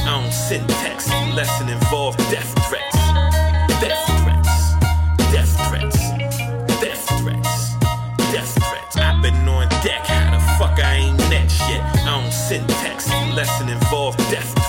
I 0.51 0.55
don't 0.55 0.67
send 0.67 0.81
texts 0.81 1.11
unless 1.13 1.61
it 1.61 1.69
death 2.29 2.53
threats. 2.67 2.97
Death 3.79 4.05
threats. 4.19 4.75
Death 5.31 5.69
threats. 5.69 5.99
Death 6.81 7.21
threats. 7.21 7.75
Death 8.33 8.55
threats. 8.55 8.97
I've 8.97 9.23
been 9.23 9.49
on 9.49 9.69
deck, 9.85 10.05
how 10.07 10.33
the 10.33 10.41
fuck 10.59 10.85
I 10.85 10.95
ain't 10.95 11.19
next 11.31 11.61
yet? 11.69 11.83
I 12.05 12.21
don't 12.21 12.33
send 12.33 12.69
texts 12.69 13.13
unless 13.13 13.61
it 13.61 13.69
involve 13.69 14.17
death 14.29 14.60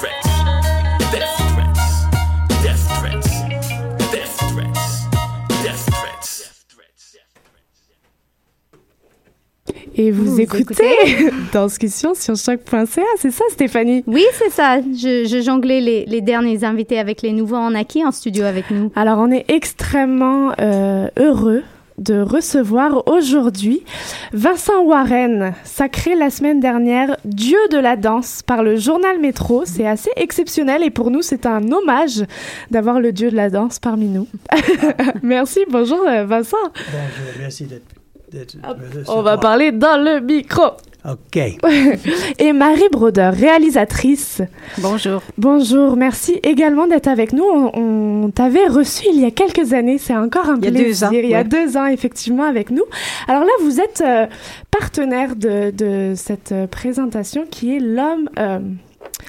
Et 10.02 10.10
vous, 10.10 10.42
écoutez, 10.42 10.96
dans 11.54 11.68
Discussion 11.68 12.16
sur 12.16 12.36
choc.ca, 12.36 13.04
c'est 13.20 13.30
ça 13.30 13.44
Stéphanie? 13.52 14.04
Oui, 14.08 14.24
c'est 14.34 14.50
ça. 14.50 14.82
Je, 14.82 15.28
je 15.28 15.42
jonglais 15.44 15.80
les, 15.80 16.06
les, 16.06 16.22
derniers 16.22 16.64
invités 16.64 16.98
avec 16.98 17.22
les 17.22 17.34
nouveaux 17.34 17.58
en 17.58 17.76
acquis 17.76 18.04
en 18.04 18.12
studio 18.12 18.44
avec 18.46 18.72
nous. 18.72 18.92
Alors 18.96 19.20
on 19.20 19.30
est 19.30 19.46
extrêmement 19.48 20.54
euh, 20.60 21.08
heureux 21.20 21.62
de 22.00 22.20
recevoir 22.20 23.08
aujourd'hui 23.08 23.84
Vincent 24.34 24.82
Warren, 24.82 25.54
sacré 25.64 26.16
la 26.16 26.32
semaine 26.32 26.60
dernière 26.60 27.16
Dieu 27.24 27.60
de 27.72 27.78
la 27.78 27.96
danse 27.96 28.42
par 28.42 28.64
le 28.64 28.78
journal 28.78 29.20
Métro. 29.20 29.66
C'est 29.66 29.86
assez 29.86 30.10
exceptionnel 30.16 30.82
et 30.82 30.90
pour 30.90 31.12
nous, 31.12 31.22
c'est 31.22 31.46
un 31.46 31.72
hommage 31.72 32.24
d'avoir 32.72 33.00
le 33.00 33.12
Dieu 33.12 33.30
de 33.30 33.36
la 33.36 33.52
danse 33.52 33.78
parmi 33.78 34.08
nous. 34.08 34.28
merci, 35.22 35.60
bonjour 35.70 36.02
euh, 36.08 36.26
Vincent. 36.26 36.58
Bonjour, 36.74 37.34
merci 37.40 37.66
d'être. 37.66 38.01
On 39.08 39.22
va 39.22 39.38
parler 39.38 39.72
dans 39.72 40.04
le 40.04 40.20
micro. 40.20 40.64
OK. 41.04 41.38
Et 42.40 42.54
Marie 42.54 42.90
Broder, 42.92 43.32
réalisatrice. 43.34 44.42
Bonjour. 44.78 45.24
Bonjour, 45.38 45.96
merci 45.96 46.40
également 46.44 46.86
d'être 46.86 47.08
avec 47.08 47.34
nous. 47.34 47.44
On, 47.44 48.30
t'avait 48.34 48.68
reçu 48.68 49.06
il 49.12 49.20
y 49.20 49.26
a 49.26 49.32
quelques 49.32 49.74
années, 49.74 49.98
c'est 49.98 50.16
encore 50.16 50.48
un 50.48 50.60
plaisir. 50.60 50.72
Il 50.72 50.80
y 50.80 50.84
a 50.84 50.84
deux 50.84 51.04
ans. 51.04 51.10
Il 51.12 51.30
y 51.30 51.36
a 51.36 51.44
deux 51.44 51.78
ans, 51.78 51.86
effectivement, 51.88 52.44
avec 52.44 52.70
nous. 52.70 52.84
Alors 53.28 53.44
là, 53.44 53.52
vous 53.62 53.82
êtes 53.82 54.04
euh, 54.06 54.28
partenaire 54.70 55.36
de, 55.36 55.72
de, 55.72 56.14
cette 56.16 56.52
euh, 56.52 56.68
présentation 56.68 57.46
qui 57.50 57.76
est 57.76 57.80
l'homme... 57.80 58.30
Euh, 58.38 58.60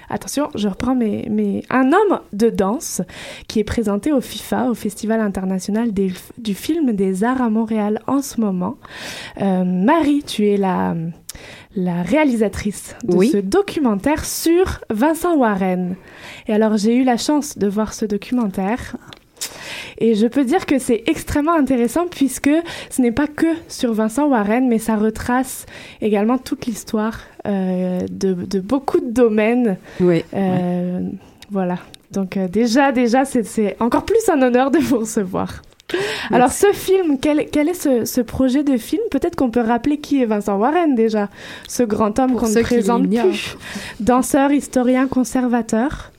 attention, 0.08 0.48
je 0.54 0.68
reprends 0.68 0.94
mes, 0.94 1.28
mes, 1.28 1.62
Un 1.70 1.92
homme 1.92 2.20
de 2.32 2.50
danse 2.50 3.02
qui 3.48 3.60
est 3.60 3.64
présenté 3.64 4.12
au 4.12 4.20
FIFA, 4.20 4.70
au 4.70 4.74
Festival 4.74 5.20
international 5.20 5.92
des, 5.92 6.12
du 6.38 6.54
film 6.54 6.92
des 6.92 7.24
arts 7.24 7.42
à 7.42 7.50
Montréal 7.50 8.00
en 8.06 8.22
ce 8.22 8.40
moment. 8.40 8.76
Euh, 9.40 9.64
Marie, 9.64 10.22
tu 10.22 10.48
es 10.48 10.56
la, 10.56 10.94
la 11.76 12.02
réalisatrice 12.02 12.94
de 13.04 13.16
oui. 13.16 13.30
ce 13.30 13.38
documentaire 13.38 14.24
sur 14.24 14.80
Vincent 14.90 15.36
Warren. 15.36 15.96
Et 16.46 16.52
alors, 16.52 16.76
j'ai 16.76 16.96
eu 16.96 17.04
la 17.04 17.16
chance 17.16 17.58
de 17.58 17.66
voir 17.66 17.92
ce 17.92 18.04
documentaire. 18.04 18.96
Et 19.98 20.14
je 20.14 20.26
peux 20.26 20.44
dire 20.44 20.66
que 20.66 20.78
c'est 20.78 21.04
extrêmement 21.06 21.54
intéressant 21.54 22.06
puisque 22.06 22.50
ce 22.90 23.02
n'est 23.02 23.12
pas 23.12 23.26
que 23.26 23.46
sur 23.68 23.92
Vincent 23.92 24.28
Warren, 24.28 24.68
mais 24.68 24.78
ça 24.78 24.96
retrace 24.96 25.66
également 26.00 26.38
toute 26.38 26.66
l'histoire 26.66 27.20
euh, 27.46 28.00
de, 28.10 28.34
de, 28.34 28.60
beaucoup 28.60 29.00
de 29.00 29.10
domaines. 29.10 29.76
Oui. 30.00 30.24
Euh. 30.34 31.00
Voilà. 31.50 31.78
Donc 32.12 32.36
euh, 32.36 32.48
déjà, 32.48 32.92
déjà, 32.92 33.24
c'est 33.24 33.76
encore 33.80 34.04
plus 34.04 34.28
un 34.28 34.40
honneur 34.42 34.70
de 34.70 34.78
vous 34.78 34.98
recevoir. 35.00 35.62
Alors 36.30 36.52
ce 36.52 36.72
film, 36.72 37.18
quel, 37.20 37.48
quel 37.50 37.68
est 37.68 37.74
ce, 37.74 38.04
ce, 38.04 38.20
projet 38.20 38.64
de 38.64 38.76
film? 38.76 39.02
Peut-être 39.10 39.36
qu'on 39.36 39.50
peut 39.50 39.60
rappeler 39.60 39.98
qui 39.98 40.22
est 40.22 40.24
Vincent 40.24 40.56
Warren 40.56 40.94
déjà, 40.94 41.28
ce 41.68 41.82
grand 41.82 42.18
homme 42.18 42.34
qu'on 42.34 42.48
ne 42.48 42.62
présente 42.62 43.08
plus. 43.08 43.56
Danseur, 44.00 44.52
historien, 44.52 45.06
conservateur. 45.06 46.12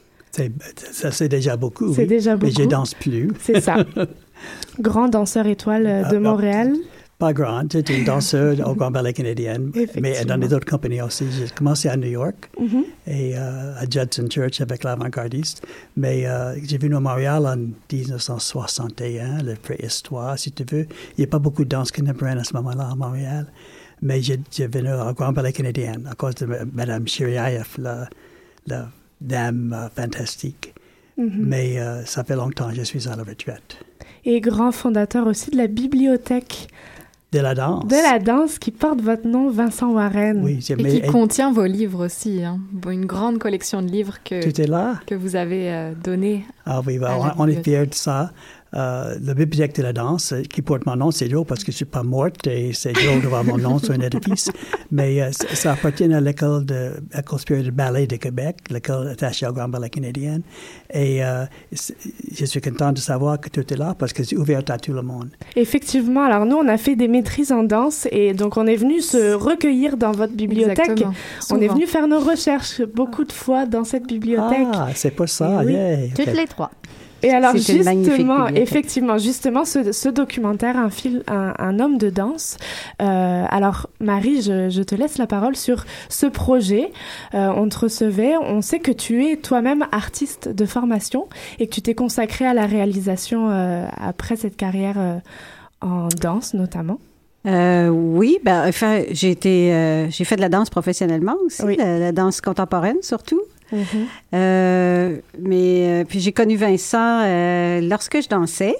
Ça, 0.91 1.11
c'est 1.11 1.29
déjà 1.29 1.57
beaucoup. 1.57 1.93
C'est 1.93 2.01
oui. 2.01 2.07
déjà 2.07 2.35
beaucoup. 2.35 2.45
Mais 2.57 2.63
je 2.63 2.67
danse 2.67 2.93
plus. 2.95 3.31
C'est 3.39 3.61
ça. 3.61 3.85
Grand 4.79 5.07
danseur 5.07 5.45
étoile 5.45 5.85
euh, 5.85 6.03
de 6.09 6.17
Montréal. 6.17 6.73
Pas 7.19 7.31
grand, 7.31 7.63
j'étais 7.71 7.97
une 7.99 8.03
danseuse 8.03 8.59
au 8.65 8.73
Grand 8.73 8.89
Ballet 8.89 9.13
canadien, 9.13 9.57
mais 10.01 10.25
dans 10.25 10.35
les 10.35 10.51
autres 10.53 10.65
compagnies 10.65 11.01
aussi. 11.01 11.25
J'ai 11.31 11.47
commencé 11.55 11.87
à 11.87 11.95
New 11.95 12.09
York 12.09 12.49
mm 12.59 12.65
-hmm. 12.65 12.83
et 13.07 13.37
euh, 13.37 13.81
à 13.81 13.85
Judson 13.89 14.27
Church 14.29 14.59
avec 14.59 14.83
l'avant-gardiste. 14.83 15.61
Mais 15.95 16.25
euh, 16.25 16.55
j'ai 16.67 16.79
venu 16.79 16.95
à 16.95 16.99
Montréal 16.99 17.45
en 17.45 17.55
1961, 17.55 19.43
le 19.43 19.55
préhistoire, 19.55 20.37
si 20.39 20.51
tu 20.51 20.63
veux. 20.71 20.87
Il 21.11 21.19
n'y 21.19 21.23
a 21.25 21.27
pas 21.27 21.39
beaucoup 21.39 21.63
de 21.63 21.69
danse 21.69 21.91
contemporaine 21.91 22.39
à 22.39 22.43
ce 22.43 22.53
moment-là 22.57 22.85
à 22.91 22.95
Montréal. 22.95 23.45
Mais 24.01 24.19
j'ai 24.21 24.67
venu 24.67 24.91
au 25.09 25.13
Grand 25.13 25.31
Ballet 25.37 25.53
canadien 25.53 25.93
à 26.11 26.15
cause 26.15 26.35
de 26.41 26.45
Mme 26.77 27.05
Chiriaev, 27.07 27.69
la, 27.77 28.09
la 28.67 28.79
dame 29.23 29.73
euh, 29.73 29.89
fantastique. 29.89 30.73
Mhm. 31.17 31.25
Mm 31.25 31.29
-hmm. 31.29 31.45
Mais 31.51 31.79
euh, 31.79 32.05
ça 32.05 32.23
fait 32.23 32.35
longtemps 32.35 32.69
que 32.69 32.75
je 32.75 32.83
suis 32.83 33.07
à 33.07 33.15
la 33.15 33.23
retraite. 33.23 33.77
Et 34.25 34.39
grand 34.41 34.71
fondateur 34.71 35.27
aussi 35.27 35.51
de 35.51 35.57
la 35.57 35.67
bibliothèque. 35.67 36.67
De 37.31 37.39
la 37.39 37.55
danse. 37.55 37.87
De 37.87 37.99
la 38.11 38.19
danse 38.19 38.59
qui 38.59 38.71
porte 38.71 39.01
votre 39.01 39.27
nom, 39.27 39.49
Vincent 39.49 39.91
Warren. 39.97 40.37
Oui, 40.43 40.59
et 40.69 40.83
qui 40.93 41.01
contient 41.01 41.51
vos 41.51 41.65
livres 41.65 42.05
aussi. 42.05 42.43
Hein. 42.43 42.59
Une 42.97 43.05
grande 43.05 43.37
collection 43.39 43.81
de 43.81 43.89
livres 43.97 44.17
que, 44.23 44.35
là? 44.69 44.99
que 45.07 45.15
vous 45.15 45.35
avez 45.35 45.71
euh, 45.71 45.93
donné. 45.95 46.45
Ah 46.65 46.81
oui, 46.85 46.99
bah, 46.99 47.11
on, 47.37 47.43
on 47.43 47.47
est 47.47 47.63
fiers 47.63 47.87
de 47.87 47.95
ça. 47.95 48.31
Euh, 48.75 49.15
la 49.21 49.33
bibliothèque 49.33 49.75
de 49.75 49.83
la 49.83 49.93
danse, 49.93 50.33
qui 50.49 50.61
porte 50.61 50.85
mon 50.85 50.95
nom, 50.95 51.11
c'est 51.11 51.27
drôle 51.27 51.45
parce 51.45 51.63
que 51.63 51.71
je 51.71 51.75
ne 51.75 51.77
suis 51.77 51.85
pas 51.85 52.03
morte 52.03 52.47
et 52.47 52.73
c'est 52.73 52.93
drôle 52.93 53.21
de 53.21 53.27
voir 53.27 53.43
mon 53.43 53.57
nom 53.57 53.77
sur 53.77 53.93
un 53.93 53.99
édifice. 53.99 54.51
Mais 54.91 55.21
euh, 55.21 55.31
ça, 55.31 55.73
appartient 55.73 56.11
à 56.11 56.19
l'école 56.19 56.65
de, 56.65 56.91
l'école 57.15 57.39
supérieure 57.39 57.65
de 57.65 57.71
ballet 57.71 58.07
de 58.07 58.15
Québec, 58.15 58.57
l'école 58.69 59.09
attachée 59.09 59.45
au 59.45 59.53
Grand 59.53 59.69
Ballet 59.69 59.89
canadien. 59.89 60.39
Et 60.91 61.23
euh, 61.23 61.45
je 61.71 62.45
suis 62.45 62.61
content 62.61 62.91
de 62.91 62.99
savoir 62.99 63.39
que 63.39 63.49
tout 63.49 63.73
est 63.73 63.77
là 63.77 63.95
parce 63.97 64.13
que 64.13 64.23
c'est 64.23 64.37
ouvert 64.37 64.61
à 64.67 64.77
tout 64.77 64.93
le 64.93 65.01
monde. 65.01 65.29
Effectivement. 65.55 66.23
Alors 66.23 66.45
nous, 66.45 66.55
on 66.55 66.67
a 66.67 66.77
fait 66.77 66.95
des 66.95 67.07
maîtrises 67.07 67.51
en 67.51 67.63
danse 67.63 68.07
et 68.11 68.33
donc 68.33 68.57
on 68.57 68.65
est 68.65 68.75
venu 68.75 69.01
se 69.01 69.33
recueillir 69.33 69.97
dans 69.97 70.11
votre 70.11 70.33
bibliothèque. 70.33 70.79
Exactement. 70.79 71.13
On 71.51 71.61
est 71.61 71.67
venu 71.67 71.85
faire 71.85 72.07
nos 72.07 72.19
recherches 72.19 72.81
beaucoup 72.81 73.23
de 73.23 73.31
fois 73.31 73.65
dans 73.65 73.83
cette 73.83 74.07
bibliothèque. 74.07 74.67
Ah, 74.73 74.89
c'est 74.95 75.11
pas 75.11 75.27
ça. 75.27 75.61
Oui. 75.63 75.73
Yeah, 75.73 76.07
Toutes 76.15 76.27
okay. 76.27 76.33
les 76.33 76.47
trois. 76.47 76.71
Et 77.23 77.31
alors 77.31 77.55
justement, 77.55 78.47
effectivement, 78.49 79.17
justement, 79.17 79.65
ce, 79.65 79.91
ce 79.91 80.09
documentaire, 80.09 80.77
un, 80.77 80.89
fil, 80.89 81.23
un, 81.27 81.53
un 81.57 81.79
homme 81.79 81.97
de 81.97 82.09
danse. 82.09 82.57
Euh, 83.01 83.45
alors 83.49 83.89
Marie, 83.99 84.41
je, 84.41 84.69
je, 84.69 84.83
te 84.83 84.95
laisse 84.95 85.17
la 85.17 85.27
parole 85.27 85.55
sur 85.55 85.85
ce 86.09 86.25
projet. 86.25 86.91
Euh, 87.33 87.51
on 87.55 87.69
te 87.69 87.79
recevait, 87.79 88.35
on 88.37 88.61
sait 88.61 88.79
que 88.79 88.91
tu 88.91 89.25
es 89.25 89.37
toi-même 89.37 89.85
artiste 89.91 90.49
de 90.49 90.65
formation 90.65 91.27
et 91.59 91.67
que 91.67 91.73
tu 91.73 91.81
t'es 91.81 91.95
consacrée 91.95 92.45
à 92.45 92.53
la 92.53 92.65
réalisation 92.65 93.49
euh, 93.49 93.87
après 93.97 94.35
cette 94.35 94.57
carrière 94.57 95.21
en 95.81 96.07
danse 96.21 96.53
notamment. 96.53 96.99
Euh, 97.45 97.89
oui, 97.89 98.37
ben, 98.43 98.67
enfin, 98.67 99.01
j'ai 99.11 99.31
été, 99.31 99.73
euh, 99.73 100.09
j'ai 100.09 100.23
fait 100.23 100.37
de 100.37 100.41
la 100.41 100.49
danse 100.49 100.69
professionnellement 100.69 101.35
aussi, 101.45 101.63
Oui. 101.63 101.75
la, 101.77 101.99
la 101.99 102.11
danse 102.11 102.39
contemporaine 102.39 102.97
surtout. 103.01 103.41
Mhm. 103.73 104.07
Euh, 104.33 105.17
mais 105.39 106.01
euh, 106.01 106.05
puis 106.05 106.19
j'ai 106.19 106.31
connu 106.31 106.55
Vincent 106.55 107.21
euh, 107.23 107.81
lorsque 107.81 108.21
je 108.21 108.29
dansais. 108.29 108.75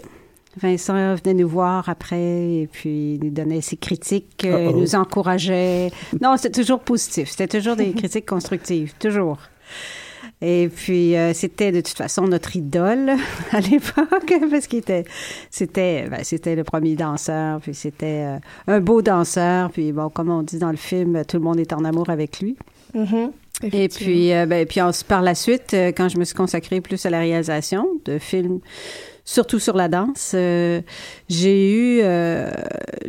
Vincent 0.62 1.16
venait 1.16 1.34
nous 1.34 1.50
voir 1.50 1.90
après 1.90 2.62
et 2.62 2.70
puis 2.72 3.20
nous 3.24 3.32
donnait 3.32 3.62
ses 3.62 3.76
critiques, 3.76 4.46
nous 4.46 4.94
encourageait. 4.94 5.90
Non, 6.22 6.38
c'était 6.38 6.62
toujours 6.62 6.80
positif. 6.80 7.30
C'était 7.32 7.48
toujours 7.48 7.76
des 7.76 7.92
critiques 7.96 8.28
constructives, 8.28 8.94
toujours. 9.00 9.40
Et 10.46 10.68
puis 10.68 11.16
euh, 11.16 11.34
c'était 11.34 11.72
de 11.72 11.80
toute 11.80 11.98
façon 11.98 12.28
notre 12.28 12.58
idole 12.58 13.14
à 13.54 13.62
l'époque 13.62 14.34
parce 14.52 14.68
qu'il 14.68 14.80
était, 14.80 15.06
c'était, 15.50 16.10
ben, 16.10 16.20
c'était 16.24 16.56
le 16.56 16.66
premier 16.66 16.96
danseur, 16.96 17.62
puis 17.62 17.74
c'était 17.74 18.26
euh, 18.26 18.38
un 18.68 18.82
beau 18.82 19.02
danseur, 19.02 19.72
puis 19.72 19.94
bon, 19.94 20.10
comme 20.10 20.30
on 20.30 20.44
dit 20.44 20.60
dans 20.60 20.72
le 20.72 20.78
film, 20.78 21.24
tout 21.26 21.38
le 21.38 21.44
monde 21.44 21.62
est 21.62 21.72
en 21.72 21.86
amour 21.86 22.10
avec 22.10 22.42
lui. 22.42 22.58
Mhm. 22.94 23.32
Et 23.72 23.88
puis, 23.90 24.34
euh, 24.34 24.46
ben, 24.46 24.66
puis 24.66 24.82
en- 24.82 24.92
par 25.08 25.22
la 25.22 25.36
suite, 25.36 25.74
euh, 25.74 25.92
quand 25.96 26.10
je 26.10 26.18
me 26.18 26.26
suis 26.26 26.36
consacrée 26.36 26.82
plus 26.82 27.06
à 27.06 27.10
la 27.10 27.20
réalisation 27.20 27.88
de 28.06 28.18
films, 28.20 28.60
surtout 29.26 29.60
sur 29.60 29.76
la 29.78 29.88
danse, 29.88 30.34
euh, 30.36 30.82
j'ai 31.30 31.72
eu 31.72 32.00
euh, 32.04 32.52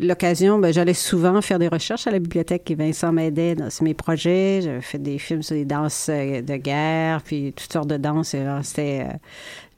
l'occasion, 0.00 0.58
ben, 0.58 0.72
j'allais 0.72 0.94
souvent 0.94 1.40
faire 1.42 1.58
des 1.58 1.68
recherches 1.68 2.06
à 2.06 2.10
la 2.12 2.18
bibliothèque 2.20 2.70
et 2.70 2.74
Vincent 2.76 3.10
m'aidait 3.12 3.54
dans 3.56 3.68
mes 3.82 3.94
projets. 3.94 4.60
J'avais 4.62 4.80
fait 4.80 4.98
des 4.98 5.18
films 5.18 5.42
sur 5.42 5.54
les 5.56 5.64
danses 5.64 6.08
de 6.08 6.56
guerre, 6.56 7.22
puis 7.22 7.52
toutes 7.56 7.72
sortes 7.72 7.88
de 7.88 7.96
danses. 7.96 8.34
Et 8.34 8.38
alors, 8.40 8.64
c'était... 8.64 9.00
euh, 9.00 9.12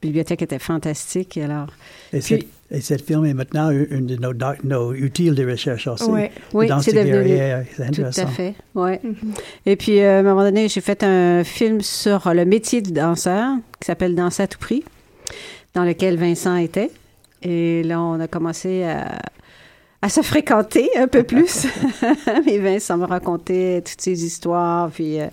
la 0.03 0.09
bibliothèque 0.09 0.43
était 0.43 0.59
fantastique. 0.59 1.37
Et 1.39 1.45
alors, 1.45 1.69
Et, 2.13 2.19
Puis- 2.19 2.23
cette, 2.23 2.47
et 2.71 2.81
cette 2.81 3.03
film 3.07 3.25
est 3.27 3.35
maintenant 3.35 3.71
une 3.71 4.07
de 4.07 4.17
nos, 4.17 4.33
doc- 4.33 4.65
nos 4.65 4.93
utiles 4.93 5.35
de 5.35 5.49
recherche 5.49 5.87
aussi. 5.87 6.11
Oui, 6.53 6.67
Dans 6.69 6.81
c'est 6.81 6.91
ces 6.91 7.05
devenu- 7.05 7.93
Tout 7.95 8.21
à 8.21 8.27
fait, 8.27 8.55
ouais. 8.75 9.01
Mhm. 9.03 9.15
Et 9.67 9.77
puis, 9.77 10.01
euh, 10.01 10.17
à 10.17 10.19
un 10.21 10.23
moment 10.23 10.43
donné, 10.43 10.69
j'ai 10.69 10.81
fait 10.81 11.03
un 11.05 11.45
film 11.45 11.81
sur 11.81 12.33
le 12.35 12.45
métier 12.45 12.83
de 12.83 12.91
danseur 12.91 13.55
qui 13.81 13.87
s'appelle 13.87 14.15
Danser 14.15 14.43
à 14.45 14.47
tout 14.49 14.59
prix, 14.59 14.83
dans 15.75 15.85
lequel 15.85 16.17
Vincent 16.17 16.57
était. 16.57 16.91
Et 17.43 17.83
là, 17.85 18.01
on 18.01 18.19
a 18.19 18.27
commencé 18.27 18.83
à, 18.85 19.19
à 20.03 20.09
se 20.09 20.23
fréquenter 20.23 20.89
un 20.97 21.07
peu 21.07 21.23
plus. 21.23 21.67
Mais 22.47 22.59
Vincent 22.59 22.97
me 22.99 23.05
racontait 23.07 23.83
toutes 23.87 24.01
ses 24.01 24.25
histoires. 24.25 24.91
Puis, 24.91 25.21
euh, 25.21 25.27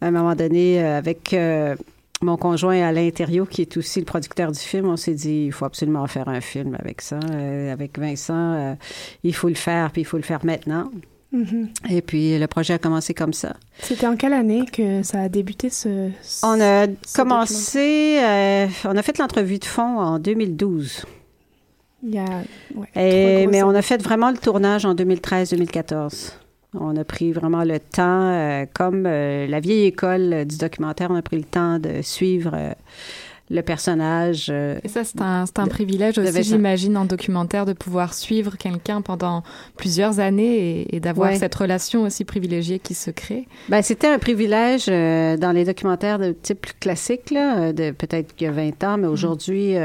à 0.00 0.06
un 0.06 0.10
moment 0.10 0.34
donné, 0.34 0.82
euh, 0.82 0.98
avec 0.98 1.32
euh, 1.32 1.74
mon 2.22 2.36
conjoint 2.36 2.80
Alain 2.82 3.10
Thériault, 3.10 3.46
qui 3.46 3.62
est 3.62 3.76
aussi 3.76 4.00
le 4.00 4.04
producteur 4.04 4.50
du 4.52 4.58
film, 4.58 4.88
on 4.88 4.96
s'est 4.96 5.14
dit, 5.14 5.44
il 5.46 5.52
faut 5.52 5.64
absolument 5.64 6.06
faire 6.06 6.28
un 6.28 6.40
film 6.40 6.76
avec 6.78 7.00
ça. 7.00 7.18
Euh, 7.32 7.72
avec 7.72 7.98
Vincent, 7.98 8.34
euh, 8.54 8.74
il 9.22 9.34
faut 9.34 9.48
le 9.48 9.54
faire, 9.54 9.90
puis 9.92 10.02
il 10.02 10.04
faut 10.04 10.16
le 10.16 10.22
faire 10.22 10.44
maintenant. 10.44 10.90
Mhm. 11.30 11.68
Et 11.90 12.00
puis, 12.00 12.38
le 12.38 12.46
projet 12.46 12.72
a 12.74 12.78
commencé 12.78 13.12
comme 13.14 13.34
ça. 13.34 13.54
C'était 13.80 14.06
en 14.06 14.16
quelle 14.16 14.32
année 14.32 14.64
que 14.72 15.02
ça 15.02 15.20
a 15.20 15.28
débuté 15.28 15.68
ce... 15.70 16.10
ce- 16.22 16.44
On 16.46 16.58
a 16.60 16.86
ce 17.06 17.14
commencé, 17.14 18.18
euh, 18.20 18.66
on 18.86 18.96
a 18.96 19.02
fait 19.02 19.18
l'entrevue 19.18 19.58
de 19.58 19.64
fond 19.66 19.98
en 19.98 20.18
2012. 20.18 21.04
Il 22.02 22.14
y 22.14 22.18
a... 22.18 22.24
ouais, 22.74 23.42
Et- 23.42 23.46
mais 23.46 23.62
on 23.62 23.70
a 23.74 23.82
fait 23.82 24.02
vraiment 24.02 24.30
le 24.30 24.38
tournage 24.38 24.84
en 24.86 24.94
2013-2014. 24.94 26.32
On 26.74 26.96
a 26.96 27.04
pris 27.04 27.32
vraiment 27.32 27.64
le 27.64 27.80
temps, 27.80 28.28
euh, 28.30 28.66
comme 28.74 29.06
euh, 29.06 29.46
la 29.46 29.58
vieille 29.58 29.86
école 29.86 30.44
du 30.44 30.58
documentaire, 30.58 31.10
on 31.10 31.16
a 31.16 31.22
pris 31.22 31.38
le 31.38 31.44
temps 31.44 31.78
de 31.78 32.02
suivre 32.02 32.50
euh, 32.52 32.72
le 33.48 33.62
personnage. 33.62 34.50
Et 34.50 34.88
ça, 34.88 35.02
c'est 35.04 35.22
un, 35.22 35.44
un 35.56 35.66
privilège 35.66 36.18
aussi, 36.18 36.42
j'imagine, 36.42 36.98
en 36.98 37.06
documentaire, 37.06 37.64
de 37.64 37.72
pouvoir 37.72 38.12
suivre 38.12 38.58
quelqu'un 38.58 39.00
pendant 39.00 39.42
plusieurs 39.78 40.20
années 40.20 40.86
et, 40.94 41.00
d'avoir 41.00 41.34
cette 41.34 41.54
relation 41.54 42.02
aussi 42.02 42.26
privilégiée 42.26 42.78
qui 42.78 42.92
se 42.92 43.10
crée. 43.10 43.48
Ben, 43.70 43.80
c'était 43.80 44.08
un 44.08 44.18
privilège 44.18 44.84
dans 44.88 45.52
les 45.54 45.64
documentaires 45.64 46.18
de 46.18 46.32
type 46.32 46.60
plus 46.60 46.74
classique, 46.74 47.30
là, 47.30 47.72
de 47.72 47.92
peut-être 47.92 48.36
qu'il 48.36 48.48
y 48.48 48.50
a 48.50 48.52
20 48.52 48.84
ans, 48.84 48.98
mais 48.98 49.08
mm. 49.08 49.10
aujourd'hui... 49.10 49.76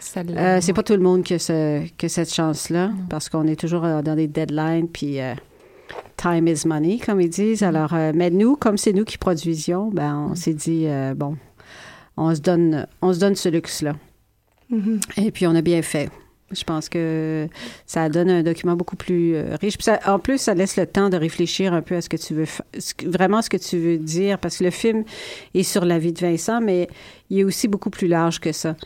c'est 0.00 0.72
pas 0.72 0.82
tout 0.82 0.94
le 0.94 0.98
monde 0.98 1.22
qui 1.22 1.34
a, 1.34 1.38
ce, 1.38 1.86
que 1.96 2.08
cette 2.08 2.34
chance-là, 2.34 2.90
parce 3.08 3.28
qu'on 3.28 3.46
est 3.46 3.60
toujours 3.60 3.82
dans 3.82 4.16
des 4.16 4.26
deadlines, 4.26 4.88
puis 4.88 5.20
time 6.16 6.48
is 6.48 6.66
money, 6.66 6.98
comme 6.98 7.20
ils 7.20 7.28
disent. 7.28 7.62
Mm-hmm. 7.62 7.66
Alors, 7.66 7.94
euh, 7.94 8.12
mais 8.14 8.30
nous, 8.30 8.56
comme 8.56 8.78
c'est 8.78 8.92
nous 8.92 9.04
qui 9.04 9.18
produisions, 9.18 9.90
ben, 9.90 10.28
on 10.30 10.32
mm-hmm. 10.32 10.36
s'est 10.36 10.54
dit, 10.54 10.86
euh, 10.86 11.14
bon, 11.14 11.36
on 12.16 12.34
se 12.34 12.40
donne, 12.40 12.86
on 13.02 13.12
se 13.12 13.20
donne 13.20 13.34
ce 13.34 13.48
luxe-là. 13.48 13.94
Mm-hmm. 14.72 15.26
Et 15.26 15.30
puis, 15.30 15.46
on 15.46 15.54
a 15.54 15.62
bien 15.62 15.82
fait. 15.82 16.10
Je 16.50 16.62
pense 16.62 16.88
que 16.88 17.48
ça 17.86 18.08
donne 18.08 18.30
un 18.30 18.42
document 18.42 18.76
beaucoup 18.76 18.96
plus 18.96 19.34
euh, 19.34 19.56
riche. 19.60 19.76
en 20.06 20.18
plus, 20.18 20.38
ça 20.38 20.54
laisse 20.54 20.76
le 20.76 20.86
temps 20.86 21.08
de 21.08 21.16
réfléchir 21.16 21.72
un 21.72 21.82
peu 21.82 21.96
à 21.96 22.00
ce 22.00 22.08
que 22.08 22.16
tu 22.16 22.34
veux, 22.34 22.46
vraiment 23.06 23.42
ce 23.42 23.50
que 23.50 23.56
tu 23.56 23.78
veux 23.78 23.98
dire, 23.98 24.38
parce 24.38 24.58
que 24.58 24.64
le 24.64 24.70
film 24.70 25.04
est 25.54 25.62
sur 25.62 25.84
la 25.84 25.98
vie 25.98 26.12
de 26.12 26.20
Vincent, 26.20 26.60
mais 26.60 26.88
il 27.30 27.40
est 27.40 27.44
aussi 27.44 27.66
beaucoup 27.66 27.90
plus 27.90 28.06
large 28.06 28.40
que 28.40 28.52
ça. 28.52 28.76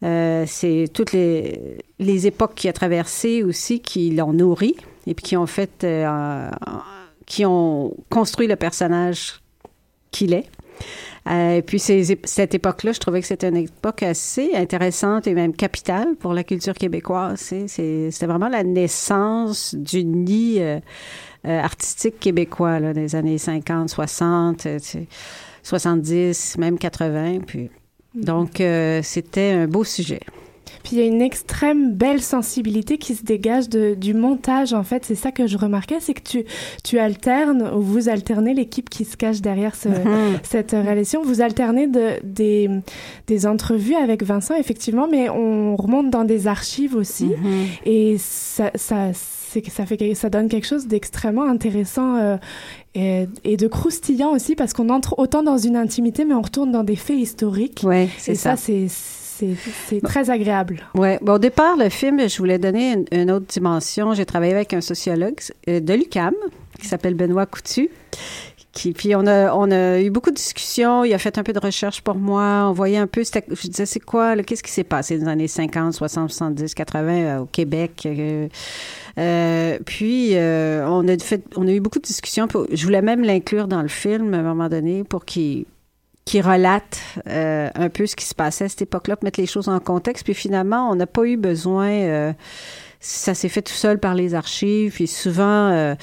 c'est 0.00 0.86
toutes 0.92 1.12
les, 1.12 1.78
les 2.00 2.26
époques 2.26 2.54
qu'il 2.56 2.70
a 2.70 2.72
traversées 2.72 3.44
aussi 3.44 3.80
qui 3.80 4.10
l'ont 4.10 4.32
nourri 4.32 4.74
et 5.06 5.14
puis 5.14 5.24
qui 5.24 5.36
ont 5.36 5.46
fait, 5.46 5.84
euh, 5.84 6.50
qui 7.26 7.44
ont 7.44 7.94
construit 8.10 8.46
le 8.46 8.56
personnage 8.56 9.40
qu'il 10.10 10.34
est. 10.34 10.48
Euh, 11.28 11.56
et 11.56 11.62
puis 11.62 11.78
cette 11.78 12.54
époque-là, 12.54 12.92
je 12.92 12.98
trouvais 12.98 13.20
que 13.20 13.26
c'était 13.26 13.48
une 13.48 13.56
époque 13.56 14.02
assez 14.02 14.54
intéressante 14.54 15.28
et 15.28 15.34
même 15.34 15.54
capitale 15.54 16.16
pour 16.18 16.34
la 16.34 16.42
culture 16.42 16.74
québécoise. 16.74 17.38
C'était 17.66 18.26
vraiment 18.26 18.48
la 18.48 18.64
naissance 18.64 19.74
du 19.74 20.04
nid 20.04 20.60
euh, 20.60 20.80
artistique 21.44 22.18
québécois 22.18 22.80
là, 22.80 22.92
des 22.92 23.14
années 23.14 23.38
50, 23.38 23.88
60, 23.88 24.66
70, 25.62 26.58
même 26.58 26.76
80. 26.76 27.38
Puis, 27.46 27.70
mm-hmm. 28.16 28.24
donc, 28.24 28.62
c'était 29.04 29.52
un 29.52 29.68
beau 29.68 29.84
sujet. 29.84 30.20
Puis 30.82 30.96
il 30.96 30.98
y 30.98 31.02
a 31.02 31.06
une 31.06 31.22
extrême 31.22 31.92
belle 31.92 32.20
sensibilité 32.20 32.98
qui 32.98 33.14
se 33.14 33.24
dégage 33.24 33.68
de, 33.68 33.94
du 33.94 34.14
montage, 34.14 34.72
en 34.72 34.82
fait. 34.82 35.04
C'est 35.04 35.14
ça 35.14 35.32
que 35.32 35.46
je 35.46 35.56
remarquais, 35.56 36.00
c'est 36.00 36.14
que 36.14 36.22
tu, 36.22 36.44
tu 36.84 36.98
alternes, 36.98 37.70
ou 37.74 37.80
vous 37.80 38.08
alternez 38.08 38.54
l'équipe 38.54 38.90
qui 38.90 39.04
se 39.04 39.16
cache 39.16 39.40
derrière 39.40 39.74
ce, 39.74 39.88
mhm. 39.88 40.38
cette 40.42 40.72
relation. 40.72 41.22
Vous 41.22 41.40
alternez 41.40 41.86
de, 41.86 42.20
des, 42.24 42.68
des 43.26 43.46
entrevues 43.46 43.94
avec 43.94 44.22
Vincent, 44.22 44.54
effectivement, 44.54 45.08
mais 45.10 45.28
on 45.28 45.76
remonte 45.76 46.10
dans 46.10 46.24
des 46.24 46.46
archives 46.46 46.96
aussi. 46.96 47.26
Mhm. 47.26 47.66
Et 47.84 48.16
ça, 48.18 48.70
ça 48.74 49.12
ça 49.68 49.86
fait 49.86 50.14
ça 50.14 50.30
donne 50.30 50.48
quelque 50.48 50.66
chose 50.66 50.86
d'extrêmement 50.86 51.44
intéressant 51.44 52.16
euh, 52.16 52.36
et, 52.94 53.26
et, 53.44 53.56
de 53.56 53.68
croustillant 53.68 54.30
aussi 54.30 54.54
parce 54.54 54.72
qu'on 54.72 54.88
entre 54.88 55.18
autant 55.18 55.42
dans 55.42 55.58
une 55.58 55.76
intimité 55.76 56.24
mais 56.24 56.34
on 56.34 56.42
retourne 56.42 56.72
dans 56.72 56.84
des 56.84 56.96
faits 56.96 57.18
historiques. 57.18 57.82
Ouais, 57.84 58.08
c'est 58.18 58.34
ça, 58.34 58.56
ça 58.56 58.56
c'est 58.56 58.88
c'est 59.32 60.00
très 60.02 60.30
agréable. 60.30 60.80
Oui. 60.94 61.16
Bon, 61.20 61.34
au 61.34 61.38
départ, 61.38 61.76
le 61.76 61.88
film, 61.88 62.28
je 62.28 62.38
voulais 62.38 62.58
donner 62.58 62.96
une, 63.12 63.30
autre 63.30 63.46
dimension. 63.46 64.14
J'ai 64.14 64.26
travaillé 64.26 64.52
avec 64.52 64.74
un 64.74 64.80
sociologue 64.80 65.38
euh, 65.68 65.80
de 65.80 65.94
l'UCAM 65.94 66.34
qui 66.78 66.86
s'appelle 66.86 67.14
Benoît 67.14 67.46
Coutu. 67.46 67.90
Qui, 68.72 68.92
puis 68.92 69.14
on 69.14 69.26
a, 69.26 69.52
on 69.54 69.70
a 69.70 70.00
eu 70.00 70.10
beaucoup 70.10 70.30
de 70.30 70.36
discussions. 70.36 71.04
Il 71.04 71.12
a 71.12 71.18
fait 71.18 71.36
un 71.36 71.42
peu 71.42 71.52
de 71.52 71.58
recherche 71.58 72.00
pour 72.00 72.14
moi. 72.14 72.66
On 72.68 72.72
voyait 72.72 72.96
un 72.96 73.06
peu, 73.06 73.22
je 73.22 73.68
disais, 73.68 73.84
c'est 73.84 74.00
quoi, 74.00 74.34
qu'est-ce 74.42 74.62
qui 74.62 74.70
s'est 74.70 74.82
passé 74.82 75.18
dans 75.18 75.26
les 75.26 75.32
années 75.32 75.48
50, 75.48 75.92
60, 75.92 76.30
70, 76.30 76.74
80 76.74 77.40
au 77.40 77.46
Québec? 77.46 78.04
Euh, 78.06 78.48
euh, 79.18 79.78
puis 79.84 80.32
on 80.36 81.06
a 81.06 81.18
fait, 81.18 81.44
on 81.56 81.68
a 81.68 81.72
eu 81.72 81.80
beaucoup 81.80 81.98
de 81.98 82.04
discussions. 82.04 82.48
je 82.72 82.84
voulais 82.84 83.02
même 83.02 83.22
l'inclure 83.22 83.68
dans 83.68 83.82
le 83.82 83.88
film 83.88 84.32
à 84.32 84.38
un 84.38 84.42
moment 84.42 84.70
donné 84.70 85.04
pour 85.04 85.26
qu'il 85.26 85.66
qui 86.24 86.40
relate 86.40 87.00
euh, 87.26 87.68
un 87.74 87.88
peu 87.88 88.06
ce 88.06 88.16
qui 88.16 88.24
se 88.24 88.34
passait 88.34 88.64
à 88.64 88.68
cette 88.68 88.82
époque-là, 88.82 89.16
pour 89.16 89.24
mettre 89.24 89.40
les 89.40 89.46
choses 89.46 89.68
en 89.68 89.80
contexte. 89.80 90.24
Puis 90.24 90.34
finalement, 90.34 90.90
on 90.90 90.94
n'a 90.94 91.06
pas 91.06 91.24
eu 91.24 91.36
besoin, 91.36 91.90
euh, 91.90 92.32
ça 93.00 93.34
s'est 93.34 93.48
fait 93.48 93.62
tout 93.62 93.72
seul 93.72 93.98
par 93.98 94.14
les 94.14 94.34
archives, 94.34 94.94
puis 94.94 95.06
souvent 95.06 95.70
euh, 95.70 95.94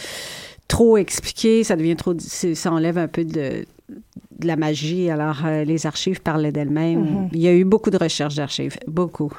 trop 0.67 0.97
expliqué, 0.97 1.63
ça 1.63 1.75
devient 1.75 1.95
trop, 1.95 2.13
ça 2.19 2.71
enlève 2.71 2.97
un 2.97 3.07
peu 3.07 3.23
de, 3.23 3.65
de 3.87 4.47
la 4.47 4.55
magie. 4.57 5.09
Alors, 5.09 5.37
les 5.65 5.85
archives 5.85 6.21
parlaient 6.21 6.51
d'elles-mêmes. 6.51 7.05
Mm-hmm. 7.05 7.29
Il 7.33 7.39
y 7.39 7.47
a 7.47 7.53
eu 7.53 7.63
beaucoup 7.63 7.89
de 7.89 7.97
recherches 7.97 8.35
d'archives, 8.35 8.77
beaucoup. 8.87 9.31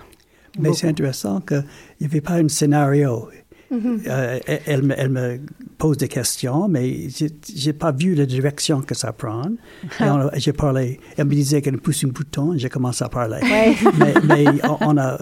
Mais 0.59 0.73
c'est 0.73 0.89
intéressant 0.89 1.41
qu'il 1.41 1.65
n'y 2.01 2.07
avait 2.07 2.21
pas 2.21 2.35
un 2.35 2.49
scénario. 2.49 3.29
Mm-hmm. 3.73 4.01
Euh, 4.09 4.39
elle, 4.67 4.95
elle, 4.99 5.09
me 5.11 5.41
pose 5.79 5.97
des 5.97 6.09
questions, 6.09 6.67
mais 6.67 7.09
j'ai 7.55 7.73
pas 7.73 7.93
vu 7.93 8.15
la 8.15 8.27
direction 8.27 8.81
que 8.81 8.95
ça 8.97 9.13
prend. 9.13 9.45
j'ai 10.35 10.53
parlé, 10.53 10.99
elle 11.17 11.27
me 11.27 11.35
disait 11.35 11.63
qu'elle 11.63 11.79
pousse 11.79 12.05
un 12.05 12.09
bouton, 12.09 12.55
j'ai 12.57 12.69
commencé 12.69 13.05
à 13.05 13.09
parler. 13.09 13.41
mais, 14.25 14.45
on, 14.81 14.99
a 14.99 15.19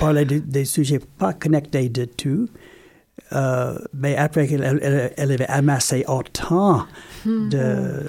parlé 0.00 0.24
des 0.24 0.64
sujets 0.64 1.00
pas 1.18 1.34
connectés 1.34 1.90
du 1.90 2.06
tout. 2.08 2.48
Euh, 3.34 3.78
mais 3.94 4.16
après 4.16 4.50
elle, 4.50 5.32
avait 5.32 5.46
amassé 5.46 6.04
autant 6.06 6.86
de, 7.24 8.06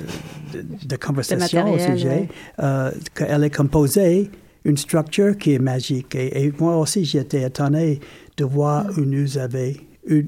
de, 0.53 0.95
conversations 0.95 1.71
au 1.71 1.79
sujet, 1.79 2.27
euh, 2.59 2.91
qu'elle 3.13 3.43
a 3.43 3.49
composé 3.49 4.29
une 4.65 4.77
structure 4.77 5.38
qui 5.38 5.53
est 5.53 5.59
magique. 5.59 6.15
Et, 6.15 6.51
moi 6.57 6.77
aussi, 6.77 7.05
j'étais 7.05 7.43
étonné 7.43 7.99
de 8.38 8.45
voir 8.45 8.86
mm. 8.86 8.97
où 8.97 9.05
nous 9.05 9.38
avait, 9.38 9.77
où, 10.09 10.21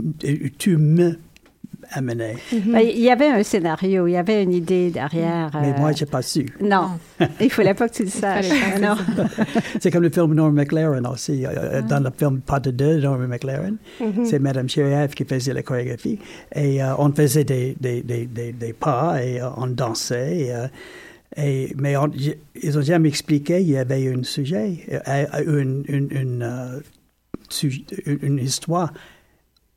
tu 0.58 0.78
me 0.78 1.18
amené. 1.92 2.36
Mm-hmm. 2.52 2.72
Ben, 2.72 2.80
il 2.80 3.02
y 3.02 3.10
avait 3.10 3.28
un 3.28 3.44
scénario, 3.44 4.08
il 4.08 4.12
y 4.12 4.18
avait 4.18 4.44
une 4.44 4.54
idée 4.54 4.92
derrière. 4.92 5.52
Mais 5.54 5.72
moi, 5.72 5.80
moi, 5.80 5.92
j'ai 5.92 6.06
pas 6.06 6.22
su. 6.22 6.48
Non, 6.62 6.92
il 7.40 7.50
fallait 7.50 7.74
pas 7.74 7.88
que 7.88 7.94
tu 7.94 8.04
le 8.04 8.10
saches. 8.10 8.50
c'est 9.80 9.92
comme 9.92 10.04
le 10.04 10.10
film 10.10 10.34
Norman 10.34 10.52
McLaren 10.52 11.06
aussi. 11.08 11.46
Euh, 11.46 11.50
euh, 11.56 11.82
dans 11.82 12.04
le 12.04 12.10
film 12.16 12.42
Pas 12.42 12.60
de 12.60 12.72
deux, 12.72 13.00
Norman 13.00 13.28
McLaren, 13.28 13.78
mm-hmm. 14.02 14.26
c'est 14.26 14.40
Madame 14.40 14.70
Chériev 14.70 15.14
qui 15.14 15.26
faisait 15.26 15.54
la 15.54 15.64
chorégraphie. 15.64 16.20
Et 16.54 16.82
euh, 16.82 16.96
on 16.98 17.12
faisait 17.12 17.44
des, 17.44 17.76
des, 17.80 18.02
des, 18.02 18.26
des, 18.26 18.74
pas 18.74 19.24
et 19.24 19.42
on 19.58 19.68
dansait. 19.68 20.70
Et, 21.38 21.74
mais 21.78 21.96
ils 22.64 22.76
n'ont 22.76 22.82
jamais 22.82 23.10
expliqué 23.10 23.58
qu'il 23.58 23.72
y 23.72 23.78
avait 23.78 24.08
un 24.08 24.24
sujet, 24.24 24.78
une, 25.46 25.84
une, 25.88 26.08
une, 26.10 26.10
une 26.12 26.82
histoire. 27.64 28.92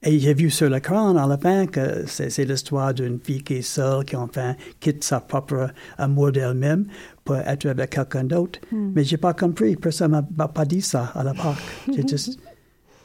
Et 0.03 0.19
j'ai 0.21 0.33
vu 0.33 0.49
sur 0.49 0.71
l'écran 0.71 1.17
à 1.17 1.27
la 1.27 1.37
fin 1.37 1.67
que 1.67 2.05
c'est 2.07 2.45
l'histoire 2.45 2.95
d'une 2.95 3.19
fille 3.19 3.43
qui 3.43 3.55
est 3.55 3.63
seule, 3.63 4.05
qui 4.05 4.15
enfin 4.15 4.55
quitte 4.79 5.03
sa 5.03 5.21
propre 5.21 5.71
amour 5.97 6.31
d'elle-même 6.31 6.87
pour 7.25 7.37
être 7.37 7.67
avec 7.67 7.91
quelqu'un 7.91 8.23
d'autre. 8.23 8.61
Hmm. 8.71 8.93
Mais 8.95 9.03
j'ai 9.03 9.17
pas 9.17 9.35
compris, 9.35 9.75
personne 9.75 10.25
m'a 10.37 10.49
pas 10.49 10.65
dit 10.65 10.83
ça 10.83 11.11
à 11.15 11.25
l'époque. 11.25 11.57
j'ai 11.93 12.07
juste, 12.09 12.39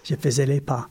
je 0.03 0.15
faisais 0.15 0.45
les 0.45 0.61
pas. 0.61 0.87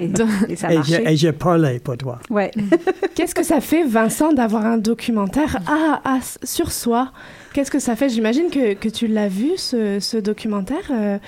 Et, 0.00 0.10
et, 1.10 1.16
j'ai 1.16 1.32
parlé 1.32 1.80
pour 1.80 1.96
toi. 1.96 2.20
Ouais. 2.30 2.50
Qu'est-ce 3.14 3.34
que 3.34 3.42
ça 3.44 3.60
fait, 3.60 3.84
Vincent, 3.84 4.32
d'avoir 4.32 4.64
un 4.64 4.78
documentaire? 4.78 5.58
À, 5.66 6.18
sur 6.42 6.72
soi 6.72 7.12
Qu'est-ce 7.52 7.70
que 7.70 7.78
ça 7.78 7.96
fait? 7.96 8.08
J'imagine 8.08 8.50
que, 8.50 8.74
que, 8.74 8.88
tu 8.88 9.06
l'as 9.06 9.28
vu, 9.28 9.52
ce, 9.56 9.98
ce 10.00 10.16
documentaire. 10.16 10.90
Euh, 10.90 11.18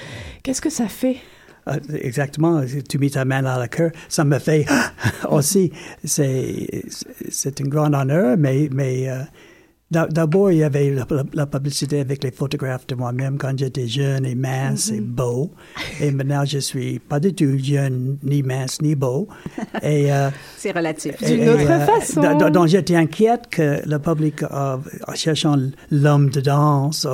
qu'est-ce 0.42 0.60
que 0.60 0.70
ça 0.70 0.88
fait? 0.88 1.16
ah, 1.16 1.35
exactement, 1.94 2.62
tu 2.88 2.98
mets 2.98 3.10
ta 3.10 3.24
main 3.24 3.44
à 3.44 3.58
la 3.58 3.68
cœur, 3.68 3.90
ça 4.08 4.24
me 4.24 4.38
fait 4.38 4.66
aussi, 5.30 5.72
c'est, 6.04 6.84
c'est 7.28 7.60
un 7.60 7.64
grand 7.64 7.92
honneur, 7.92 8.36
mais, 8.38 8.68
mais 8.72 9.08
euh, 9.08 9.22
D'abord, 9.88 10.50
il 10.50 10.58
y 10.58 10.64
avait 10.64 10.92
la, 11.32 11.46
publicité 11.46 12.00
avec 12.00 12.24
les 12.24 12.32
photographes 12.32 12.88
de 12.88 12.96
moi-même 12.96 13.38
quand 13.38 13.56
j'étais 13.56 13.86
jeune 13.86 14.26
et 14.26 14.34
mince 14.34 14.90
et 14.90 14.98
mm-hmm. 15.00 15.04
beau. 15.04 15.52
Et 16.00 16.10
maintenant, 16.10 16.44
je 16.44 16.58
suis 16.58 16.98
pas 16.98 17.20
du 17.20 17.32
tout 17.32 17.56
jeune, 17.56 18.18
ni 18.24 18.42
mince, 18.42 18.82
ni 18.82 18.96
beau. 18.96 19.28
Et 19.84 20.12
euh, 20.12 20.30
c'est 20.56 20.72
relatif. 20.72 21.22
D'une 21.22 21.48
autre 21.50 21.70
euh, 21.70 21.86
façon. 21.86 22.50
Donc, 22.50 22.66
j'étais 22.66 22.96
inquiète 22.96 23.46
que 23.48 23.88
le 23.88 24.00
public, 24.00 24.42
euh, 24.42 24.76
cherchant 25.14 25.56
l'homme 25.92 26.30
de 26.30 26.40
danse, 26.40 27.06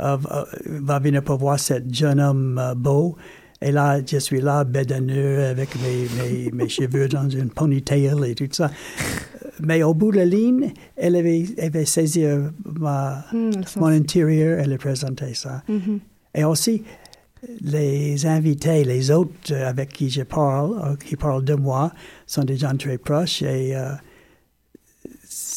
va 0.00 0.98
venir 0.98 1.22
pour 1.22 1.38
voir 1.38 1.60
ce 1.60 1.74
jeune 1.88 2.18
homme 2.18 2.60
beau. 2.76 3.16
Et 3.60 3.72
là, 3.72 4.00
je 4.04 4.18
suis 4.18 4.40
là, 4.40 4.64
bédaneux, 4.64 5.44
avec 5.44 5.70
mes, 5.82 6.06
mes, 6.22 6.50
mes 6.52 6.68
cheveux 6.68 7.08
dans 7.08 7.28
une 7.28 7.50
ponytail 7.50 8.12
et 8.26 8.34
tout 8.34 8.48
ça. 8.52 8.70
Mais 9.60 9.82
au 9.82 9.94
bout 9.94 10.12
de 10.12 10.18
la 10.18 10.24
ligne, 10.24 10.72
elle 10.96 11.16
avait, 11.16 11.44
avait 11.60 11.84
saisi 11.84 12.24
ma, 12.64 13.24
hmm, 13.32 13.50
mon 13.76 13.86
intérieur, 13.86 14.60
elle 14.60 14.72
a 14.72 14.78
présenté 14.78 15.34
ça. 15.34 15.62
Mm-hmm. 15.68 15.98
Et 16.36 16.44
aussi, 16.44 16.84
les 17.60 18.26
invités, 18.26 18.84
les 18.84 19.10
autres 19.10 19.52
avec 19.54 19.90
qui 19.90 20.10
je 20.10 20.22
parle, 20.22 20.96
qui 20.98 21.16
parlent 21.16 21.44
de 21.44 21.54
moi, 21.54 21.92
sont 22.26 22.44
des 22.44 22.56
gens 22.56 22.76
très 22.76 22.98
proches 22.98 23.42
et 23.42 23.74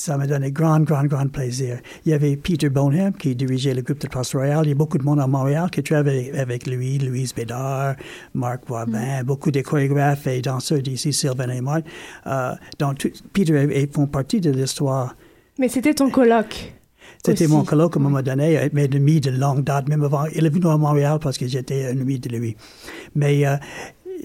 ça 0.02 0.18
m'a 0.18 0.26
donné 0.26 0.52
grand, 0.52 0.80
grand, 0.80 1.06
grand 1.06 1.28
plaisir. 1.28 1.78
Il 2.06 2.12
y 2.12 2.14
avait 2.14 2.36
Peter 2.36 2.70
Bonham 2.70 3.14
qui 3.14 3.36
dirigeait 3.36 3.76
le 3.76 3.84
groupe 3.84 4.00
de 4.00 4.08
Place 4.08 4.34
Royale. 4.34 4.66
Il 4.66 4.70
y 4.70 4.72
a 4.72 4.76
beaucoup 4.76 4.98
de 4.98 5.04
monde 5.04 5.20
à 5.20 5.28
Montréal 5.28 5.70
qui 5.70 5.84
travaille 5.84 6.32
avec 6.32 6.66
lui, 6.66 6.98
Louise 6.98 7.36
Bédard, 7.36 7.96
Marc 8.34 8.66
Boivin, 8.68 9.22
mm. 9.22 9.26
beaucoup 9.26 9.52
de 9.52 9.62
chorégraphes 9.62 10.26
et 10.26 10.42
danseurs 10.42 10.82
d'ici, 10.82 11.14
Sylvain 11.14 11.50
et. 11.50 11.62
Euh, 12.26 12.54
donc, 12.80 13.12
Peter 13.32 13.68
et, 13.72 13.88
font 13.94 14.08
partie 14.08 14.42
de 14.42 14.50
l'histoire. 14.50 15.16
Mais 15.60 15.70
c'était 15.70 15.94
ton 15.94 16.10
colloque. 16.10 16.74
C'était 17.24 17.48
mon 17.48 17.64
colloque 17.64 17.96
à 17.96 18.00
un 18.00 18.04
moment 18.04 18.24
donné, 18.24 18.70
mes 18.74 18.86
amis 18.86 19.22
de 19.22 19.30
longue 19.30 19.64
date, 19.64 19.88
même 19.88 20.04
avant. 20.04 20.26
Il 20.34 20.48
est 20.48 20.50
venu 20.50 20.66
à 20.68 20.78
Montréal 20.78 21.20
parce 21.22 21.38
que 21.38 21.48
j'étais 21.48 21.86
un 21.86 22.02
ami 22.02 22.18
de 22.18 22.36
lui. 22.36 22.56
Mais 23.14 23.46
euh, 23.46 23.56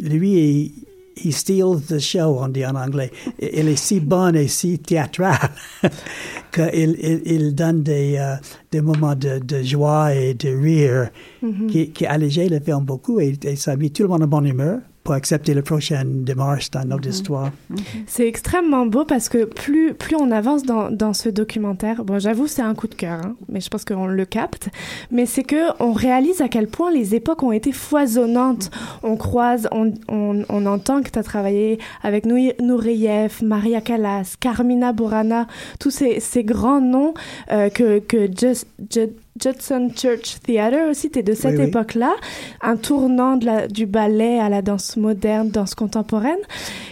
lui, 0.01 0.87
he 1.17 1.33
steals 1.33 1.87
the 1.87 1.99
show, 1.99 2.39
on 2.41 2.49
dit 2.49 2.65
en 2.65 2.77
anglais. 2.77 3.11
Il 3.41 3.69
est 3.69 3.77
si 3.77 4.01
bon 4.01 4.35
et 4.35 4.49
si 4.49 4.79
théâtral 4.79 5.51
qu'il 6.53 6.97
il, 7.01 7.23
il, 7.25 7.55
donne 7.55 7.83
des, 7.83 8.17
euh, 8.19 8.37
des 8.71 8.81
moments 8.81 9.15
de, 9.15 9.39
de, 9.39 9.63
joie 9.63 10.15
et 10.15 10.35
de 10.35 10.49
rire 10.49 11.11
mm-hmm. 11.43 11.67
qui, 11.67 11.91
qui 11.91 12.07
allégeaient 12.07 12.49
le 12.49 12.61
film 12.61 12.85
beaucoup 12.85 13.21
et, 13.21 13.39
et 13.43 13.57
ça 13.57 13.77
mis 13.77 13.91
tout 13.91 14.03
le 14.03 14.09
monde 14.09 14.23
en 14.23 14.27
bonne 14.27 14.47
humeur 14.47 14.81
pour 15.07 15.15
accepter 15.15 15.55
la 15.55 15.63
prochaine 15.63 16.25
démarche 16.25 16.69
dans 16.73 16.85
notre 16.85 17.07
mhm. 17.07 17.15
histoire. 17.15 17.51
Mhm. 17.71 17.77
C'est 18.09 18.27
extrêmement 18.27 18.87
beau 18.87 19.05
parce 19.05 19.29
que 19.29 19.45
plus, 19.45 19.95
plus 19.95 20.17
on 20.17 20.33
avance 20.33 20.65
dans, 20.65 20.91
dans 20.91 21.13
ce 21.13 21.29
documentaire, 21.29 22.05
bon, 22.05 22.19
j'avoue, 22.19 22.49
c'est 22.49 22.63
un 22.63 22.75
coup 22.75 22.89
de 22.89 22.97
cœur, 22.97 23.21
hein, 23.25 23.37
mais 23.49 23.61
je 23.61 23.71
pense 23.71 23.85
qu'on 23.85 24.09
le 24.09 24.25
capte, 24.25 24.69
mais 25.13 25.25
c'est 25.25 25.45
que 25.45 25.81
on 25.81 25.93
réalise 25.93 26.41
à 26.41 26.49
quel 26.49 26.67
point 26.67 26.91
les 26.91 27.15
époques 27.15 27.45
ont 27.45 27.53
été 27.53 27.71
foisonnantes. 27.71 28.73
On 29.05 29.17
croise, 29.17 29.69
on, 29.71 29.95
on, 30.09 30.43
on 30.49 30.67
entend 30.67 31.03
que 31.03 31.11
tu 31.11 31.21
as 31.21 31.23
travaillé 31.23 31.79
avec 32.03 32.27
Nourieff, 32.27 33.43
Maria 33.43 33.81
Callas, 33.81 34.35
Carmina 34.41 34.93
Burana, 34.93 35.47
tous 35.79 35.93
ces, 35.93 36.19
ces 36.19 36.43
grands 36.43 36.81
noms 36.81 37.15
euh, 37.53 37.71
que, 37.71 38.01
que 38.01 38.27
just, 38.27 38.67
just 38.91 39.13
Judson 39.39 39.91
Church 39.95 40.41
Theatre 40.43 40.91
aussi, 40.91 41.11
tu 41.11 41.19
es 41.19 41.23
de 41.23 41.35
cette 41.35 41.59
époque-là, 41.59 42.15
un 42.61 42.77
tournant 42.77 43.37
de 43.37 43.47
la, 43.47 43.69
du 43.69 43.87
ballet 43.87 44.39
à 44.39 44.49
la 44.49 44.63
danse 44.63 44.97
moderne, 44.97 45.51
danse 45.51 45.75
contemporaine. 45.75 46.39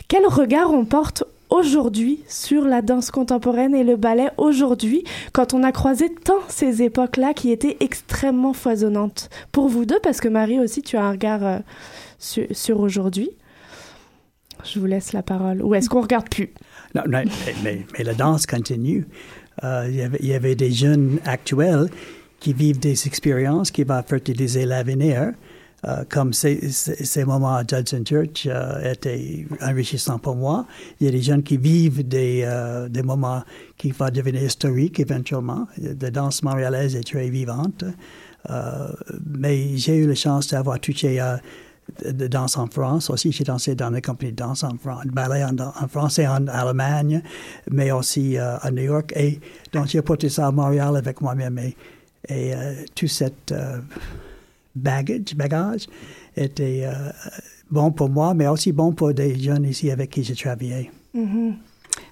Quel 0.09 0.26
regard 0.26 0.72
on 0.72 0.84
porte 0.84 1.24
aujourd'hui 1.51 2.20
sur 2.28 2.64
la 2.64 2.82
danse 2.82 3.11
contemporaine 3.11 3.74
et 3.74 3.84
le 3.84 3.97
ballet 3.97 4.28
aujourd'hui, 4.36 5.05
quand 5.32 5.55
on 5.55 5.62
a 5.62 5.72
croisé 5.72 6.09
tant 6.12 6.40
ces 6.49 6.82
époques-là 6.82 7.32
qui 7.34 7.51
étaient 7.51 7.76
extrêmement 7.80 8.53
foisonnantes 8.53 9.30
Pour 9.53 9.68
vous 9.68 9.84
deux, 9.84 10.01
parce 10.03 10.20
que 10.20 10.28
Marie 10.28 10.59
aussi, 10.59 10.82
tu 10.82 10.97
as 10.97 11.05
un 11.05 11.12
regard 11.12 11.45
euh, 11.45 11.59
sur, 12.18 12.80
aujourd'hui. 12.80 13.30
Je 14.64 14.80
vous 14.80 14.86
laisse 14.86 15.12
la 15.12 15.22
parole. 15.22 15.62
Ou 15.62 15.74
est-ce 15.74 15.88
qu'on 15.88 16.01
regarde 16.01 16.28
plus? 16.28 16.53
Non, 16.95 17.03
mais, 17.07 17.24
mais, 17.62 17.84
la 18.03 18.14
danse 18.14 18.47
continue. 18.47 19.07
Euh, 19.62 19.88
y 19.88 20.03
il 20.20 20.26
y 20.26 20.34
avait 20.34 20.55
des 20.55 20.72
jeunes 20.72 21.18
actuels 21.24 21.88
qui 22.45 22.53
vivent 22.53 22.78
des 22.78 23.07
expériences 23.07 23.70
qui 23.70 23.84
vont 23.84 24.03
fertiliser 24.03 24.66
l'avenir. 24.66 25.32
Euh, 25.86 26.05
comme 26.11 26.32
ces, 26.34 27.24
moments 27.26 27.57
à 27.57 27.62
Judson 27.66 28.03
Church 28.07 28.47
euh, 28.47 28.92
étaient 28.92 29.47
enrichissants 29.62 30.18
pour 30.18 30.36
moi. 30.36 30.66
Il 31.01 31.07
y 31.07 31.09
a 31.09 31.12
des 31.12 31.22
jeunes 31.22 31.42
qui 31.42 31.57
vivent 31.57 32.07
des, 32.07 32.42
euh, 32.45 32.88
des 32.90 33.03
moments 33.03 33.42
qui 33.78 33.92
vont 33.92 34.11
devenir 34.11 34.42
historiques 34.42 35.01
éventuellement. 35.01 35.66
La 35.78 36.11
danse 36.11 36.42
montréalaise 36.42 36.95
est 36.97 37.07
très 37.11 37.30
vivante. 37.30 37.84
mais 39.24 39.76
j'ai 39.78 39.97
eu 39.97 40.07
la 40.07 40.14
chance 40.14 40.49
d'avoir 40.49 40.78
touché 40.80 41.20
à 41.20 41.40
de 42.03 42.26
danse 42.26 42.57
en 42.57 42.66
France 42.66 43.11
aussi. 43.11 43.32
J'ai 43.32 43.45
dansé 43.45 43.74
dans 43.74 43.90
les 43.90 44.03
compagnies 44.03 44.32
de 44.32 44.36
danse 44.36 44.64
en 44.64 44.76
France, 44.76 45.05
ballet 45.07 45.45
en, 45.45 45.57
en 45.59 45.88
France 45.88 46.18
et 46.18 46.26
en 46.26 46.47
Allemagne, 46.47 47.22
mais 47.70 47.90
aussi 47.90 48.38
à 48.38 48.70
New 48.70 48.84
York. 48.84 49.12
Et 49.16 49.40
donc 49.72 49.86
j'ai 49.86 50.03
porté 50.03 50.28
ça 50.28 50.47
à 50.47 50.51
Montréal 50.51 50.97
avec 50.97 51.20
moi-même. 51.20 51.59
Et 52.28 52.54
euh, 52.54 52.74
tout 52.94 53.08
cet 53.08 53.52
euh, 53.52 53.78
bagage, 54.74 55.34
bagage 55.36 55.86
était 56.36 56.82
euh, 56.84 57.10
bon 57.70 57.90
pour 57.92 58.08
moi, 58.08 58.34
mais 58.34 58.46
aussi 58.46 58.72
bon 58.72 58.92
pour 58.92 59.12
des 59.12 59.38
jeunes 59.38 59.64
ici 59.64 59.90
avec 59.90 60.10
qui 60.10 60.24
j'ai 60.24 60.34
travaillé. 60.34 60.90
Mm-hmm. 61.14 61.52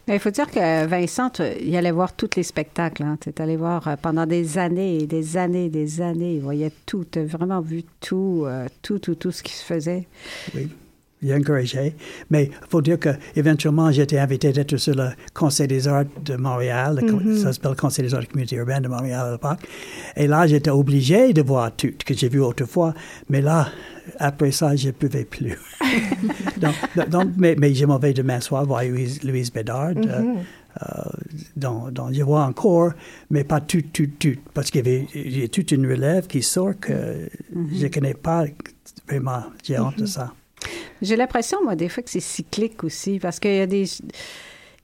il 0.09 0.19
faut 0.21 0.31
dire 0.31 0.51
que 0.51 0.87
Vincent, 0.87 1.33
il 1.61 1.75
allait 1.77 1.91
voir 1.91 2.15
tous 2.15 2.31
les 2.37 2.43
spectacles. 2.43 3.03
Hein. 3.03 3.19
Tu 3.21 3.31
es 3.31 3.41
allé 3.41 3.57
voir 3.57 3.97
pendant 3.99 4.27
des 4.27 4.59
années 4.59 4.99
et 4.99 5.07
des 5.07 5.37
années 5.37 5.69
des 5.71 6.01
années. 6.01 6.35
Il 6.35 6.41
voyait 6.41 6.73
tout. 6.87 7.05
Tu 7.11 7.19
as 7.19 7.25
vraiment 7.25 7.61
vu 7.61 7.85
tout, 8.01 8.47
tout, 8.83 8.99
tout, 8.99 9.15
tout 9.15 9.33
ce 9.33 9.43
qui 9.43 9.53
se 9.53 9.65
faisait. 9.65 10.07
Oui 10.55 10.69
il 11.23 11.33
encouragé. 11.33 11.95
Mais 12.31 12.45
il 12.45 12.69
faut 12.69 12.83
dire 12.83 12.99
qu'éventuellement, 12.99 13.91
j'ai 13.93 14.03
été 14.03 14.19
invité 14.19 14.53
d'être 14.53 14.77
sur 14.77 14.95
le 14.95 15.11
Conseil 15.33 15.69
des 15.69 15.87
arts 15.87 16.05
de 16.25 16.37
Montréal. 16.37 16.99
Mm-hmm. 17.01 17.37
Ça 17.37 17.53
s'appelle 17.53 17.71
le 17.71 17.77
Conseil 17.77 18.05
des 18.05 18.15
arts 18.15 18.23
de 18.23 18.27
communauté 18.27 18.57
urbaine 18.57 18.83
de 18.83 18.89
Montréal 18.89 19.27
à 19.29 19.33
l'époque. 19.33 19.61
Et 20.17 20.27
là, 20.27 20.47
j'étais 20.47 20.71
obligé 20.71 21.33
de 21.33 21.43
voir 21.43 21.75
tout 21.75 21.93
que 22.05 22.15
j'ai 22.15 22.29
vu 22.29 22.41
autrefois. 22.41 22.95
Mais 23.31 23.41
là, 23.41 23.69
après 24.19 24.51
ça, 24.51 24.75
je 24.75 24.89
ne 24.89 24.93
pouvais 24.93 25.25
plus. 25.25 25.59
donc, 26.57 27.29
mais, 27.37 27.55
mais 27.57 27.73
je 27.73 27.87
m'en 27.87 27.99
vais 27.99 28.13
demain 28.13 28.41
soir 28.41 28.65
voir 28.67 28.83
Louise, 28.85 29.23
Louise 29.23 29.53
Bédard. 29.53 29.91
Euh, 29.91 29.93
mm-hmm. 29.93 30.37
euh, 30.83 31.91
donc, 31.91 32.13
je 32.13 32.23
vois 32.23 32.45
encore, 32.45 32.93
mais 33.31 33.45
pas 33.45 33.61
tout, 33.61 33.83
tout, 33.93 34.09
tout. 34.19 34.37
Parce 34.55 34.71
qu'il 34.73 35.07
y, 35.15 35.45
a 35.45 35.49
toute 35.49 35.71
une 35.71 35.87
relève 35.87 36.27
qui 36.27 36.43
sort 36.43 36.73
que 36.81 36.93
mm-hmm. 36.93 37.79
je 37.79 37.83
ne 37.85 37.89
connais 37.89 38.15
pas 38.15 38.45
vraiment. 39.09 39.45
J'ai 39.63 39.79
honte 39.79 39.99
de 39.99 40.07
ça. 40.07 40.33
J'ai 41.03 41.17
l'impression, 41.17 41.63
moi, 41.63 41.77
des 41.77 41.89
fois, 41.89 42.03
que 42.03 42.11
c'est 42.11 42.21
cyclique 42.21 42.83
aussi, 42.85 43.19
parce 43.19 43.39
qu'il 43.39 43.55
y 43.55 43.61
a 43.61 43.67
des... 43.67 43.85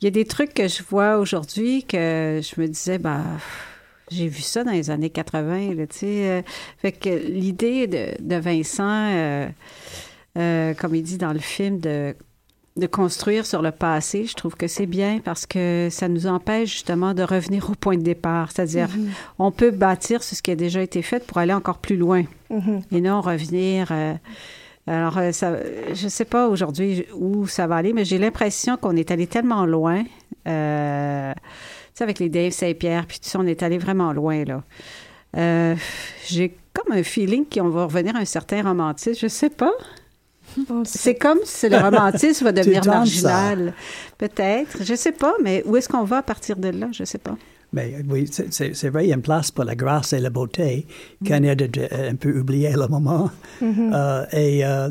Il 0.00 0.04
y 0.04 0.06
a 0.06 0.12
des 0.12 0.26
trucs 0.26 0.54
que 0.54 0.68
je 0.68 0.84
vois 0.88 1.18
aujourd'hui 1.18 1.82
que 1.82 2.40
je 2.40 2.60
me 2.60 2.68
disais, 2.68 2.98
bah, 2.98 3.24
j'ai 4.10 4.28
vu 4.28 4.42
ça 4.42 4.64
dans 4.64 4.70
les 4.70 4.90
années 4.90 5.10
80, 5.10 5.70
tu 5.70 5.86
sais. 5.90 6.06
Euh, 6.06 6.42
fait 6.78 6.92
que 6.92 7.08
l'idée 7.08 7.86
de, 7.86 8.36
Vincent, 8.36 8.84
euh, 8.84 9.48
euh, 10.38 10.74
comme 10.74 10.94
il 10.94 11.02
dit 11.02 11.18
dans 11.18 11.32
le 11.32 11.40
film, 11.40 11.80
de, 11.80 12.14
de 12.76 12.86
construire 12.86 13.44
sur 13.44 13.60
le 13.60 13.70
passé, 13.70 14.24
je 14.26 14.34
trouve 14.34 14.54
que 14.54 14.68
c'est 14.68 14.86
bien 14.86 15.20
parce 15.22 15.46
que 15.46 15.88
ça 15.90 16.08
nous 16.08 16.26
empêche 16.26 16.70
justement 16.70 17.12
de 17.12 17.22
revenir 17.22 17.68
au 17.68 17.74
point 17.74 17.96
de 17.96 18.02
départ. 18.02 18.52
C'est-à-dire, 18.52 18.88
mm-hmm. 18.88 19.08
on 19.38 19.50
peut 19.50 19.70
bâtir 19.70 20.22
sur 20.22 20.36
ce 20.36 20.42
qui 20.42 20.50
a 20.52 20.56
déjà 20.56 20.80
été 20.80 21.02
fait 21.02 21.26
pour 21.26 21.38
aller 21.38 21.54
encore 21.54 21.78
plus 21.78 21.96
loin 21.96 22.22
mm-hmm. 22.50 22.82
et 22.92 23.00
non 23.00 23.20
revenir 23.20 23.92
alors, 24.88 25.18
euh, 25.18 25.32
ça, 25.32 25.56
je 25.92 26.04
ne 26.04 26.08
sais 26.08 26.24
pas 26.24 26.48
aujourd'hui 26.48 27.06
où 27.14 27.46
ça 27.46 27.66
va 27.66 27.76
aller, 27.76 27.92
mais 27.92 28.04
j'ai 28.04 28.18
l'impression 28.18 28.76
qu'on 28.76 28.96
est 28.96 29.10
allé 29.10 29.26
tellement 29.26 29.66
loin. 29.66 30.04
Euh, 30.46 31.32
tu 31.34 31.40
sais, 31.94 32.04
avec 32.04 32.18
les 32.18 32.28
Dave 32.28 32.52
Saint-Pierre, 32.52 33.06
puis 33.06 33.18
tout 33.18 33.28
ça, 33.28 33.38
on 33.38 33.46
est 33.46 33.62
allé 33.62 33.78
vraiment 33.78 34.12
loin, 34.12 34.44
là. 34.44 34.62
Euh, 35.36 35.74
j'ai 36.26 36.56
comme 36.72 36.96
un 36.96 37.02
feeling 37.02 37.44
qu'on 37.44 37.68
va 37.68 37.84
revenir 37.84 38.16
à 38.16 38.20
un 38.20 38.24
certain 38.24 38.62
romantisme. 38.62 39.20
Je 39.20 39.26
ne 39.26 39.30
sais 39.30 39.50
pas. 39.50 39.72
C'est 40.84 41.16
comme 41.16 41.40
si 41.44 41.68
le 41.68 41.76
romantisme 41.76 42.44
va 42.44 42.52
devenir 42.52 42.84
marginal. 42.86 43.74
Peut-être. 44.16 44.82
Je 44.82 44.92
ne 44.92 44.96
sais 44.96 45.12
pas, 45.12 45.34
mais 45.42 45.62
où 45.66 45.76
est-ce 45.76 45.88
qu'on 45.88 46.04
va 46.04 46.18
à 46.18 46.22
partir 46.22 46.56
de 46.56 46.68
là? 46.68 46.88
Je 46.92 47.02
ne 47.02 47.06
sais 47.06 47.18
pas. 47.18 47.36
Mais 47.72 47.96
oui, 48.08 48.26
c'est 48.30 48.88
vrai, 48.88 49.04
il 49.04 49.08
y 49.08 49.12
a 49.12 49.14
une 49.14 49.22
place 49.22 49.50
pour 49.50 49.64
la 49.64 49.74
grâce 49.74 50.14
et 50.14 50.20
la 50.20 50.30
beauté 50.30 50.86
qu'on 51.26 51.44
a 51.44 51.52
un 51.52 52.14
peu 52.14 52.38
oublié 52.38 52.68
à 52.68 52.76
le 52.76 52.88
moment. 52.88 53.30
Mm-hmm. 53.62 53.92
euh, 53.92 54.24
et 54.32 54.64
euh, 54.64 54.88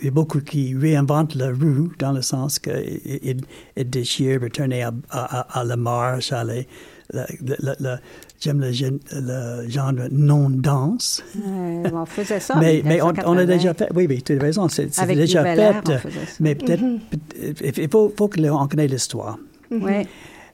il 0.00 0.04
y 0.04 0.08
a 0.08 0.10
beaucoup 0.12 0.40
qui 0.40 0.76
réinventent 0.76 1.34
la 1.34 1.48
rue 1.48 1.88
dans 1.98 2.12
le 2.12 2.22
sens 2.22 2.60
qu'ils 2.60 3.40
ils 3.76 3.90
déchirent, 3.90 4.40
retournent 4.42 4.74
à, 4.74 4.92
à, 5.10 5.60
à, 5.60 5.64
la 5.64 5.76
marche, 5.76 6.32
à 6.32 6.44
les, 6.44 6.68
j'aime 8.40 8.60
le, 8.60 8.70
le, 9.12 9.68
genre 9.68 9.92
non-dance. 10.12 11.24
on 11.44 12.06
faisait 12.06 12.38
ça. 12.38 12.54
mais, 12.60 12.80
mais 12.84 13.02
on, 13.02 13.12
on, 13.26 13.36
a 13.36 13.44
déjà 13.44 13.74
fait, 13.74 13.88
oui, 13.92 14.06
oui, 14.08 14.22
tu 14.22 14.38
as 14.38 14.40
raison, 14.40 14.68
c'est 14.68 14.86
déjà 14.86 15.42
fait. 15.42 15.74
Mais 16.38 16.54
peut-être, 16.54 16.82
mm-hmm. 16.82 17.76
il 17.76 17.90
faut, 17.90 18.14
faut 18.16 18.28
qu'on 18.28 18.68
connaisse 18.68 18.90
l'histoire. 18.92 19.36
Oui 19.72 20.06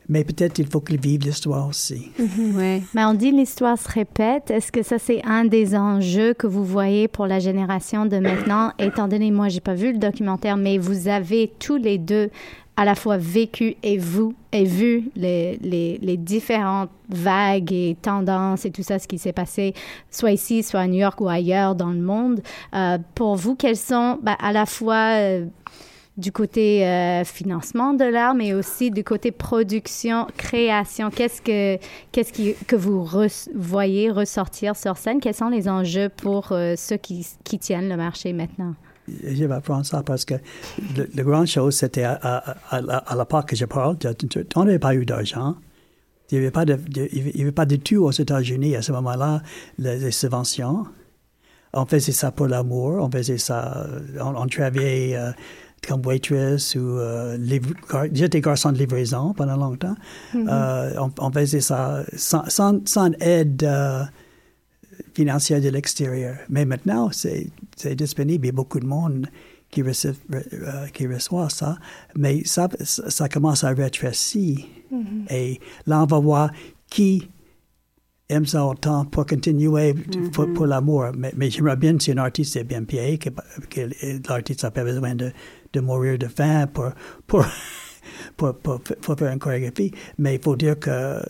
mais 0.08 0.24
peut-être 0.24 0.58
il 0.58 0.66
faut 0.66 0.80
qu'ils 0.80 1.00
vivent 1.00 1.22
l'histoire 1.22 1.68
aussi. 1.68 2.10
Mhm. 2.18 2.56
Oui. 2.56 2.82
Mais 2.94 3.04
on 3.04 3.14
dit 3.14 3.30
l'histoire 3.30 3.78
se 3.78 3.88
répète. 3.88 4.50
Est-ce 4.50 4.70
que 4.70 4.82
ça, 4.82 4.98
c'est 4.98 5.24
un 5.24 5.44
des 5.44 5.74
enjeux 5.74 6.34
que 6.34 6.46
vous 6.46 6.64
voyez 6.64 7.08
pour 7.08 7.26
la 7.26 7.38
génération 7.38 8.06
de 8.06 8.18
maintenant, 8.18 8.72
étant 8.78 9.08
donné, 9.08 9.30
moi, 9.30 9.48
j'ai 9.48 9.60
pas 9.60 9.74
vu 9.74 9.92
le 9.92 9.98
documentaire, 9.98 10.56
mais 10.56 10.78
vous 10.78 11.08
avez 11.08 11.52
tous 11.58 11.76
les 11.76 11.98
deux 11.98 12.30
à 12.76 12.84
la 12.84 12.96
fois 12.96 13.16
vécu 13.16 13.76
et 13.82 13.98
vous 13.98 14.34
et 14.50 14.64
vu 14.64 15.10
les, 15.14 15.58
les, 15.62 15.98
les, 16.02 16.16
différentes 16.16 16.90
vagues 17.08 17.72
et 17.72 17.96
tendances 18.02 18.64
et 18.64 18.72
tout 18.72 18.82
ça, 18.82 18.98
ce 18.98 19.06
qui 19.06 19.16
s'est 19.16 19.32
passé, 19.32 19.74
soit 20.10 20.32
ici, 20.32 20.64
soit 20.64 20.80
à 20.80 20.86
New 20.88 20.98
York 20.98 21.20
ou 21.20 21.28
ailleurs 21.28 21.76
dans 21.76 21.90
le 21.90 22.00
monde. 22.00 22.40
Euh, 22.74 22.98
pour 23.14 23.36
vous, 23.36 23.54
quels 23.54 23.76
sont 23.76 24.18
bah, 24.22 24.36
à 24.40 24.52
la 24.52 24.66
fois... 24.66 25.18
Euh, 25.18 25.46
du 26.16 26.30
côté 26.30 26.86
euh, 26.86 27.24
financement 27.24 27.92
de 27.92 28.04
l'art, 28.04 28.34
mais 28.34 28.54
aussi 28.54 28.90
du 28.90 29.02
côté 29.02 29.32
production, 29.32 30.26
création. 30.36 31.10
Qu'est-ce 31.10 31.42
que, 31.42 31.78
qu'est-ce 32.12 32.32
qui, 32.32 32.54
que 32.66 32.76
vous 32.76 33.08
voyez 33.54 34.10
ressortir 34.10 34.76
sur 34.76 34.96
scène? 34.96 35.20
Quels 35.20 35.34
sont 35.34 35.48
les 35.48 35.68
enjeux 35.68 36.08
pour 36.08 36.52
euh, 36.52 36.74
ceux 36.76 36.96
qui, 36.96 37.26
qui 37.42 37.58
tiennent 37.58 37.88
le 37.88 37.96
marché 37.96 38.32
maintenant? 38.32 38.74
Je 39.08 39.44
vais 39.44 39.60
prendre 39.60 39.84
ça 39.84 40.02
parce 40.02 40.24
que 40.24 40.34
le 40.96 41.22
grande 41.24 41.46
chose, 41.46 41.74
c'était 41.76 42.04
à, 42.04 42.14
à, 42.22 42.54
à, 42.70 43.16
l'époque 43.16 43.48
que 43.48 43.56
je 43.56 43.66
parle, 43.66 43.98
on 44.54 44.64
n'avait 44.64 44.78
pas 44.78 44.94
eu 44.94 45.04
d'argent. 45.04 45.56
Il 46.30 46.38
n'y 46.38 46.44
avait, 46.44 46.50
pas 46.50 46.64
de, 46.64 46.72
avait 46.72 47.52
pas 47.52 47.66
de 47.66 47.76
tout 47.76 48.02
aux 48.02 48.10
États-Unis 48.10 48.76
à 48.76 48.82
ce 48.82 48.92
moment-là, 48.92 49.42
les, 49.78 50.10
subventions. 50.10 50.86
On 51.74 51.84
faisait 51.84 52.12
ça 52.12 52.30
pour 52.30 52.46
l'amour, 52.46 52.96
on 53.02 53.10
faisait 53.10 53.36
ça, 53.36 53.86
on, 54.20 54.46
travaillait 54.46 55.16
euh, 55.16 55.32
comme 55.86 56.04
waitress 56.04 56.74
ou 56.76 56.98
euh, 56.98 57.36
j'étais 58.12 58.40
garçon 58.40 58.72
de 58.72 58.78
livraison 58.78 59.34
pendant 59.34 59.56
longtemps. 59.56 59.94
Mm-hmm. 60.34 60.48
euh, 60.48 61.08
on, 61.18 61.30
faisait 61.30 61.60
ça 61.60 62.04
sans, 62.16 62.48
sans, 62.48 62.86
sans 62.86 63.10
aide 63.20 63.62
euh, 63.64 64.04
financière 65.14 65.60
de 65.60 65.68
l'extérieur. 65.68 66.36
Mais 66.48 66.64
maintenant, 66.64 67.10
c'est 67.12 67.50
disponible. 67.96 68.46
Il 68.46 68.48
y 68.48 68.50
a 68.50 68.52
beaucoup 68.52 68.80
de 68.80 68.86
monde 68.86 69.28
qui, 69.70 69.82
reçoit, 69.82 70.12
euh, 70.32 70.86
qui 70.92 71.06
reçoit 71.06 71.50
ça. 71.50 71.78
Mais 72.16 72.44
ça, 72.44 72.68
ça 72.82 73.28
commence 73.28 73.64
à 73.64 73.70
rétrécir. 73.70 74.58
Mm-hmm. 74.92 75.32
Et 75.32 75.60
là, 75.86 76.02
on 76.02 76.06
va 76.06 76.18
voir 76.18 76.50
qui 76.88 77.28
aime 78.28 78.46
ça 78.46 78.64
autant 78.64 79.04
pour 79.04 79.26
continuer 79.26 79.94
pour, 80.32 80.46
mm-hmm. 80.46 80.66
l'amour. 80.66 81.06
Mais, 81.16 81.32
mais 81.36 81.50
j'aimerais 81.50 81.76
bien 81.76 81.96
si 81.98 82.12
un 82.12 82.18
artiste 82.18 82.56
est 82.56 82.64
bien 82.64 82.84
payé, 82.84 83.18
que, 83.18 83.30
que 83.68 84.28
l'artiste 84.28 84.62
n'a 84.62 84.70
pas 84.70 84.84
besoin 84.84 85.14
de, 85.14 85.32
de, 85.74 85.80
mourir 85.80 86.18
de 86.18 86.28
faim 86.28 86.66
pour, 86.72 86.90
pour, 87.26 87.44
pour, 88.36 88.80
pour, 88.80 89.18
faire 89.18 89.32
une 89.32 89.38
chorégraphie. 89.38 89.92
Mais 90.18 90.36
il 90.36 90.40
faut 90.40 90.56
dire 90.56 90.78
que 90.78 91.20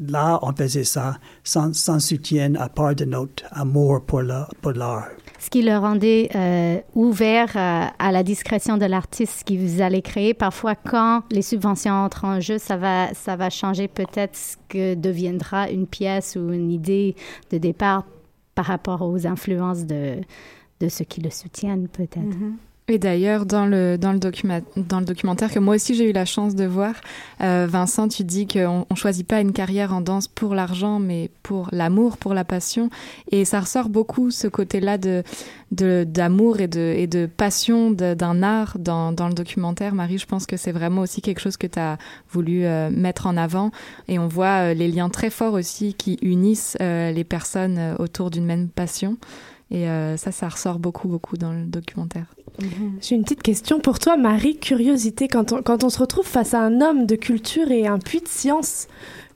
là, 0.00 0.38
on 0.42 0.52
faisait 0.54 0.84
ça 0.84 1.18
sans, 1.44 1.74
sans 1.74 2.00
soutien 2.00 2.54
à 2.56 2.68
part 2.68 2.94
de 2.94 3.04
notre 3.04 3.44
amour 3.52 4.02
pour 4.04 4.22
l'art. 4.22 4.50
Pour 4.62 4.72
ce 5.40 5.48
qui 5.48 5.62
le 5.62 5.76
rendait 5.78 6.28
euh, 6.34 6.80
ouvert 6.94 7.56
à, 7.56 8.12
la 8.12 8.22
discrétion 8.22 8.76
de 8.76 8.84
l'artiste 8.84 9.44
qui 9.44 9.56
vous 9.56 9.80
allez 9.80 10.02
créer. 10.02 10.34
Parfois, 10.34 10.74
quand 10.74 11.22
les 11.30 11.40
subventions 11.40 11.94
entrent 11.94 12.26
en 12.26 12.40
jeu, 12.40 12.58
ça 12.58 12.76
va, 12.76 13.14
ça 13.14 13.36
va 13.36 13.48
changer 13.48 13.88
peut-être 13.88 14.36
ce 14.36 14.56
que 14.68 14.94
deviendra 14.94 15.70
une 15.70 15.86
pièce 15.86 16.36
ou 16.36 16.52
une 16.52 16.70
idée 16.70 17.16
de 17.50 17.56
départ 17.56 18.04
par 18.54 18.66
rapport 18.66 19.00
aux 19.00 19.26
influences 19.26 19.86
de, 19.86 20.16
de 20.80 20.88
ceux 20.90 21.06
qui 21.06 21.22
le 21.22 21.30
soutiennent, 21.30 21.88
peut-être. 21.88 22.18
Mm-hmm. 22.18 22.52
Et 22.90 22.98
d'ailleurs, 22.98 23.46
dans 23.46 23.66
le, 23.66 23.96
dans, 23.98 24.10
le 24.12 24.18
documentaire 24.18 25.52
que 25.52 25.60
moi 25.60 25.76
aussi 25.76 25.94
j'ai 25.94 26.10
eu 26.10 26.12
la 26.12 26.24
chance 26.24 26.56
de 26.56 26.64
voir, 26.64 26.94
euh, 27.40 27.68
Vincent, 27.70 28.08
tu 28.08 28.24
dis 28.24 28.48
qu'on 28.48 28.84
ne 28.90 28.96
choisit 28.96 29.24
pas 29.24 29.40
une 29.40 29.52
carrière 29.52 29.94
en 29.94 30.00
danse 30.00 30.26
pour 30.26 30.56
l'argent, 30.56 30.98
mais 30.98 31.30
pour 31.44 31.68
l'amour, 31.70 32.16
pour 32.16 32.34
la 32.34 32.44
passion. 32.44 32.90
Et 33.30 33.44
ça 33.44 33.60
ressort 33.60 33.90
beaucoup 33.90 34.32
ce 34.32 34.48
côté-là 34.48 34.98
de, 34.98 35.22
d'amour 35.70 36.58
et 36.58 36.66
de, 36.66 36.80
et 36.80 37.06
de 37.06 37.26
passion 37.26 37.92
d'un 37.92 38.42
art 38.42 38.76
dans, 38.76 39.12
dans 39.12 39.28
le 39.28 39.34
documentaire. 39.34 39.94
Marie, 39.94 40.18
je 40.18 40.26
pense 40.26 40.46
que 40.46 40.56
c'est 40.56 40.72
vraiment 40.72 41.02
aussi 41.02 41.22
quelque 41.22 41.40
chose 41.40 41.56
que 41.56 41.68
tu 41.68 41.78
as 41.78 41.96
voulu 42.32 42.64
euh, 42.64 42.90
mettre 42.90 43.28
en 43.28 43.36
avant. 43.36 43.70
Et 44.08 44.18
on 44.18 44.26
voit 44.26 44.70
euh, 44.70 44.74
les 44.74 44.88
liens 44.88 45.10
très 45.10 45.30
forts 45.30 45.54
aussi 45.54 45.94
qui 45.94 46.18
unissent 46.22 46.76
les 46.80 47.24
personnes 47.24 47.94
autour 48.00 48.30
d'une 48.30 48.46
même 48.46 48.68
passion. 48.68 49.16
Et 49.70 49.86
ça, 50.16 50.32
ça 50.32 50.48
ressort 50.48 50.80
beaucoup, 50.80 51.06
beaucoup 51.06 51.36
dans 51.36 51.52
le 51.52 51.64
documentaire. 51.64 52.26
Mhm. 52.60 52.98
J'ai 53.00 53.14
une 53.14 53.22
petite 53.22 53.42
question 53.42 53.78
pour 53.78 53.98
toi, 53.98 54.16
Marie. 54.16 54.58
Curiosité, 54.58 55.28
quand 55.28 55.52
on, 55.52 55.62
quand 55.62 55.84
on 55.84 55.90
se 55.90 55.98
retrouve 55.98 56.26
face 56.26 56.54
à 56.54 56.60
un 56.60 56.80
homme 56.80 57.06
de 57.06 57.14
culture 57.14 57.70
et 57.70 57.86
un 57.86 57.98
puits 57.98 58.20
de 58.20 58.28
science, 58.28 58.88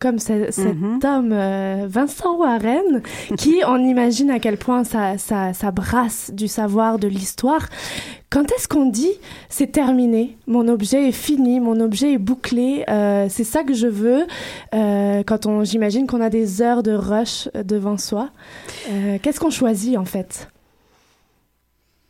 comme 0.04 0.18
cet 0.18 0.58
mhm. 0.58 1.00
homme 1.02 1.32
euh, 1.32 1.86
Vincent 1.88 2.36
Warren, 2.36 3.00
qui 3.38 3.62
on 3.66 3.78
imagine 3.78 4.30
à 4.30 4.38
quel 4.38 4.58
point 4.58 4.84
ça, 4.84 5.16
ça, 5.16 5.54
ça 5.54 5.70
brasse 5.70 6.30
du 6.30 6.46
savoir, 6.46 6.98
de 6.98 7.08
l'histoire. 7.08 7.66
Quand 8.28 8.52
est-ce 8.52 8.68
qu'on 8.68 8.84
dit 8.84 9.12
c'est 9.48 9.72
terminé, 9.72 10.36
mon 10.46 10.68
objet 10.68 11.08
est 11.08 11.12
fini, 11.12 11.58
mon 11.58 11.80
objet 11.80 12.12
est 12.12 12.18
bouclé, 12.18 12.84
euh, 12.90 13.28
c'est 13.30 13.44
ça 13.44 13.62
que 13.62 13.72
je 13.72 13.86
veux 13.86 14.26
euh, 14.74 15.22
Quand 15.26 15.46
on, 15.46 15.64
j'imagine 15.64 16.06
qu'on 16.06 16.20
a 16.20 16.28
des 16.28 16.60
heures 16.60 16.82
de 16.82 16.92
rush 16.92 17.48
devant 17.54 17.96
soi, 17.96 18.28
qu'est-ce 19.22 19.40
qu'on 19.40 19.48
choisit 19.48 19.96
en 19.96 20.04
fait? 20.04 20.48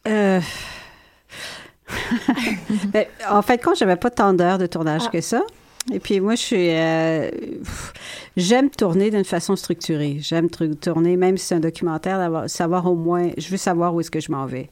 Ben, 2.87 3.07
en 3.31 3.43
fait, 3.43 3.59
quand 3.59 3.75
j'avais 3.75 3.97
pas 3.97 4.11
tant 4.11 4.33
d'heures 4.33 4.59
de 4.59 4.67
tournage 4.67 5.03
ah. 5.07 5.11
que 5.11 5.21
ça. 5.21 5.43
Et 5.93 6.01
puis 6.01 6.21
moi, 6.21 6.35
je 6.35 6.41
suis, 6.41 6.71
euh, 6.71 7.31
j'aime 8.37 8.71
tourner 8.71 9.11
d'une 9.11 9.25
façon 9.25 9.55
structurée. 9.55 10.19
J'aime 10.21 10.49
tourner, 10.49 11.17
même 11.17 11.37
si 11.37 11.47
c'est 11.47 11.57
un 11.57 11.61
documentaire, 11.61 12.45
savoir 12.47 12.87
au 12.87 12.95
moins, 12.95 13.31
je 13.37 13.49
veux 13.49 13.59
savoir 13.59 13.95
où 13.95 14.01
est-ce 14.01 14.11
que 14.11 14.21
je 14.21 14.33
m'en 14.33 14.47
vais. 14.47 14.71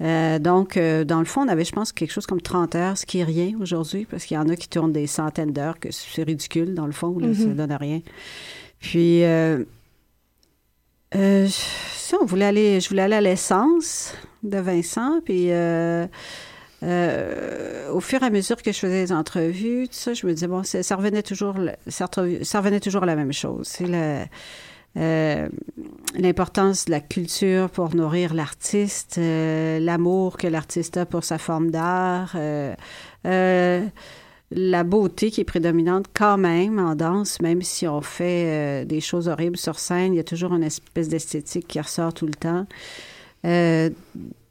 Euh, 0.00 0.40
donc, 0.40 0.76
euh, 0.76 1.04
dans 1.04 1.20
le 1.20 1.26
fond, 1.26 1.42
on 1.42 1.48
avait, 1.48 1.64
je 1.64 1.70
pense, 1.70 1.92
quelque 1.92 2.10
chose 2.10 2.26
comme 2.26 2.40
30 2.40 2.74
heures, 2.74 2.98
ce 2.98 3.06
qui 3.06 3.18
est 3.18 3.24
rien 3.24 3.52
aujourd'hui, 3.60 4.04
parce 4.04 4.24
qu'il 4.24 4.36
y 4.36 4.40
en 4.40 4.48
a 4.48 4.56
qui 4.56 4.68
tournent 4.68 4.92
des 4.92 5.06
centaines 5.06 5.52
d'heures, 5.52 5.78
que 5.78 5.92
c'est 5.92 6.24
ridicule, 6.24 6.74
dans 6.74 6.86
le 6.86 6.92
fond, 6.92 7.16
là, 7.20 7.32
ça 7.34 7.44
mm-hmm. 7.44 7.54
donne 7.54 7.72
rien. 7.72 8.00
Puis, 8.80 9.22
si 11.12 12.14
on 12.20 12.24
voulait 12.24 12.46
aller, 12.46 12.80
je 12.80 12.88
voulais 12.88 13.02
aller 13.02 13.14
à 13.14 13.20
l'essence 13.20 14.12
de 14.42 14.58
Vincent, 14.58 15.20
puis 15.24 15.50
euh, 16.82 17.90
au 17.92 18.00
fur 18.00 18.22
et 18.22 18.26
à 18.26 18.30
mesure 18.30 18.60
que 18.60 18.72
je 18.72 18.78
faisais 18.78 19.02
les 19.02 19.12
entrevues, 19.12 19.86
tout 19.88 19.94
ça, 19.94 20.14
je 20.14 20.26
me 20.26 20.32
disais, 20.32 20.48
bon, 20.48 20.62
ça 20.64 20.96
revenait 20.96 21.22
toujours, 21.22 21.54
ça, 21.86 22.06
revenait 22.06 22.80
toujours 22.80 23.04
à 23.04 23.06
la 23.06 23.14
même 23.14 23.32
chose. 23.32 23.66
C'est 23.68 23.86
euh, 24.96 25.48
l'importance 26.16 26.86
de 26.86 26.90
la 26.90 27.00
culture 27.00 27.70
pour 27.70 27.94
nourrir 27.94 28.34
l'artiste, 28.34 29.16
euh, 29.18 29.78
l'amour 29.78 30.36
que 30.36 30.48
l'artiste 30.48 30.96
a 30.96 31.06
pour 31.06 31.24
sa 31.24 31.38
forme 31.38 31.70
d'art, 31.70 32.36
la 34.54 34.84
beauté 34.84 35.30
qui 35.30 35.40
est 35.40 35.44
prédominante 35.44 36.06
quand 36.12 36.36
même 36.36 36.78
en 36.78 36.94
danse, 36.94 37.40
même 37.40 37.62
si 37.62 37.88
on 37.88 38.02
fait 38.02 38.84
des 38.84 39.00
choses 39.00 39.28
horribles 39.28 39.56
sur 39.56 39.78
scène, 39.78 40.12
il 40.12 40.16
y 40.16 40.20
a 40.20 40.24
toujours 40.24 40.52
une 40.52 40.64
espèce 40.64 41.08
d'esthétique 41.08 41.68
qui 41.68 41.80
ressort 41.80 42.12
tout 42.12 42.26
le 42.26 42.34
temps. 42.34 42.66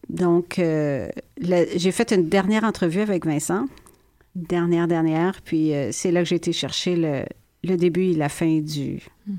Donc, 0.09 0.59
euh, 0.59 1.07
j'ai 1.39 1.91
fait 1.91 2.11
une 2.11 2.27
dernière 2.27 2.63
entrevue 2.63 3.01
avec 3.01 3.25
Vincent, 3.25 3.65
dernière, 4.35 4.87
dernière, 4.87 5.41
puis 5.41 5.73
euh, 5.73 5.89
c'est 5.91 6.11
là 6.11 6.21
que 6.21 6.29
j'ai 6.29 6.35
été 6.35 6.51
chercher 6.51 6.95
le, 7.63 7.77
début 7.77 8.11
et 8.11 8.13
la 8.13 8.29
fin 8.29 8.59
du... 8.59 8.99
Hmm. 9.27 9.35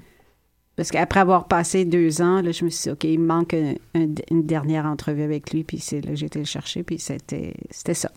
Parce 0.76 0.90
qu'après 0.90 1.20
avoir 1.20 1.48
passé 1.48 1.84
deux 1.84 2.22
ans, 2.22 2.40
là, 2.40 2.50
je 2.50 2.64
me 2.64 2.70
suis 2.70 2.84
dit, 2.84 2.90
OK, 2.90 3.04
il 3.04 3.20
me 3.20 3.26
manque 3.26 3.54
une 3.94 4.46
dernière 4.46 4.86
entrevue 4.86 5.22
avec 5.22 5.52
lui, 5.52 5.64
puis 5.64 5.78
c'est 5.78 6.00
là 6.00 6.12
que 6.12 6.16
j'ai 6.16 6.26
été 6.26 6.38
le 6.38 6.46
chercher, 6.46 6.82
puis 6.82 6.98
c'était 6.98 7.54
ça. 7.92 8.10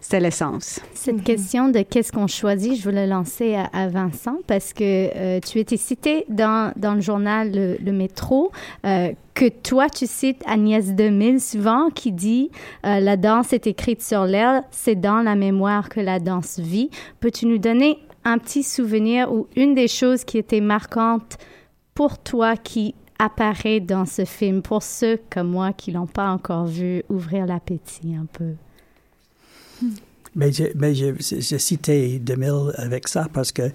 C'était 0.00 0.20
l'essence. 0.20 0.80
Cette 0.94 1.16
mhm. 1.16 1.22
question 1.22 1.68
de 1.68 1.80
qu'est-ce 1.82 2.12
qu'on 2.12 2.26
choisit, 2.26 2.76
je 2.76 2.82
voulais 2.82 3.06
lancer 3.06 3.56
à, 3.72 3.88
Vincent 3.88 4.38
parce 4.46 4.72
que 4.72 4.82
euh, 4.84 5.40
tu 5.40 5.58
étais 5.58 5.76
cité 5.76 6.24
dans, 6.28 6.72
dans 6.76 6.94
le 6.94 7.00
journal 7.00 7.50
Le, 7.52 7.92
Métro, 7.92 8.52
euh, 8.84 9.12
que 9.34 9.48
toi, 9.48 9.88
tu 9.88 10.06
cites 10.06 10.42
Agnès 10.46 10.94
Demille 10.94 11.40
souvent 11.40 11.90
qui 11.90 12.12
dit 12.12 12.50
euh, 12.84 13.00
La 13.00 13.16
danse 13.16 13.52
est 13.52 13.66
écrite 13.66 14.02
sur 14.02 14.24
l'air, 14.24 14.62
c'est 14.70 15.00
dans 15.00 15.22
la 15.22 15.34
mémoire 15.34 15.88
que 15.88 16.00
la 16.00 16.18
danse 16.18 16.58
vit. 16.58 16.90
Peux-tu 17.20 17.46
nous 17.46 17.58
donner 17.58 17.98
un 18.24 18.38
petit 18.38 18.62
souvenir 18.62 19.32
ou 19.32 19.46
une 19.56 19.74
des 19.74 19.88
choses 19.88 20.24
qui 20.24 20.38
était 20.38 20.60
marquante 20.60 21.38
pour 21.94 22.18
toi 22.18 22.56
qui 22.56 22.94
apparaît 23.18 23.80
dans 23.80 24.06
ce 24.06 24.24
film, 24.24 24.62
pour 24.62 24.82
ceux 24.82 25.18
comme 25.30 25.48
moi 25.48 25.72
qui 25.72 25.92
l'ont 25.92 26.06
pas 26.06 26.30
encore 26.30 26.66
vu, 26.66 27.02
ouvrir 27.08 27.46
l'appétit 27.46 28.14
un 28.14 28.26
peu? 28.26 28.54
Mais 30.34 30.52
j'ai 30.52 30.72
mais 30.76 30.94
cité 31.58 32.18
2000 32.18 32.72
avec 32.76 33.08
ça 33.08 33.26
parce 33.32 33.50
que 33.52 33.70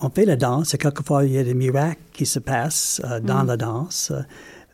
on 0.00 0.10
fait 0.10 0.24
la 0.24 0.36
danse 0.36 0.74
et 0.74 0.78
quelquefois 0.78 1.24
il 1.24 1.32
y 1.32 1.38
a 1.38 1.44
des 1.44 1.54
miracles 1.54 2.00
qui 2.12 2.26
se 2.26 2.38
passent 2.38 3.00
euh, 3.04 3.20
dans 3.20 3.44
mm. 3.44 3.46
la 3.46 3.56
danse. 3.56 4.12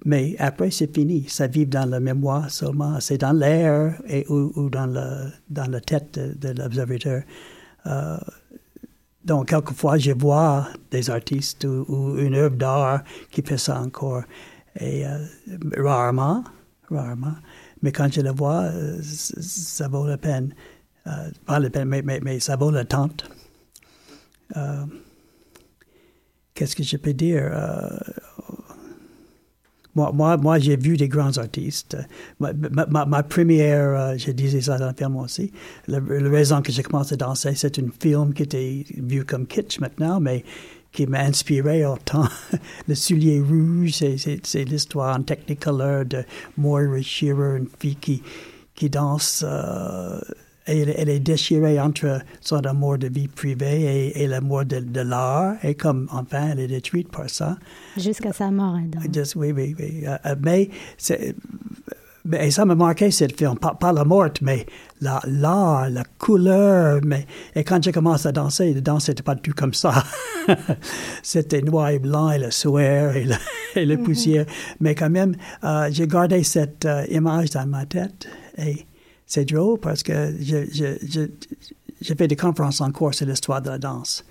mais 0.04 0.34
après, 0.38 0.70
c'est 0.70 0.92
fini. 0.92 1.26
Ça 1.28 1.46
vit 1.46 1.66
dans 1.66 1.88
la 1.88 2.00
mémoire 2.00 2.50
seulement. 2.50 2.98
C'est 3.00 3.18
dans 3.18 3.32
l'air 3.32 4.00
et 4.08 4.26
ou, 4.28 4.70
dans, 4.70 4.86
le, 4.86 5.30
dans 5.50 5.70
la 5.70 5.80
tête 5.80 6.18
de, 6.18 6.48
l'observateur. 6.48 7.22
Euh, 7.86 8.16
donc, 9.24 9.48
quelquefois, 9.48 9.98
je 9.98 10.12
vois 10.12 10.68
des 10.90 11.10
artistes 11.10 11.64
ou, 11.64 12.16
une 12.18 12.34
œuvre 12.34 12.56
d'art 12.56 13.02
qui 13.30 13.42
fait 13.42 13.58
ça 13.58 13.80
encore. 13.80 14.22
Et 14.78 15.06
euh, 15.06 15.18
rarement, 15.76 16.42
rarement. 16.90 17.34
Mais 17.82 17.92
quand 17.92 18.12
je 18.12 18.20
le 18.20 18.30
vois, 18.30 18.62
euh, 18.62 18.98
ça 19.02 19.88
vaut 19.88 20.06
la 20.06 20.18
peine. 20.18 20.54
Euh, 21.06 21.30
pas 21.46 21.58
la 21.58 21.70
peine, 21.70 21.88
mais, 21.88 22.40
ça 22.40 22.56
vaut 22.56 22.70
la 22.70 22.84
tente. 22.84 23.28
Euh, 24.56 24.84
Qu'est-ce 26.54 26.76
que 26.76 26.82
je 26.82 26.96
peux 26.98 27.14
dire? 27.14 27.48
Euh, 27.52 27.88
moi, 29.94 30.12
moi, 30.12 30.36
moi 30.36 30.58
j'ai 30.58 30.76
vu 30.76 30.96
des 30.96 31.08
grands 31.08 31.38
artistes. 31.38 31.96
Ma, 32.38 33.22
première, 33.22 34.18
je 34.18 34.30
disais 34.32 34.60
ça 34.60 34.76
dans 34.76 34.88
le 34.88 34.94
film 34.96 35.16
aussi, 35.16 35.52
la, 35.88 36.00
raison 36.00 36.60
que 36.60 36.70
j'ai 36.70 36.82
commencé 36.82 37.14
à 37.14 37.16
danser, 37.16 37.54
c'est 37.54 37.78
un 37.78 37.88
film 38.00 38.34
qui 38.34 38.42
était 38.42 38.84
vu 38.96 39.24
comme 39.24 39.46
kitsch 39.46 39.80
maintenant, 39.80 40.20
mais 40.20 40.44
qui 40.92 41.06
m'a 41.06 41.20
inspiré 41.20 41.84
autant. 41.86 42.26
le 42.88 42.94
soulier 42.94 43.40
rouge, 43.40 44.02
c'est 44.42 44.64
l'histoire 44.64 45.16
en 45.16 45.22
Technicolor 45.22 46.04
de 46.04 46.24
Moira 46.56 47.00
Shearer, 47.00 47.58
une 47.58 47.68
fille 47.78 47.96
qui, 47.96 48.22
qui 48.74 48.90
danse. 48.90 49.44
Euh, 49.46 50.20
elle, 50.66 51.08
est 51.08 51.20
déchirée 51.20 51.80
entre 51.80 52.20
son 52.40 52.58
amour 52.60 52.98
de 52.98 53.08
vie 53.08 53.28
privée 53.28 54.12
et, 54.14 54.26
l'amour 54.26 54.64
de, 54.64 55.00
l'art. 55.00 55.54
Et 55.64 55.74
comme, 55.74 56.08
enfin, 56.12 56.50
elle 56.52 56.60
est 56.60 56.68
détruite 56.68 57.10
par 57.10 57.28
ça. 57.28 57.56
Jusqu'à 57.96 58.32
sa 58.32 58.50
mort. 58.50 58.74
Hein, 58.74 58.90
Just, 59.12 59.34
oui, 59.36 59.52
oui, 59.52 59.74
oui. 59.78 60.04
Euh, 60.06 60.16
euh, 60.26 60.36
mais, 60.40 60.70
et 62.32 62.50
ça 62.50 62.64
m'a 62.64 62.74
marqué, 62.74 63.10
ce 63.10 63.26
film. 63.26 63.56
Pas, 63.58 63.92
la 63.92 64.04
mort, 64.04 64.30
mais 64.42 64.66
l'art, 65.00 65.24
la, 65.26 66.02
couleur. 66.18 67.00
Mais, 67.04 67.26
et 67.54 67.64
quand 67.64 67.82
j'ai 67.82 67.92
commencé 67.92 68.28
à 68.28 68.32
danser, 68.32 68.74
la 68.74 68.80
danse 68.80 69.08
n'était 69.08 69.22
pas 69.22 69.34
du 69.34 69.42
tout 69.42 69.54
comme 69.56 69.74
ça. 69.74 70.04
C'était 71.22 71.62
noir 71.62 71.90
et 71.90 71.98
blanc 71.98 72.30
et 72.30 72.38
le 72.38 72.50
sueur 72.50 73.16
et, 73.16 73.26
et 73.74 73.84
la 73.86 73.94
mm-hmm. 73.94 74.02
poussière. 74.02 74.46
Mais 74.80 74.94
quand 74.94 75.10
même, 75.10 75.34
euh, 75.64 75.88
j'ai 75.90 76.06
gardé 76.06 76.42
cette 76.42 76.86
image 77.10 77.50
dans 77.50 77.66
ma 77.66 77.86
tête. 77.86 78.28
Et 78.58 78.86
c'est 79.26 79.44
drôle 79.44 79.78
parce 79.78 80.02
que 80.02 80.34
j'ai 80.40 82.14
fait 82.16 82.28
des 82.28 82.36
conférences 82.36 82.80
en 82.80 82.90
cours 82.90 83.14
sur 83.14 83.26
l'histoire 83.26 83.62
de 83.62 83.70
la 83.70 83.78
danse. 83.78 84.24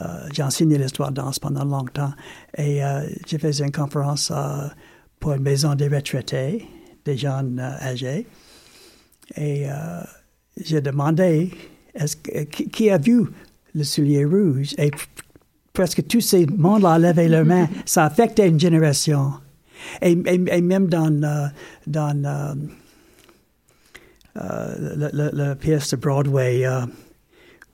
Euh, 0.00 0.28
j'ai 0.32 0.42
enseigné 0.42 0.76
l'histoire 0.76 1.10
de 1.10 1.16
la 1.16 1.24
danse 1.24 1.38
pendant 1.38 1.64
longtemps 1.64 2.12
et 2.56 2.84
euh, 2.84 3.06
j'ai 3.26 3.38
fait 3.38 3.58
une 3.60 3.72
conférence 3.72 4.30
euh, 4.34 4.68
pour 5.20 5.32
une 5.32 5.42
maison 5.42 5.74
des 5.74 5.88
retraités, 5.88 6.66
des 7.06 7.16
jeunes 7.16 7.58
âgés. 7.60 8.26
Et 9.36 9.66
j'ai 10.62 10.80
demandé 10.80 11.50
est-ce 11.94 12.16
qui, 12.16 12.68
qui, 12.68 12.90
a 12.90 12.98
vu 12.98 13.26
le 13.74 13.84
soulier 13.84 14.24
rouge? 14.24 14.74
Et 14.78 14.90
presque 15.72 16.06
tous 16.06 16.20
ces 16.20 16.46
mondes-là 16.46 16.96
ont 16.96 16.98
levé 16.98 17.28
leurs 17.28 17.44
mains. 17.52 17.68
Ça 17.86 18.04
a 18.04 18.06
affecté 18.06 18.46
une 18.46 18.60
génération. 18.60 19.32
Et, 20.02 20.12
et, 20.12 20.60
même 20.60 20.88
dans, 20.88 21.10
dans 21.86 22.56
euh, 24.36 25.10
la, 25.32 25.54
pièce 25.54 25.90
de 25.90 25.96
Broadway 25.96 26.66
euh, 26.66 26.80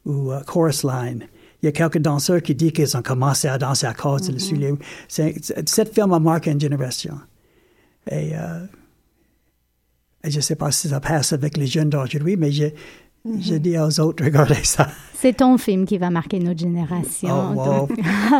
ou 0.04 0.32
euh, 0.32 0.40
Chorus 0.46 0.84
Line. 0.84 1.24
Il 1.62 1.66
y 1.66 1.68
a 1.68 1.72
quelques 1.72 1.98
danseurs 1.98 2.42
qui 2.42 2.54
disent 2.54 2.72
qu'ils 2.72 2.96
ont 2.96 3.02
commencé 3.02 3.48
à 3.48 3.56
danser 3.58 3.86
à 3.86 3.94
cause 3.94 4.22
de 4.22 4.32
mm 4.32 4.76
-hmm. 5.08 5.68
Cette 5.68 5.94
film 5.94 6.12
a 6.12 6.18
marqué 6.18 6.50
une 6.50 6.60
génération. 6.60 7.18
Et, 8.10 8.32
je 10.24 10.36
ne 10.36 10.40
sais 10.42 10.56
pas 10.56 10.70
si 10.70 10.88
ça 10.88 11.00
passe 11.00 11.32
avec 11.32 11.56
les 11.56 11.66
jeunes 11.66 11.90
d'aujourd'hui, 11.90 12.36
mais 12.36 12.52
je, 12.52 12.66
je 13.24 13.54
dis 13.54 13.78
aux 13.78 14.00
autres, 14.00 14.24
regardez 14.24 14.62
ça. 14.62 14.88
C'est 15.14 15.36
ton 15.36 15.56
film 15.56 15.86
qui 15.86 15.98
va 15.98 16.10
marquer 16.10 16.40
notre 16.40 16.60
génération. 16.60 17.54
Oh, 17.56 17.88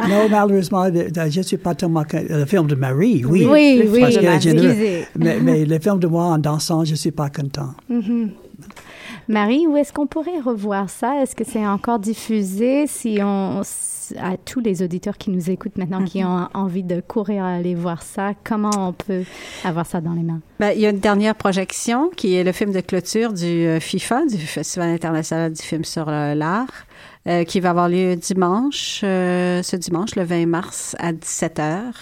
non, 0.08 0.28
malheureusement, 0.28 0.86
je 0.86 1.38
ne 1.38 1.42
suis 1.42 1.56
pas 1.56 1.74
tellement... 1.74 2.04
Le 2.12 2.44
film 2.44 2.66
de 2.66 2.74
Marie, 2.74 3.24
oui. 3.24 3.46
Oui, 3.48 3.82
oui, 3.88 4.04
oui 4.04 5.04
mais, 5.16 5.38
mais 5.40 5.64
le 5.64 5.78
film 5.78 5.98
de 6.00 6.08
moi 6.08 6.24
en 6.24 6.38
dansant, 6.38 6.84
je 6.84 6.92
ne 6.92 6.96
suis 6.96 7.12
pas 7.12 7.30
content. 7.30 7.74
Mm-hmm. 7.90 8.30
Marie, 9.28 9.66
où 9.68 9.76
est-ce 9.76 9.92
qu'on 9.92 10.08
pourrait 10.08 10.40
revoir 10.44 10.90
ça? 10.90 11.22
Est-ce 11.22 11.36
que 11.36 11.44
c'est 11.44 11.64
encore 11.64 12.00
diffusé? 12.00 12.88
Si 12.88 13.18
on, 13.22 13.62
à 14.18 14.36
tous 14.36 14.60
les 14.60 14.82
auditeurs 14.82 15.18
qui 15.18 15.30
nous 15.30 15.50
écoutent 15.50 15.76
maintenant, 15.76 16.04
qui 16.04 16.22
mhm. 16.22 16.30
ont 16.30 16.48
envie 16.54 16.82
de 16.82 17.00
courir 17.00 17.44
aller 17.44 17.74
voir 17.74 18.02
ça, 18.02 18.32
comment 18.44 18.88
on 18.88 18.92
peut 18.92 19.24
avoir 19.64 19.86
ça 19.86 20.00
dans 20.00 20.12
les 20.12 20.22
mains? 20.22 20.40
Ben, 20.60 20.72
il 20.74 20.80
y 20.80 20.86
a 20.86 20.90
une 20.90 21.00
dernière 21.00 21.34
projection 21.34 22.10
qui 22.16 22.34
est 22.34 22.44
le 22.44 22.52
film 22.52 22.72
de 22.72 22.80
clôture 22.80 23.32
du 23.32 23.44
euh, 23.44 23.80
FIFA, 23.80 24.26
du 24.26 24.38
Festival 24.38 24.90
international 24.90 25.52
du 25.52 25.62
film 25.62 25.84
sur 25.84 26.08
euh, 26.08 26.34
l'art. 26.34 26.86
Euh, 27.28 27.44
qui 27.44 27.60
va 27.60 27.70
avoir 27.70 27.88
lieu 27.88 28.16
dimanche, 28.16 28.98
ce 29.02 29.76
dimanche, 29.76 30.16
le 30.16 30.24
20 30.24 30.46
mars, 30.46 30.96
à 30.98 31.12
17h. 31.12 31.92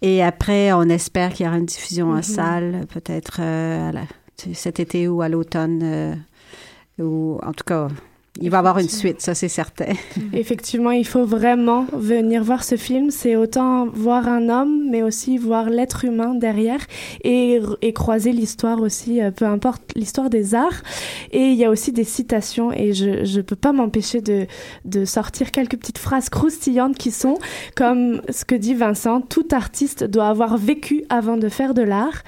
Et 0.00 0.22
après, 0.22 0.72
on 0.72 0.84
espère 0.84 1.34
qu'il 1.34 1.44
y 1.44 1.48
aura 1.50 1.58
une 1.58 1.66
diffusion 1.66 2.12
en 2.12 2.14
mhm. 2.14 2.22
salle, 2.22 2.86
peut-être 2.90 3.42
cet 4.54 4.80
été 4.80 5.08
ou 5.08 5.20
à 5.20 5.28
l'automne 5.28 6.16
ou 6.98 7.38
en 7.42 7.52
tout 7.52 7.64
cas, 7.64 7.88
il 8.38 8.48
va 8.48 8.58
y 8.58 8.60
avoir 8.60 8.78
une 8.78 8.88
suite, 8.88 9.20
ça 9.20 9.34
c'est 9.34 9.48
certain. 9.48 9.92
Effectivement, 10.32 10.92
il 10.92 11.06
faut 11.06 11.24
vraiment 11.24 11.86
venir 11.92 12.44
voir 12.44 12.62
ce 12.62 12.76
film. 12.76 13.10
C'est 13.10 13.34
autant 13.34 13.86
voir 13.86 14.28
un 14.28 14.48
homme, 14.48 14.88
mais 14.88 15.02
aussi 15.02 15.36
voir 15.36 15.68
l'être 15.68 16.04
humain 16.04 16.34
derrière 16.34 16.80
et, 17.24 17.60
et 17.82 17.92
croiser 17.92 18.32
l'histoire 18.32 18.80
aussi, 18.80 19.20
euh, 19.20 19.30
peu 19.30 19.46
importe 19.46 19.82
l'histoire 19.96 20.30
des 20.30 20.54
arts. 20.54 20.82
Et 21.32 21.48
il 21.48 21.54
y 21.54 21.64
a 21.64 21.70
aussi 21.70 21.92
des 21.92 22.04
citations 22.04 22.72
et 22.72 22.92
je 22.92 23.36
ne 23.36 23.42
peux 23.42 23.56
pas 23.56 23.72
m'empêcher 23.72 24.20
de, 24.20 24.46
de 24.84 25.04
sortir 25.04 25.50
quelques 25.50 25.76
petites 25.76 25.98
phrases 25.98 26.28
croustillantes 26.28 26.96
qui 26.96 27.10
sont 27.10 27.38
comme 27.74 28.22
ce 28.30 28.44
que 28.44 28.54
dit 28.54 28.74
Vincent, 28.74 29.20
tout 29.20 29.48
artiste 29.52 30.04
doit 30.04 30.28
avoir 30.28 30.56
vécu 30.56 31.04
avant 31.08 31.36
de 31.36 31.48
faire 31.48 31.74
de 31.74 31.82
l'art, 31.82 32.22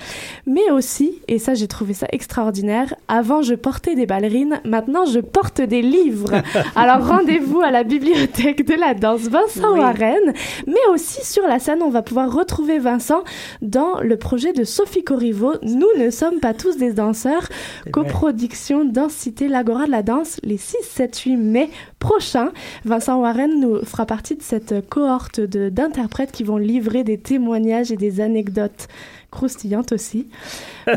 mais 0.47 0.71
aussi, 0.71 1.21
et 1.29 1.39
ça 1.39 1.55
j'ai 1.55 1.69
trouvé 1.69 1.95
ça 1.95 2.07
extraordinaire, 2.13 2.95
avant 3.09 3.43
je 3.43 3.55
portais 3.55 3.95
des 3.95 4.07
ballerines, 4.07 4.61
maintenant 4.65 5.05
je 5.05 5.21
porte 5.21 5.61
des 5.61 5.83
livres. 5.93 6.43
Alors 6.77 7.07
rendez-vous 7.07 7.61
à 7.61 7.71
la 7.71 7.85
bibliothèque 7.85 8.67
de 8.67 8.75
la 8.75 8.95
danse 8.95 9.29
Vincent 9.29 9.77
Warren, 9.77 10.33
mais 10.67 10.87
aussi 10.93 11.25
sur 11.25 11.47
la 11.47 11.59
scène, 11.59 11.83
on 11.83 11.91
va 11.91 12.03
pouvoir 12.03 12.33
retrouver 12.33 12.79
Vincent 12.79 13.23
dans 13.61 14.01
le 14.01 14.17
projet 14.17 14.53
de 14.53 14.65
Sophie 14.65 15.05
Corriveau. 15.05 15.55
Nous 15.63 15.89
ne 15.99 16.11
sommes 16.11 16.41
pas 16.41 16.55
tous 16.55 16.77
des 16.77 16.93
danseurs. 16.93 17.49
Coproduction 17.93 18.85
Densité, 18.85 19.49
l'Agora 19.49 19.87
de 19.87 19.91
la 19.91 20.03
danse, 20.03 20.41
les 20.43 20.57
6, 20.57 20.77
7, 20.83 21.19
8 21.19 21.37
mai 21.37 21.71
prochains. 21.99 22.53
Vincent 22.85 23.21
Warren 23.21 23.61
nous 23.61 23.85
fera 23.85 24.07
partie 24.07 24.37
de 24.37 24.43
cette 24.43 24.89
cohorte 24.89 25.41
d'interprètes 25.41 26.33
qui 26.33 26.45
vont 26.45 26.57
livrer 26.57 27.05
des 27.05 27.19
témoignages 27.19 27.93
et 27.93 27.97
des 27.97 28.21
anecdotes 28.21 28.89
croustillante 29.33 29.91
aussi. 29.91 30.29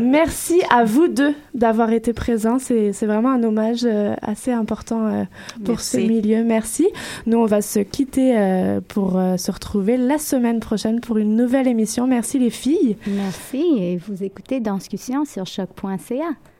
Merci 0.00 0.62
à 0.70 0.84
vous 0.84 1.08
deux 1.08 1.34
d'avoir 1.54 1.90
été 1.90 2.12
présents. 2.12 2.60
C'est 2.60 2.92
vraiment 3.06 3.32
un 3.32 3.42
hommage 3.42 3.84
euh, 3.84 4.14
assez 4.22 4.52
important 4.52 5.06
euh, 5.06 5.24
pour 5.64 5.80
ce 5.80 5.96
milieu. 5.96 6.44
Merci. 6.44 6.86
Nous, 7.26 7.38
on 7.38 7.46
va 7.46 7.62
se 7.62 7.80
quitter 7.80 8.38
euh, 8.38 8.80
pour 8.86 9.12
se 9.12 9.50
retrouver 9.50 9.96
la 9.96 10.18
semaine 10.18 10.60
prochaine 10.60 11.00
pour 11.00 11.18
une 11.18 11.34
nouvelle 11.34 11.66
émission. 11.66 12.06
Merci 12.06 12.38
les 12.38 12.50
filles. 12.50 12.96
Merci. 13.08 13.64
Et 13.78 13.96
vous 13.96 14.22
écoutez 14.22 14.60
Danscussion 14.60 15.24
sur 15.24 15.46
choc.ca. 15.46 16.55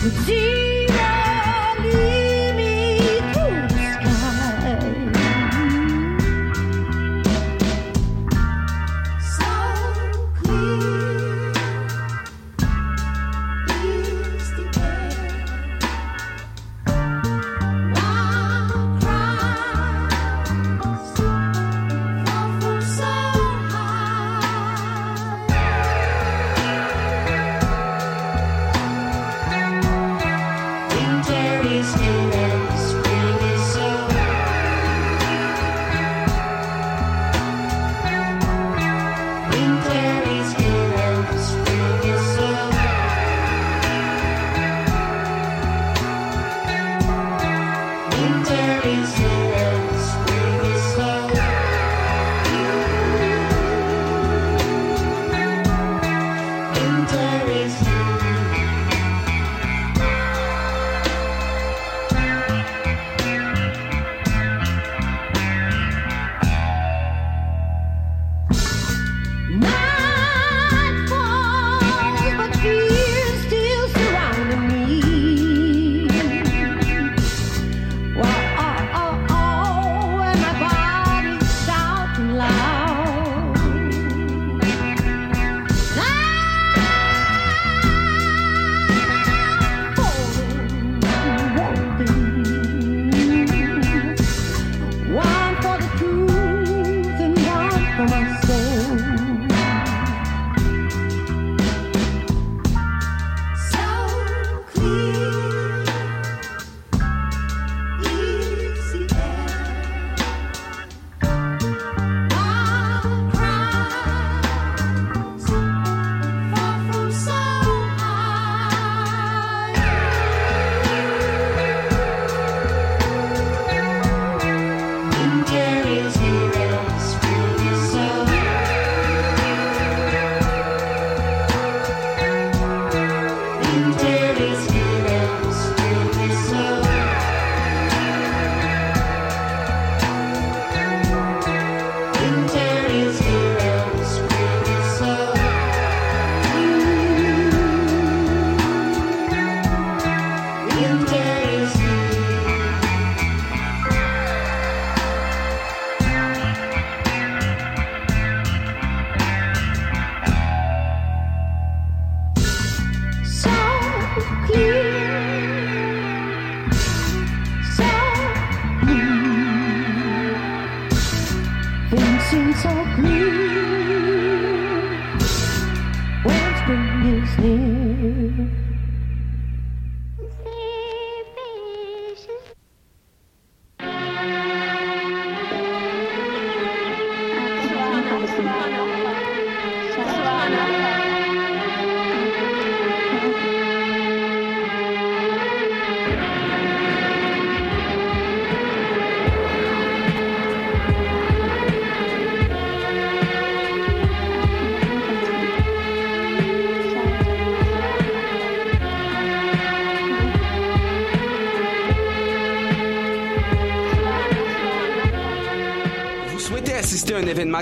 Do 0.00 0.57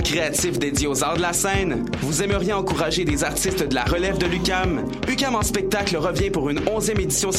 créatif 0.03 0.59
dédié 0.59 0.87
aux 0.87 1.03
arts 1.03 1.17
de 1.17 1.23
la 1.23 1.33
scène? 1.33 1.85
Vous 2.01 2.23
aimeriez 2.23 2.53
encourager 2.53 3.05
des 3.05 3.25
artistes 3.25 3.63
de 3.63 3.75
la 3.75 3.85
relève 3.85 4.19
de 4.19 4.27
l'UCAM? 4.27 4.85
UCAM 5.09 5.35
en 5.35 5.43
spectacle 5.43 5.97
revient 5.97 6.31
pour 6.31 6.51
une 6.51 6.61
onzième 6.69 7.01
édition 7.01 7.33